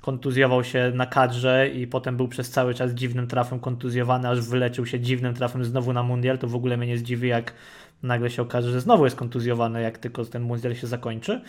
kontuzjował 0.00 0.64
się 0.64 0.92
na 0.94 1.06
kadrze 1.06 1.68
i 1.68 1.86
potem 1.86 2.16
był 2.16 2.28
przez 2.28 2.50
cały 2.50 2.74
czas 2.74 2.92
dziwnym 2.92 3.26
trafem 3.26 3.60
kontuzjowany, 3.60 4.28
aż 4.28 4.40
wyleczył 4.40 4.86
się 4.86 5.00
dziwnym 5.00 5.34
trafem 5.34 5.64
znowu 5.64 5.92
na 5.92 6.02
mundial, 6.02 6.38
to 6.38 6.48
w 6.48 6.54
ogóle 6.54 6.76
mnie 6.76 6.86
nie 6.86 6.98
zdziwi, 6.98 7.28
jak 7.28 7.54
nagle 8.02 8.30
się 8.30 8.42
okaże, 8.42 8.70
że 8.70 8.80
znowu 8.80 9.04
jest 9.04 9.16
kontuzjowany, 9.16 9.82
jak 9.82 9.98
tylko 9.98 10.24
ten 10.24 10.42
mundial 10.42 10.74
się 10.74 10.86
zakończy. 10.86 11.42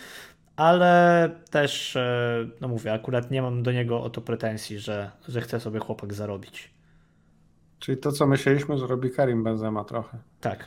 Ale 0.56 1.30
też, 1.50 1.96
e, 1.96 2.48
no 2.60 2.68
mówię, 2.68 2.92
akurat 2.92 3.30
nie 3.30 3.42
mam 3.42 3.62
do 3.62 3.72
niego 3.72 4.02
o 4.02 4.10
to 4.10 4.20
pretensji, 4.20 4.78
że, 4.78 5.10
że 5.28 5.40
chce 5.40 5.60
sobie 5.60 5.80
chłopak 5.80 6.14
zarobić. 6.14 6.74
Czyli 7.78 7.98
to, 7.98 8.12
co 8.12 8.26
myśleliśmy, 8.26 8.78
że 8.78 8.86
robi 8.86 9.10
Karim 9.10 9.44
Benzema 9.44 9.84
trochę. 9.84 10.18
Tak. 10.40 10.66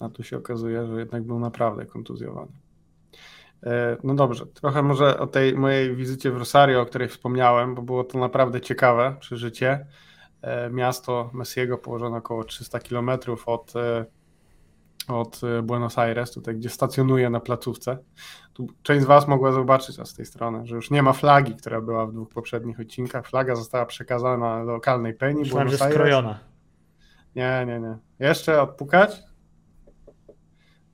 A 0.00 0.08
tu 0.08 0.22
się 0.22 0.36
okazuje, 0.36 0.86
że 0.86 1.00
jednak 1.00 1.22
był 1.22 1.38
naprawdę 1.38 1.86
kontuzjowany. 1.86 2.52
E, 3.66 3.96
no 4.04 4.14
dobrze, 4.14 4.46
trochę 4.46 4.82
może 4.82 5.18
o 5.18 5.26
tej 5.26 5.54
mojej 5.54 5.96
wizycie 5.96 6.30
w 6.30 6.36
Rosario, 6.36 6.80
o 6.80 6.86
której 6.86 7.08
wspomniałem, 7.08 7.74
bo 7.74 7.82
było 7.82 8.04
to 8.04 8.18
naprawdę 8.18 8.60
ciekawe 8.60 9.16
przeżycie. 9.20 9.86
E, 10.42 10.70
miasto 10.70 11.30
Messiego 11.32 11.78
położone 11.78 12.16
około 12.16 12.44
300 12.44 12.80
km 12.80 13.10
od 13.46 13.74
od 15.08 15.40
e, 15.44 15.62
Buenos 15.62 15.98
Aires, 15.98 16.30
tutaj 16.30 16.56
gdzie 16.56 16.68
stacjonuje 16.68 17.30
na 17.30 17.40
placówce. 17.40 17.98
Tu 18.52 18.66
część 18.82 19.02
z 19.02 19.06
Was 19.06 19.28
mogła 19.28 19.52
zobaczyć 19.52 20.08
z 20.08 20.14
tej 20.14 20.26
strony, 20.26 20.66
że 20.66 20.76
już 20.76 20.90
nie 20.90 21.02
ma 21.02 21.12
flagi, 21.12 21.54
która 21.54 21.80
była 21.80 22.06
w 22.06 22.12
dwóch 22.12 22.28
poprzednich 22.28 22.80
odcinkach. 22.80 23.26
Flaga 23.26 23.56
została 23.56 23.86
przekazana 23.86 24.62
lokalnej 24.62 25.14
peni 25.14 25.40
Myślałem, 25.40 25.66
Buenos 25.66 25.82
Aires. 25.82 25.94
skrojona. 25.94 26.38
Nie, 27.36 27.64
nie, 27.66 27.80
nie. 27.80 27.98
Jeszcze 28.18 28.62
odpukać? 28.62 29.22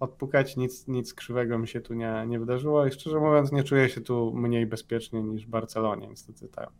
Odpukać, 0.00 0.56
nic, 0.56 0.88
nic 0.88 1.14
krzywego 1.14 1.58
mi 1.58 1.68
się 1.68 1.80
tu 1.80 1.94
nie, 1.94 2.24
nie 2.26 2.38
wydarzyło 2.38 2.86
i 2.86 2.92
szczerze 2.92 3.20
mówiąc 3.20 3.52
nie 3.52 3.64
czuję 3.64 3.88
się 3.88 4.00
tu 4.00 4.32
mniej 4.34 4.66
bezpiecznie 4.66 5.22
niż 5.22 5.46
w 5.46 5.48
Barcelonie. 5.48 6.08
Niestety 6.08 6.48
tak. 6.48 6.70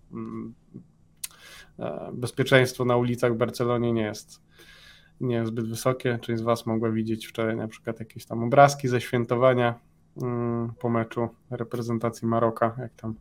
Bezpieczeństwo 2.12 2.85
na 2.85 2.97
ulicach 2.97 3.35
w 3.35 3.37
Barcelonie 3.37 3.93
nie 3.93 4.03
jest 4.03 4.47
nie 5.21 5.35
jest 5.37 5.49
zbyt 5.49 5.69
wysokie. 5.69 6.19
Część 6.23 6.41
z 6.41 6.45
Was 6.45 6.67
mogła 6.67 6.91
widzieć 6.91 7.27
wczoraj 7.27 7.57
na 7.57 7.69
przykład 7.69 8.01
jakieś 8.01 8.27
tam 8.27 8.43
obrazki 8.43 8.89
ze 8.89 9.01
świętowania 9.01 9.81
mm, 10.23 10.73
po 10.81 10.89
meczu 10.89 11.29
reprezentacji 11.51 12.29
Maroka, 12.29 12.77
jak 12.79 12.95
tam 12.95 13.14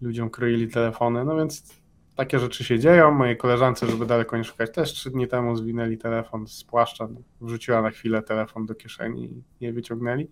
ludziom 0.00 0.30
kroili 0.30 0.68
telefony. 0.68 1.24
No 1.24 1.36
więc 1.36 1.80
takie 2.16 2.38
rzeczy 2.38 2.64
się 2.64 2.78
dzieją. 2.78 3.10
Mojej 3.10 3.36
koleżance, 3.36 3.86
żeby 3.86 4.06
daleko 4.06 4.36
nie 4.36 4.44
szukać, 4.44 4.72
też 4.74 4.92
trzy 4.92 5.10
dni 5.10 5.28
temu 5.28 5.56
zwinęli 5.56 5.98
telefon 5.98 6.46
z 6.46 6.64
płaszcza, 6.64 7.08
wrzuciła 7.40 7.82
na 7.82 7.90
chwilę 7.90 8.22
telefon 8.22 8.66
do 8.66 8.74
kieszeni 8.74 9.24
i 9.24 9.42
je 9.60 9.72
wyciągnęli. 9.72 10.28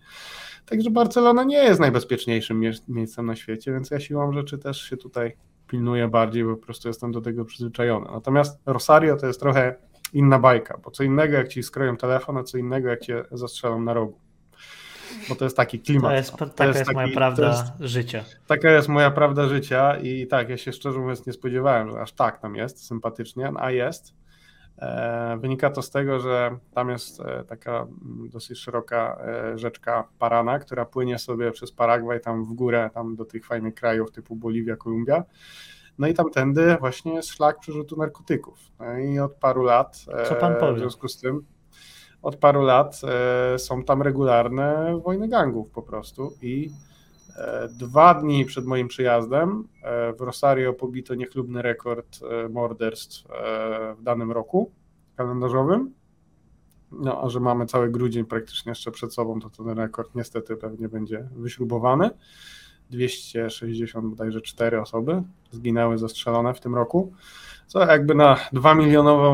Także 0.67 0.91
Barcelona 0.91 1.45
nie 1.45 1.57
jest 1.57 1.81
najbezpieczniejszym 1.81 2.63
miejscem 2.89 3.27
na 3.27 3.37
świecie, 3.37 3.73
więc 3.73 3.91
ja 3.91 4.01
siłą 4.01 4.33
rzeczy 4.33 4.59
też 4.59 4.83
się 4.83 4.97
tutaj 4.97 5.37
pilnuję 5.67 6.09
bardziej, 6.09 6.45
bo 6.45 6.57
po 6.57 6.63
prostu 6.63 6.89
jestem 6.89 7.13
do 7.13 7.21
tego 7.21 7.45
przyzwyczajony. 7.45 8.07
Natomiast 8.13 8.61
Rosario 8.67 9.17
to 9.17 9.27
jest 9.27 9.41
trochę 9.41 9.75
inna 10.13 10.39
bajka, 10.39 10.79
bo 10.85 10.91
co 10.91 11.05
innego 11.05 11.37
jak 11.37 11.49
ci 11.49 11.63
skroją 11.63 11.97
telefon, 11.97 12.37
a 12.37 12.43
co 12.43 12.59
innego 12.59 12.89
jak 12.89 13.01
cię 13.01 13.25
zastrzelą 13.33 13.81
na 13.83 13.95
rogu. 13.95 14.28
Bo 15.29 15.35
to 15.35 15.45
jest 15.45 15.57
taki 15.57 15.81
klimat. 15.81 16.11
To 16.11 16.17
jest, 16.17 16.37
to 16.37 16.47
taka 16.47 16.65
jest, 16.67 16.79
jest 16.79 16.87
taki, 16.87 16.97
moja 16.97 17.15
prawda 17.15 17.49
jest, 17.49 17.65
życia. 17.81 18.25
Taka 18.47 18.71
jest 18.71 18.89
moja 18.89 19.11
prawda 19.11 19.49
życia 19.49 19.97
i 19.97 20.27
tak, 20.27 20.49
ja 20.49 20.57
się 20.57 20.73
szczerze 20.73 20.99
mówiąc 20.99 21.27
nie 21.27 21.33
spodziewałem, 21.33 21.91
że 21.91 22.01
aż 22.01 22.13
tak 22.13 22.39
tam 22.39 22.55
jest 22.55 22.87
sympatycznie, 22.87 23.53
a 23.57 23.71
jest. 23.71 24.15
E, 24.79 25.39
wynika 25.41 25.71
to 25.71 25.83
z 25.83 25.91
tego, 25.91 26.21
że 26.21 26.59
tam 26.75 26.91
jest 26.91 27.21
e, 27.21 27.45
taka 27.45 27.87
dosyć 28.33 28.59
szeroka 28.59 29.21
e, 29.27 29.59
rzeczka 29.59 30.09
Parana, 30.19 30.59
która 30.59 30.85
płynie 30.85 31.19
sobie 31.19 31.51
przez 31.51 31.73
Paragwaj 31.73 32.21
tam 32.21 32.45
w 32.45 32.53
górę, 32.53 32.91
tam 32.95 33.17
do 33.17 33.25
tych 33.25 33.47
fajnych 33.47 33.75
krajów 33.75 34.13
typu 34.13 34.37
Boliwia, 34.37 34.77
Kolumbia 34.77 35.25
no 35.99 36.09
i 36.09 36.15
tamtędy 36.15 36.77
właśnie 36.81 37.15
jest 37.15 37.29
szlak 37.29 37.61
przerzutu 37.61 37.97
narkotyków. 37.97 38.59
No 38.79 38.99
i 38.99 39.19
od 39.19 39.35
paru 39.35 39.63
lat, 39.63 40.05
Co 40.29 40.35
pan 40.35 40.57
powie? 40.57 40.75
w 40.75 40.79
związku 40.79 41.09
z 41.09 41.19
tym, 41.21 41.45
od 42.23 42.37
paru 42.37 42.63
lat 42.63 43.01
e, 43.05 43.59
są 43.59 43.83
tam 43.83 44.03
regularne 44.03 44.99
wojny 45.05 45.29
gangów 45.29 45.71
po 45.71 45.83
prostu 45.83 46.33
i 46.43 46.71
e, 47.37 47.69
Dwa 47.69 48.15
dni 48.15 48.45
przed 48.45 48.65
moim 48.65 48.89
przyjazdem 48.89 49.69
e, 49.83 50.13
w 50.13 50.21
Rosario 50.21 50.73
pobito 50.73 51.15
niechlubny 51.15 51.63
rekord 51.63 52.21
morderstw 52.51 53.25
w 53.99 54.03
danym 54.03 54.33
roku 54.33 54.71
kalendarzowym. 55.17 55.93
No, 56.93 57.23
a 57.23 57.29
że 57.29 57.41
mamy 57.41 57.67
cały 57.67 57.91
grudzień 57.91 58.25
praktycznie 58.25 58.71
jeszcze 58.71 58.91
przed 58.91 59.15
sobą, 59.15 59.41
to 59.41 59.51
ten 59.51 59.69
rekord 59.69 60.15
niestety 60.15 60.57
pewnie 60.57 60.89
będzie 60.89 61.29
wyśrubowany. 61.37 62.11
260 62.91 64.07
bodajże 64.07 64.41
4 64.41 64.81
osoby 64.81 65.23
zginęły 65.51 65.99
zastrzelone 65.99 66.55
w 66.55 66.61
tym 66.61 66.75
roku, 66.75 67.13
co 67.67 67.87
jakby 67.87 68.15
na 68.15 68.37
2 68.53 68.75
milionowe 68.75 69.29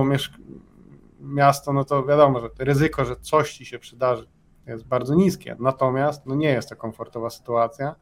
miasto, 1.25 1.73
no 1.73 1.85
to 1.85 2.05
wiadomo, 2.05 2.41
że 2.41 2.49
ryzyko, 2.59 3.05
że 3.05 3.17
coś 3.17 3.55
ci 3.55 3.67
się 3.67 3.79
przydarzy 3.79 4.27
jest 4.67 4.87
bardzo 4.87 5.15
niskie, 5.15 5.57
natomiast 5.59 6.27
no 6.27 6.35
nie 6.35 6.49
jest 6.49 6.69
to 6.69 6.77
komfortowa 6.77 7.31
sytuacja 7.31 7.95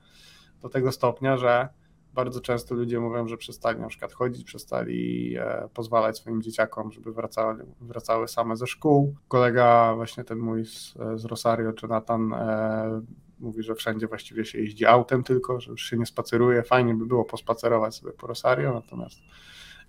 do 0.61 0.69
tego 0.69 0.93
stopnia, 0.93 1.37
że 1.37 1.69
bardzo 2.15 2.41
często 2.41 2.75
ludzie 2.75 3.01
mówią, 3.01 3.29
że 3.29 3.37
przestali 3.37 3.81
na 3.81 3.89
przykład 3.89 4.13
chodzić, 4.13 4.45
przestali 4.45 5.35
e, 5.37 5.69
pozwalać 5.75 6.19
swoim 6.19 6.43
dzieciakom, 6.43 6.93
żeby 6.93 7.13
wracały, 7.13 7.67
wracały 7.81 8.29
same 8.29 8.57
ze 8.57 8.67
szkół. 8.67 9.15
Kolega 9.29 9.95
właśnie 9.95 10.25
ten 10.25 10.39
mój 10.39 10.67
z, 10.67 10.95
z 11.15 11.25
Rosario, 11.25 11.73
czy 11.73 11.89
Nathan, 11.89 12.33
e, 12.33 13.03
mówi, 13.41 13.63
że 13.63 13.75
wszędzie 13.75 14.07
właściwie 14.07 14.45
się 14.45 14.59
jeździ 14.59 14.87
autem 14.87 15.23
tylko, 15.23 15.61
że 15.61 15.71
już 15.71 15.83
się 15.83 15.97
nie 15.97 16.07
spaceruje. 16.07 16.63
Fajnie 16.63 16.95
by 16.95 17.07
było 17.07 17.25
pospacerować 17.25 17.95
sobie 17.95 18.13
po 18.13 18.27
Rosario, 18.27 18.75
natomiast 18.75 19.19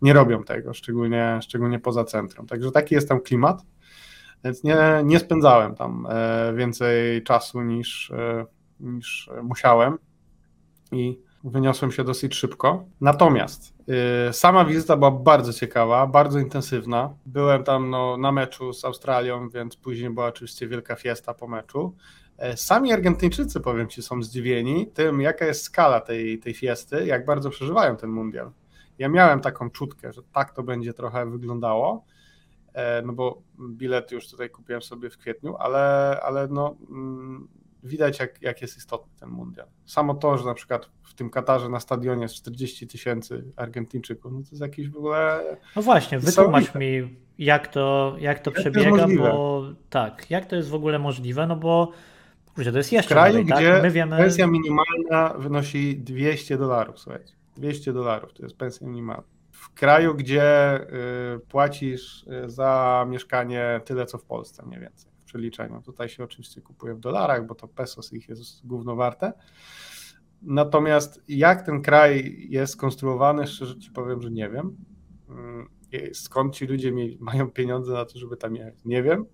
nie 0.03 0.13
robią 0.13 0.43
tego, 0.43 0.73
szczególnie, 0.73 1.39
szczególnie 1.43 1.79
poza 1.79 2.03
centrum. 2.03 2.47
Także 2.47 2.71
taki 2.71 2.95
jest 2.95 3.09
tam 3.09 3.21
klimat, 3.21 3.65
więc 4.43 4.63
nie, 4.63 4.77
nie 5.03 5.19
spędzałem 5.19 5.75
tam 5.75 6.07
e, 6.09 6.53
więcej 6.53 7.23
czasu 7.23 7.61
niż, 7.61 8.11
e, 8.11 8.45
niż 8.79 9.29
musiałem 9.43 9.97
i 10.91 11.19
wyniosłem 11.43 11.91
się 11.91 12.03
dosyć 12.03 12.35
szybko. 12.35 12.85
Natomiast 13.01 13.73
y, 14.29 14.33
sama 14.33 14.65
wizyta 14.65 14.97
była 14.97 15.11
bardzo 15.11 15.53
ciekawa, 15.53 16.07
bardzo 16.07 16.39
intensywna. 16.39 17.15
Byłem 17.25 17.63
tam 17.63 17.89
no, 17.89 18.17
na 18.17 18.31
meczu 18.31 18.73
z 18.73 18.85
Australią, 18.85 19.49
więc 19.49 19.75
później 19.75 20.09
była 20.09 20.25
oczywiście 20.25 20.67
wielka 20.67 20.95
fiesta 20.95 21.33
po 21.33 21.47
meczu. 21.47 21.95
E, 22.37 22.57
sami 22.57 22.93
Argentyńczycy, 22.93 23.59
powiem 23.59 23.87
Ci, 23.87 24.01
są 24.01 24.23
zdziwieni 24.23 24.87
tym, 24.87 25.21
jaka 25.21 25.45
jest 25.45 25.63
skala 25.63 26.01
tej, 26.01 26.39
tej 26.39 26.53
fiesty, 26.53 27.05
jak 27.05 27.25
bardzo 27.25 27.49
przeżywają 27.49 27.97
ten 27.97 28.09
mundial. 28.09 28.51
Ja 28.99 29.09
miałem 29.09 29.41
taką 29.41 29.69
czutkę, 29.69 30.13
że 30.13 30.21
tak 30.33 30.53
to 30.53 30.63
będzie 30.63 30.93
trochę 30.93 31.25
wyglądało, 31.25 32.05
e, 32.73 33.01
no 33.01 33.13
bo 33.13 33.41
bilet 33.69 34.11
już 34.11 34.29
tutaj 34.29 34.49
kupiłem 34.49 34.81
sobie 34.81 35.09
w 35.09 35.17
kwietniu, 35.17 35.55
ale, 35.57 36.17
ale 36.23 36.47
no, 36.47 36.75
mm, 36.89 37.47
widać, 37.83 38.19
jak, 38.19 38.41
jak 38.41 38.61
jest 38.61 38.77
istotny 38.77 39.13
ten 39.19 39.29
mundial. 39.29 39.67
Samo 39.85 40.13
to, 40.13 40.37
że 40.37 40.45
na 40.45 40.53
przykład 40.53 40.89
w 41.03 41.13
tym 41.13 41.29
Katarze 41.29 41.69
na 41.69 41.79
stadionie 41.79 42.23
jest 42.23 42.35
40 42.35 42.87
tysięcy 42.87 43.43
Argentyńczyków, 43.55 44.31
no 44.31 44.39
to 44.39 44.47
jest 44.51 44.61
jakieś 44.61 44.89
w 44.89 44.97
ogóle. 44.97 45.43
No 45.75 45.81
właśnie, 45.81 46.19
wytłumacz 46.19 46.75
mi, 46.75 47.17
jak 47.37 47.67
to, 47.67 48.15
jak 48.19 48.39
to 48.39 48.51
jak 48.51 48.59
przebiega, 48.59 49.07
to 49.07 49.17
bo 49.17 49.63
tak, 49.89 50.29
jak 50.29 50.45
to 50.45 50.55
jest 50.55 50.69
w 50.69 50.75
ogóle 50.75 50.99
możliwe, 50.99 51.47
no 51.47 51.55
bo 51.55 51.91
kurczę, 52.55 52.71
to 52.71 52.77
jest 52.77 52.91
jeszcze 52.91 53.09
w 53.09 53.17
kraju, 53.17 53.33
dalej, 53.33 53.47
tak? 53.47 53.57
gdzie 53.57 53.81
My 53.81 53.91
wiemy... 53.91 54.17
pensja 54.17 54.47
minimalna 54.47 55.33
wynosi 55.37 55.97
200 55.97 56.57
dolarów, 56.57 56.99
słuchajcie. 56.99 57.33
200 57.55 57.93
dolarów 57.93 58.33
to 58.33 58.43
jest 58.43 58.57
pensja 58.57 58.87
minimalna. 58.87 59.23
W 59.51 59.73
kraju, 59.73 60.15
gdzie 60.15 60.79
y, 61.35 61.39
płacisz 61.39 62.25
y, 62.45 62.49
za 62.49 63.05
mieszkanie 63.09 63.81
tyle, 63.85 64.05
co 64.05 64.17
w 64.17 64.23
Polsce 64.23 64.65
mniej 64.65 64.79
więcej 64.79 65.11
w 65.11 65.23
przeliczeniu. 65.23 65.81
Tutaj 65.81 66.09
się 66.09 66.23
oczywiście 66.23 66.61
kupuje 66.61 66.95
w 66.95 66.99
dolarach, 66.99 67.47
bo 67.47 67.55
to 67.55 67.67
pesos 67.67 68.13
ich 68.13 68.29
jest 68.29 68.67
główno 68.67 68.95
warte. 68.95 69.33
Natomiast 70.41 71.23
jak 71.27 71.65
ten 71.65 71.81
kraj 71.81 72.35
jest 72.49 72.73
skonstruowany, 72.73 73.47
szczerze 73.47 73.79
ci 73.79 73.91
powiem, 73.91 74.21
że 74.21 74.31
nie 74.31 74.49
wiem. 74.49 74.77
Y, 75.93 76.13
skąd 76.13 76.55
ci 76.55 76.67
ludzie 76.67 76.93
mają 77.19 77.51
pieniądze 77.51 77.93
na 77.93 78.05
to, 78.05 78.19
żeby 78.19 78.37
tam 78.37 78.55
jechać? 78.55 78.75
Nie 78.85 79.03
wiem, 79.03 79.25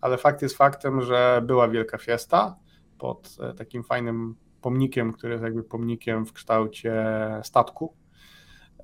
ale 0.00 0.18
fakt 0.18 0.42
jest 0.42 0.56
faktem, 0.56 1.02
że 1.02 1.42
była 1.46 1.68
wielka 1.68 1.98
fiesta 1.98 2.56
pod 2.98 3.36
e, 3.40 3.54
takim 3.54 3.84
fajnym 3.84 4.34
pomnikiem, 4.60 5.12
który 5.12 5.32
jest 5.32 5.44
jakby 5.44 5.64
pomnikiem 5.64 6.26
w 6.26 6.32
kształcie 6.32 7.06
statku 7.42 7.94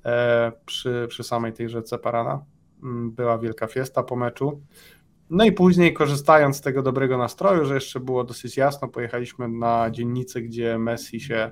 e, 0.05 0.51
przy, 0.65 1.05
przy 1.09 1.23
samej 1.23 1.53
tej 1.53 1.69
rzece 1.69 1.97
Parana. 1.97 2.45
Mm, 2.83 3.11
była 3.11 3.37
wielka 3.37 3.67
fiesta 3.67 4.03
po 4.03 4.15
meczu. 4.15 4.61
No 5.29 5.45
i 5.45 5.51
później, 5.51 5.93
korzystając 5.93 6.57
z 6.57 6.61
tego 6.61 6.81
dobrego 6.81 7.17
nastroju, 7.17 7.65
że 7.65 7.73
jeszcze 7.75 7.99
było 7.99 8.23
dosyć 8.23 8.57
jasno, 8.57 8.87
pojechaliśmy 8.87 9.47
na 9.47 9.91
dzielnicę, 9.91 10.41
gdzie 10.41 10.77
Messi 10.77 11.19
się 11.19 11.51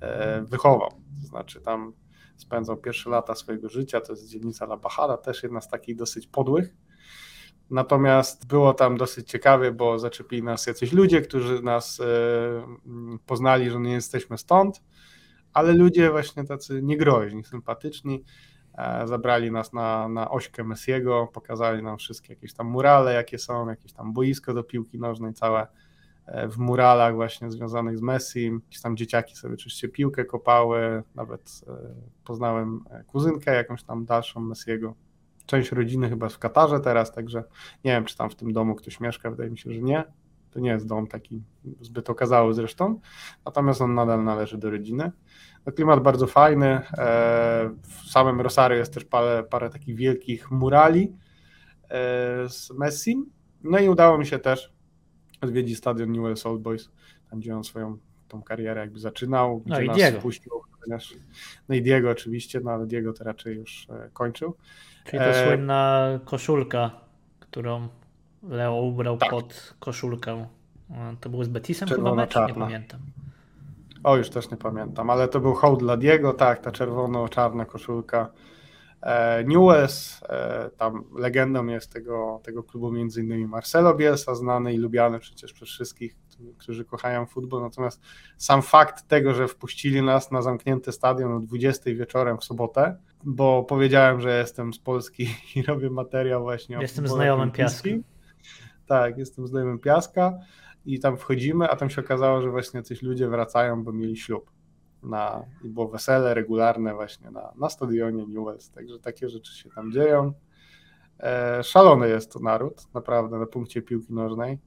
e, 0.00 0.42
wychował. 0.42 0.90
To 1.20 1.26
znaczy, 1.26 1.60
tam 1.60 1.92
spędzał 2.36 2.76
pierwsze 2.76 3.10
lata 3.10 3.34
swojego 3.34 3.68
życia. 3.68 4.00
To 4.00 4.12
jest 4.12 4.28
dzielnica 4.28 4.64
La 4.64 4.76
Bajada, 4.76 5.16
też 5.16 5.42
jedna 5.42 5.60
z 5.60 5.68
takich 5.68 5.96
dosyć 5.96 6.26
podłych. 6.26 6.74
Natomiast 7.70 8.46
było 8.46 8.74
tam 8.74 8.96
dosyć 8.96 9.30
ciekawie, 9.30 9.72
bo 9.72 9.98
zaczepili 9.98 10.42
nas 10.42 10.66
jacyś 10.66 10.92
ludzie, 10.92 11.20
którzy 11.20 11.62
nas 11.62 12.00
e, 12.00 12.04
poznali, 13.26 13.70
że 13.70 13.80
nie 13.80 13.92
jesteśmy 13.92 14.38
stąd, 14.38 14.82
ale 15.52 15.72
ludzie 15.72 16.10
właśnie 16.10 16.44
tacy 16.44 16.82
niegroźni, 16.82 17.44
sympatyczni. 17.44 18.24
E, 18.78 19.08
zabrali 19.08 19.50
nas 19.50 19.72
na, 19.72 20.08
na 20.08 20.30
ośkę 20.30 20.64
Messiego, 20.64 21.28
pokazali 21.32 21.82
nam 21.82 21.98
wszystkie 21.98 22.32
jakieś 22.32 22.54
tam 22.54 22.66
murale, 22.66 23.14
jakie 23.14 23.38
są, 23.38 23.68
jakieś 23.68 23.92
tam 23.92 24.12
boisko 24.12 24.54
do 24.54 24.64
piłki 24.64 24.98
nożnej, 24.98 25.34
całe 25.34 25.66
e, 26.26 26.48
w 26.48 26.58
muralach 26.58 27.14
właśnie 27.14 27.50
związanych 27.50 27.98
z 27.98 28.02
Messi. 28.02 28.44
Jakieś 28.44 28.80
tam 28.80 28.96
dzieciaki 28.96 29.36
sobie 29.36 29.54
oczywiście 29.54 29.88
piłkę 29.88 30.24
kopały, 30.24 31.02
nawet 31.14 31.60
poznałem 32.24 32.84
kuzynkę 33.06 33.54
jakąś 33.54 33.82
tam 33.82 34.04
dalszą 34.04 34.40
Messiego 34.40 34.94
część 35.46 35.72
rodziny 35.72 36.08
chyba 36.08 36.28
w 36.28 36.38
Katarze 36.38 36.80
teraz, 36.80 37.12
także 37.12 37.44
nie 37.84 37.92
wiem, 37.92 38.04
czy 38.04 38.16
tam 38.16 38.30
w 38.30 38.34
tym 38.34 38.52
domu 38.52 38.74
ktoś 38.74 39.00
mieszka, 39.00 39.30
wydaje 39.30 39.50
mi 39.50 39.58
się, 39.58 39.72
że 39.72 39.80
nie. 39.80 40.04
To 40.50 40.60
nie 40.60 40.70
jest 40.70 40.86
dom 40.86 41.06
taki 41.06 41.42
zbyt 41.80 42.10
okazały 42.10 42.54
zresztą, 42.54 43.00
natomiast 43.44 43.80
on 43.80 43.94
nadal 43.94 44.24
należy 44.24 44.58
do 44.58 44.70
rodziny. 44.70 45.12
No, 45.66 45.72
klimat 45.72 46.02
bardzo 46.02 46.26
fajny. 46.26 46.66
E, 46.66 47.70
w 47.82 48.10
samym 48.10 48.40
Rosario 48.40 48.78
jest 48.78 48.94
też 48.94 49.04
parę, 49.04 49.44
parę 49.50 49.70
takich 49.70 49.96
wielkich 49.96 50.50
murali 50.50 51.12
e, 51.82 52.48
z 52.48 52.70
Messi. 52.70 53.24
No 53.64 53.78
i 53.78 53.88
udało 53.88 54.18
mi 54.18 54.26
się 54.26 54.38
też 54.38 54.72
odwiedzić 55.40 55.78
stadion 55.78 56.12
Newell's 56.12 56.48
Old 56.48 56.62
Boys, 56.62 56.90
tam 57.30 57.40
gdzie 57.40 57.56
on 57.56 57.64
swoją 57.64 57.98
tą 58.28 58.42
karierę 58.42 58.80
jakby 58.80 58.98
zaczynał, 58.98 59.62
no 59.66 59.76
gdzie 59.76 59.86
nas 59.86 59.96
Diego. 59.96 60.20
puścił. 60.20 60.52
No 61.68 61.74
i 61.74 61.82
Diego 61.82 62.10
oczywiście, 62.10 62.60
no 62.60 62.70
ale 62.70 62.86
Diego 62.86 63.12
to 63.12 63.24
raczej 63.24 63.56
już 63.56 63.86
e, 63.90 64.10
kończył. 64.12 64.56
Czyli 65.04 65.18
to 65.18 65.24
e... 65.24 65.46
słynna 65.46 66.08
koszulka, 66.24 66.90
którą 67.40 67.88
Leo 68.42 68.80
ubrał 68.82 69.16
tak. 69.16 69.30
pod 69.30 69.74
koszulkę. 69.80 70.46
E, 70.90 71.16
to 71.20 71.30
był 71.30 71.44
z 71.44 71.48
Betisem 71.48 71.88
Czerwona, 71.88 72.10
chyba 72.10 72.22
mecz? 72.22 72.32
Czarna. 72.32 72.48
Nie 72.48 72.60
pamiętam. 72.60 73.00
O, 74.04 74.16
już 74.16 74.30
też 74.30 74.50
nie 74.50 74.56
pamiętam, 74.56 75.10
ale 75.10 75.28
to 75.28 75.40
był 75.40 75.54
hołd 75.54 75.80
dla 75.80 75.96
Diego, 75.96 76.32
tak, 76.32 76.60
ta 76.60 76.72
czerwono-czarna 76.72 77.64
koszulka. 77.64 78.30
E, 79.02 79.44
Newells, 79.44 80.22
e, 80.28 80.70
tam 80.76 81.04
legendą 81.18 81.66
jest 81.66 81.92
tego, 81.92 82.40
tego 82.42 82.62
klubu 82.62 82.92
między 82.92 83.20
innymi 83.20 83.46
Marcelo 83.46 83.94
Bielsa, 83.94 84.34
znany 84.34 84.74
i 84.74 84.76
lubiany 84.76 85.18
przecież 85.18 85.52
przez 85.52 85.68
wszystkich, 85.68 86.16
którzy 86.58 86.84
kochają 86.84 87.26
futbol, 87.26 87.62
natomiast 87.62 88.00
sam 88.36 88.62
fakt 88.62 89.08
tego, 89.08 89.34
że 89.34 89.48
wpuścili 89.48 90.02
nas 90.02 90.30
na 90.30 90.42
zamknięty 90.42 90.92
stadion 90.92 91.32
o 91.32 91.40
20 91.40 91.90
wieczorem 91.94 92.38
w 92.38 92.44
sobotę, 92.44 92.96
bo 93.24 93.64
powiedziałem, 93.64 94.20
że 94.20 94.38
jestem 94.38 94.74
z 94.74 94.78
Polski 94.78 95.28
i 95.56 95.62
robię 95.68 95.90
materiał 95.90 96.42
właśnie 96.42 96.78
Jestem 96.80 97.08
znajomym 97.08 97.50
Piaska. 97.50 97.90
Tak, 98.86 99.18
jestem 99.18 99.46
znajomym 99.46 99.78
Piaska 99.78 100.38
i 100.84 101.00
tam 101.00 101.16
wchodzimy, 101.16 101.68
a 101.68 101.76
tam 101.76 101.90
się 101.90 102.00
okazało, 102.00 102.42
że 102.42 102.50
właśnie 102.50 102.82
coś 102.82 103.02
ludzie 103.02 103.28
wracają, 103.28 103.84
bo 103.84 103.92
mieli 103.92 104.16
ślub. 104.16 104.50
Na, 105.02 105.44
I 105.64 105.68
było 105.68 105.88
wesele 105.88 106.34
regularne 106.34 106.94
właśnie 106.94 107.30
na, 107.30 107.52
na 107.56 107.68
stadionie 107.68 108.26
Newells, 108.26 108.70
także 108.70 108.98
takie 108.98 109.28
rzeczy 109.28 109.58
się 109.58 109.70
tam 109.70 109.92
dzieją. 109.92 110.32
E, 111.20 111.62
szalony 111.62 112.08
jest 112.08 112.32
to 112.32 112.40
naród, 112.40 112.94
naprawdę, 112.94 113.38
na 113.38 113.46
punkcie 113.46 113.82
piłki 113.82 114.12
nożnej. 114.12 114.58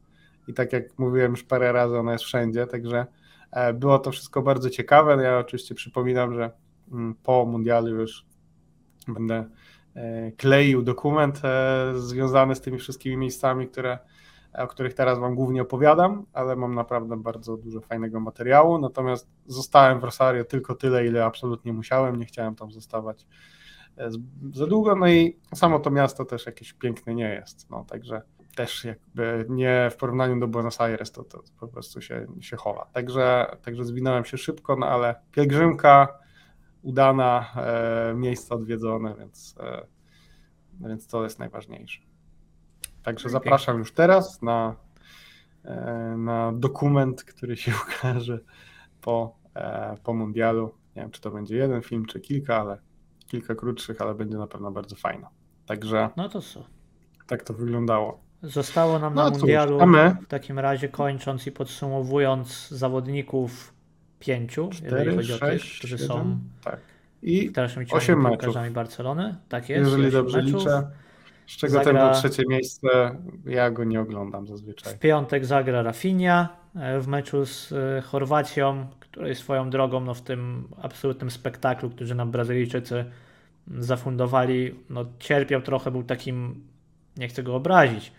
I 0.47 0.53
tak 0.53 0.73
jak 0.73 0.99
mówiłem 0.99 1.31
już 1.31 1.43
parę 1.43 1.71
razy, 1.71 1.97
ona 1.97 2.11
jest 2.11 2.23
wszędzie, 2.23 2.67
także 2.67 3.05
e, 3.51 3.73
było 3.73 3.99
to 3.99 4.11
wszystko 4.11 4.41
bardzo 4.41 4.69
ciekawe. 4.69 5.23
Ja 5.23 5.39
oczywiście 5.39 5.75
przypominam, 5.75 6.33
że 6.33 6.51
mm, 6.91 7.15
po 7.23 7.45
mundialu 7.45 7.87
już 7.87 8.25
będę 9.07 9.45
e, 9.95 10.31
kleił 10.31 10.81
dokument 10.81 11.41
e, 11.43 11.91
związany 11.95 12.55
z 12.55 12.61
tymi 12.61 12.79
wszystkimi 12.79 13.17
miejscami, 13.17 13.67
które, 13.67 13.99
o 14.53 14.67
których 14.67 14.93
teraz 14.93 15.19
Wam 15.19 15.35
głównie 15.35 15.61
opowiadam, 15.61 16.25
ale 16.33 16.55
mam 16.55 16.75
naprawdę 16.75 17.17
bardzo 17.17 17.57
dużo 17.57 17.81
fajnego 17.81 18.19
materiału. 18.19 18.77
Natomiast 18.77 19.29
zostałem 19.45 19.99
w 19.99 20.03
Rosario 20.03 20.45
tylko 20.45 20.75
tyle, 20.75 21.05
ile 21.05 21.25
absolutnie 21.25 21.73
musiałem. 21.73 22.15
Nie 22.15 22.25
chciałem 22.25 22.55
tam 22.55 22.71
zostawać 22.71 23.25
e, 23.97 24.09
za 24.53 24.67
długo. 24.67 24.95
No 24.95 25.07
i 25.07 25.39
samo 25.55 25.79
to 25.79 25.91
miasto 25.91 26.25
też 26.25 26.45
jakieś 26.45 26.73
piękne 26.73 27.15
nie 27.15 27.29
jest. 27.29 27.69
No, 27.69 27.85
także 27.89 28.21
też 28.57 28.85
jakby 28.85 29.45
nie 29.49 29.89
w 29.91 29.95
porównaniu 29.95 30.39
do 30.39 30.47
Buenos 30.47 30.81
Aires 30.81 31.11
to, 31.11 31.23
to 31.23 31.43
po 31.59 31.67
prostu 31.67 32.01
się, 32.01 32.27
się 32.41 32.57
chowa. 32.57 32.85
Także, 32.93 33.57
także 33.61 33.85
zwinąłem 33.85 34.25
się 34.25 34.37
szybko, 34.37 34.75
no 34.75 34.87
ale 34.87 35.15
pielgrzymka 35.31 36.19
udana, 36.81 37.45
e, 37.55 38.13
miejsca 38.13 38.55
odwiedzone, 38.55 39.15
więc, 39.15 39.55
e, 39.59 39.87
więc 40.87 41.07
to 41.07 41.23
jest 41.23 41.39
najważniejsze. 41.39 42.01
Także 43.03 43.29
zapraszam 43.29 43.79
już 43.79 43.91
teraz 43.91 44.41
na, 44.41 44.75
e, 45.63 46.15
na 46.17 46.51
dokument, 46.55 47.23
który 47.23 47.57
się 47.57 47.71
ukaże 47.87 48.39
po, 49.01 49.37
po 50.03 50.13
mundialu. 50.13 50.73
Nie 50.95 51.01
wiem, 51.01 51.11
czy 51.11 51.21
to 51.21 51.31
będzie 51.31 51.57
jeden 51.57 51.81
film, 51.81 52.05
czy 52.05 52.19
kilka, 52.19 52.57
ale 52.57 52.77
kilka 53.27 53.55
krótszych, 53.55 54.01
ale 54.01 54.15
będzie 54.15 54.37
na 54.37 54.47
pewno 54.47 54.71
bardzo 54.71 54.95
fajno. 54.95 55.29
Także. 55.65 56.09
No 56.17 56.29
to 56.29 56.41
co? 56.41 56.63
Tak 57.27 57.43
to 57.43 57.53
wyglądało. 57.53 58.27
Zostało 58.41 58.99
nam 58.99 59.13
no 59.13 59.23
na 59.23 59.37
mundialu 59.37 59.79
w 60.21 60.27
takim 60.27 60.59
razie 60.59 60.89
kończąc 60.89 61.47
i 61.47 61.51
podsumowując 61.51 62.69
zawodników 62.69 63.73
pięciu, 64.19 64.69
4, 64.71 64.95
jeżeli 64.95 65.17
chodzi 65.17 65.29
6, 65.29 65.43
o 65.43 65.47
tych, 65.47 65.77
którzy 65.77 65.97
7, 65.97 66.07
są 66.07 66.39
tak. 66.63 66.79
I 67.21 67.51
w 67.89 67.93
8 67.93 68.21
meczów. 68.21 68.55
Barcelony. 68.71 69.35
Tak 69.49 69.69
jest. 69.69 69.91
Jeżeli 69.91 70.11
dobrze 70.11 70.37
meczów. 70.43 70.59
liczę. 70.59 70.87
Z 71.47 71.57
czego 71.57 71.73
zagra... 71.73 72.11
ten 72.11 72.21
trzecie 72.21 72.43
miejsce, 72.49 73.15
ja 73.45 73.71
go 73.71 73.83
nie 73.83 74.01
oglądam 74.01 74.47
zazwyczaj. 74.47 74.93
W 74.93 74.99
piątek 74.99 75.45
zagra 75.45 75.81
Rafinha 75.81 76.49
e, 76.75 76.99
w 76.99 77.07
meczu 77.07 77.45
z 77.45 77.71
e, 77.71 78.01
Chorwacją, 78.01 78.87
której 78.99 79.35
swoją 79.35 79.69
drogą 79.69 79.99
no, 79.99 80.13
w 80.13 80.21
tym 80.21 80.67
absolutnym 80.81 81.31
spektaklu, 81.31 81.89
który 81.89 82.15
nam 82.15 82.31
Brazylijczycy 82.31 83.05
zafundowali, 83.77 84.75
no, 84.89 85.05
cierpiał 85.19 85.61
trochę, 85.61 85.91
był 85.91 86.03
takim, 86.03 86.63
nie 87.17 87.27
chcę 87.27 87.43
go 87.43 87.55
obrazić, 87.55 88.11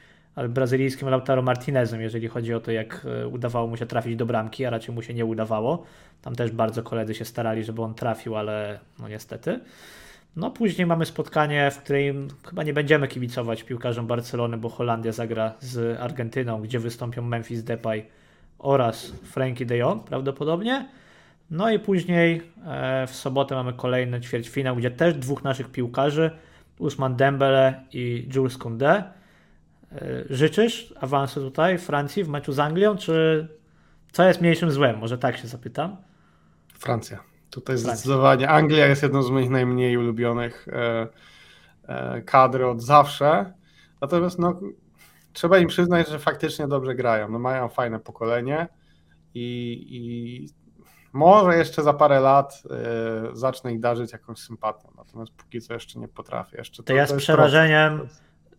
brazylijskim 0.49 1.09
Lautaro 1.09 1.43
Martinezem, 1.43 2.01
jeżeli 2.01 2.29
chodzi 2.29 2.55
o 2.55 2.61
to, 2.61 2.71
jak 2.71 3.07
e, 3.23 3.29
udawało 3.29 3.67
mu 3.67 3.77
się 3.77 3.87
trafić 3.87 4.17
do 4.17 4.27
bramki, 4.27 4.65
a 4.65 4.71
raczej 4.71 4.95
mu 4.95 5.03
się 5.03 5.15
nie 5.15 5.25
udawało. 5.25 5.85
Tam 6.23 6.35
też 6.35 6.51
bardzo 6.51 6.83
koledzy 6.83 7.15
się 7.15 7.25
starali, 7.25 7.65
żeby 7.65 7.83
on 7.83 7.95
trafił, 7.95 8.37
ale 8.37 8.79
no 8.99 9.09
niestety. 9.09 9.61
No 10.37 10.51
później 10.51 10.87
mamy 10.87 11.07
spotkanie, 11.07 11.71
w 11.71 11.79
którym 11.79 12.29
chyba 12.49 12.63
nie 12.63 12.73
będziemy 12.73 13.09
kibicować 13.09 13.63
piłkarzom 13.63 14.07
Barcelony, 14.07 14.57
bo 14.57 14.69
Holandia 14.69 15.13
zagra 15.13 15.53
z 15.61 16.01
Argentyną, 16.01 16.63
gdzie 16.63 16.79
wystąpią 16.79 17.23
Memphis 17.23 17.65
Depay 17.65 18.07
oraz 18.59 19.07
Frankie 19.07 19.67
de 19.67 19.77
Jong 19.77 20.05
prawdopodobnie. 20.05 20.89
No 21.51 21.71
i 21.71 21.79
później 21.79 22.43
e, 22.67 23.07
w 23.07 23.15
sobotę 23.15 23.55
mamy 23.55 23.73
kolejny 23.73 24.21
ćwierćfinał, 24.21 24.77
gdzie 24.77 24.91
też 24.91 25.15
dwóch 25.15 25.45
naszych 25.45 25.71
piłkarzy, 25.71 26.31
Usman 26.79 27.17
Dembele 27.17 27.85
i 27.93 28.29
Jules 28.35 28.59
Koundé. 28.59 29.03
E, 29.93 30.25
życzysz 30.31 30.95
awansu 31.01 31.41
tutaj 31.41 31.79
Francji 31.79 32.25
w 32.25 32.29
meczu 32.29 32.53
z 32.53 32.59
Anglią, 32.59 32.97
czy 32.97 33.49
Co 34.13 34.25
jest 34.25 34.41
mniejszym 34.41 34.71
złem? 34.71 34.99
Może 34.99 35.19
tak 35.19 35.37
się 35.37 35.49
zapytam. 35.49 35.97
Francja. 36.75 37.19
Tutaj 37.51 37.77
Francja. 37.77 37.95
zdecydowanie. 37.95 38.49
Anglia 38.49 38.87
jest 38.87 39.03
jedną 39.03 39.23
z 39.23 39.31
moich 39.31 39.51
najmniej 39.51 39.97
ulubionych 39.97 40.69
e, 40.69 41.09
e, 41.89 42.23
kadr 42.23 42.63
od 42.63 42.83
zawsze. 42.83 43.53
Natomiast 44.01 44.39
no, 44.39 44.61
trzeba 45.33 45.59
im 45.59 45.69
przyznać, 45.69 46.09
że 46.09 46.19
faktycznie 46.19 46.69
dobrze 46.69 46.95
grają. 46.95 47.29
No, 47.29 47.39
mają 47.39 47.69
fajne 47.69 48.01
pokolenie 48.01 48.69
i, 49.35 49.87
i 49.91 50.49
może 51.13 51.57
jeszcze 51.57 51.83
za 51.83 51.93
parę 51.93 52.21
lat 52.21 52.63
y, 53.33 53.37
zacznę 53.37 53.73
ich 53.73 53.81
darzyć 53.81 54.13
jakąś 54.13 54.39
sympatią, 54.39 54.89
natomiast 54.97 55.33
póki 55.33 55.61
co 55.61 55.75
jeszcze 55.75 55.99
nie 55.99 56.09
potrafię. 56.09 56.59
Jeszcze 56.59 56.83
to, 56.83 56.87
to 56.87 56.93
ja 56.93 57.07
z 57.07 57.13
przerażeniem 57.13 58.09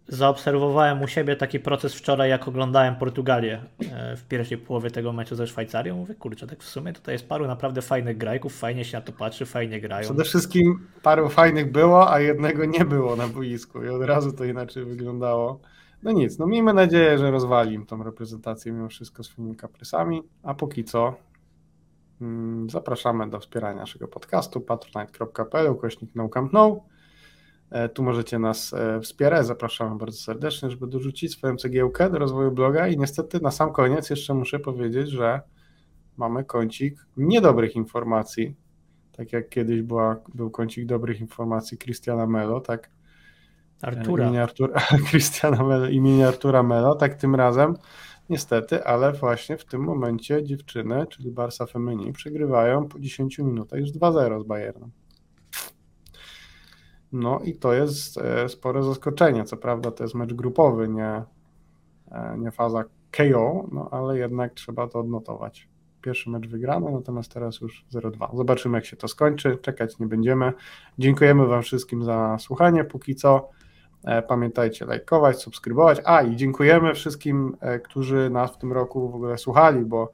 zaobserwowałem 0.10 1.02
u 1.02 1.08
siebie 1.08 1.36
taki 1.36 1.60
proces 1.60 1.96
wczoraj, 1.96 2.30
jak 2.30 2.48
oglądałem 2.48 2.96
Portugalię 2.96 3.62
e, 3.92 4.16
w 4.16 4.24
pierwszej 4.24 4.58
połowie 4.58 4.92
tego 4.92 5.14
meczu 5.14 5.36
ze 5.36 5.48
Szwajcarią. 5.48 5.98
Mówię, 5.98 6.16
kurczę, 6.16 6.48
tak 6.48 6.64
w 6.64 6.70
sumie 6.70 6.94
tutaj 6.94 7.16
jest 7.16 7.28
paru 7.28 7.48
naprawdę 7.48 7.82
fajnych 7.82 8.18
grajków, 8.18 8.58
fajnie 8.58 8.86
się 8.86 8.98
na 8.98 9.02
to 9.02 9.12
patrzy, 9.12 9.46
fajnie 9.46 9.82
grają. 9.82 10.04
Przede 10.04 10.24
wszystkim 10.24 10.88
paru 11.04 11.30
fajnych 11.30 11.72
było, 11.72 12.12
a 12.14 12.20
jednego 12.20 12.66
nie 12.66 12.86
było 12.86 13.16
na 13.16 13.28
boisku 13.28 13.84
i 13.84 13.90
od 13.90 14.02
razu 14.02 14.32
to 14.34 14.46
inaczej 14.46 14.86
wyglądało. 14.86 15.60
No 16.04 16.12
nic, 16.12 16.40
no 16.40 16.48
miejmy 16.48 16.74
nadzieję, 16.74 17.18
że 17.18 17.32
rozwali 17.32 17.74
im 17.74 17.86
tą 17.86 18.04
reprezentację 18.04 18.72
mimo 18.72 18.90
wszystko 18.90 19.24
swoimi 19.24 19.56
kaprysami, 19.56 20.24
a 20.44 20.54
póki 20.54 20.84
co 20.84 21.14
mm, 22.22 22.70
zapraszamy 22.70 23.30
do 23.30 23.40
wspierania 23.40 23.80
naszego 23.80 24.08
podcastu 24.08 24.62
patronite.pl 24.62 25.72
ukośnik 25.72 26.12
no 26.16 26.30
no. 26.54 26.82
Tu 27.94 28.04
możecie 28.04 28.40
nas 28.40 28.74
e, 28.74 29.02
wspierać, 29.02 29.48
zapraszamy 29.48 29.98
bardzo 29.98 30.18
serdecznie, 30.18 30.70
żeby 30.70 30.88
dorzucić 30.88 31.32
swoją 31.32 31.58
cegiełkę 31.58 32.10
do 32.10 32.20
rozwoju 32.20 32.52
bloga. 32.52 32.88
I 32.88 32.98
niestety 32.98 33.40
na 33.40 33.52
sam 33.52 33.74
koniec 33.74 34.10
jeszcze 34.10 34.34
muszę 34.34 34.60
powiedzieć, 34.60 35.10
że 35.10 35.42
mamy 36.18 36.44
kącik 36.44 37.06
niedobrych 37.18 37.76
informacji, 37.76 38.56
tak 39.12 39.34
jak 39.34 39.50
kiedyś 39.50 39.82
była, 39.82 40.16
był 40.34 40.50
kącik 40.50 40.86
dobrych 40.86 41.22
informacji 41.22 41.78
Christiana 41.78 42.28
Melo, 42.28 42.60
tak? 42.60 42.90
Artura. 43.82 44.24
Imienia 44.24 44.44
Artura, 44.44 44.80
Christiana 45.10 45.64
Melo, 45.64 45.88
imienia 45.88 46.28
Artura 46.28 46.64
Melo, 46.64 46.96
tak 46.96 47.16
tym 47.16 47.36
razem. 47.36 47.76
Niestety, 48.30 48.84
ale 48.84 49.14
właśnie 49.14 49.58
w 49.58 49.66
tym 49.66 49.82
momencie 49.82 50.44
dziewczyny, 50.44 51.06
czyli 51.10 51.32
Barsa 51.32 51.66
Femini, 51.66 52.14
przegrywają 52.14 52.88
po 52.88 53.00
10 53.00 53.38
minutach 53.40 53.80
już 53.80 53.90
2-0 53.90 54.44
z 54.44 54.48
Bayernem. 54.48 54.92
No 57.12 57.40
i 57.44 57.54
to 57.54 57.74
jest 57.74 58.18
e, 58.18 58.50
spore 58.50 58.84
zaskoczenie. 58.84 59.44
Co 59.44 59.58
prawda 59.58 59.92
to 59.92 60.04
jest 60.04 60.16
mecz 60.16 60.34
grupowy, 60.34 60.88
nie, 60.88 61.24
e, 62.12 62.38
nie 62.38 62.52
faza 62.52 62.84
KO, 63.12 63.68
no 63.72 63.90
ale 63.92 64.18
jednak 64.18 64.54
trzeba 64.54 64.88
to 64.88 65.00
odnotować. 65.00 65.70
Pierwszy 66.02 66.30
mecz 66.30 66.48
wygrany, 66.48 66.92
natomiast 66.92 67.34
teraz 67.34 67.62
już 67.62 67.86
0-2. 67.92 68.38
Zobaczymy, 68.38 68.78
jak 68.78 68.86
się 68.86 68.98
to 68.98 69.08
skończy. 69.08 69.58
Czekać 69.62 70.00
nie 70.00 70.08
będziemy. 70.08 70.54
Dziękujemy 71.00 71.48
Wam 71.48 71.62
wszystkim 71.62 72.04
za 72.04 72.38
słuchanie. 72.40 72.84
Póki 72.84 73.16
co 73.16 73.50
E, 74.04 74.22
pamiętajcie 74.22 74.86
lajkować, 74.86 75.42
subskrybować. 75.42 76.02
A 76.06 76.22
i 76.22 76.36
dziękujemy 76.36 76.94
wszystkim, 76.94 77.58
którzy 77.84 78.30
nas 78.30 78.52
w 78.52 78.58
tym 78.58 78.74
roku 78.74 79.10
w 79.10 79.16
ogóle 79.16 79.38
słuchali, 79.38 79.86
bo 79.86 80.12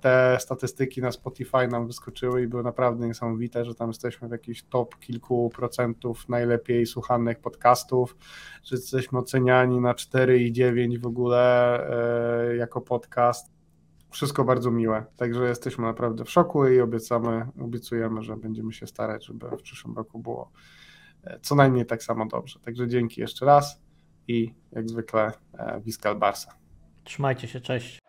te 0.00 0.36
statystyki 0.40 1.02
na 1.02 1.12
Spotify 1.12 1.68
nam 1.68 1.86
wyskoczyły 1.86 2.42
i 2.42 2.46
były 2.46 2.62
naprawdę 2.62 3.06
niesamowite, 3.06 3.64
że 3.64 3.74
tam 3.74 3.88
jesteśmy 3.88 4.28
w 4.28 4.30
jakiś 4.30 4.62
top 4.62 4.98
kilku 4.98 5.50
procentów 5.50 6.28
najlepiej 6.28 6.86
słuchanych 6.86 7.38
podcastów, 7.38 8.16
że 8.64 8.76
jesteśmy 8.76 9.18
oceniani 9.18 9.80
na 9.80 9.92
4,9 9.92 10.98
w 10.98 11.06
ogóle 11.06 11.80
jako 12.58 12.80
podcast. 12.80 13.56
Wszystko 14.10 14.44
bardzo 14.44 14.70
miłe. 14.70 15.04
Także 15.16 15.48
jesteśmy 15.48 15.84
naprawdę 15.84 16.24
w 16.24 16.30
szoku 16.30 16.68
i 16.68 16.80
obiecamy, 16.80 17.46
obiecujemy, 17.60 18.22
że 18.22 18.36
będziemy 18.36 18.72
się 18.72 18.86
starać, 18.86 19.26
żeby 19.26 19.48
w 19.48 19.62
przyszłym 19.62 19.96
roku 19.96 20.18
było 20.18 20.50
co 21.42 21.54
najmniej 21.54 21.86
tak 21.86 22.02
samo 22.02 22.26
dobrze. 22.26 22.60
Także 22.60 22.88
dzięki 22.88 23.20
jeszcze 23.20 23.46
raz 23.46 23.82
i 24.28 24.54
jak 24.72 24.88
zwykle 24.88 25.32
Wiskal 25.80 26.16
Barsa. 26.16 26.52
Trzymajcie 27.04 27.48
się, 27.48 27.60
cześć. 27.60 28.05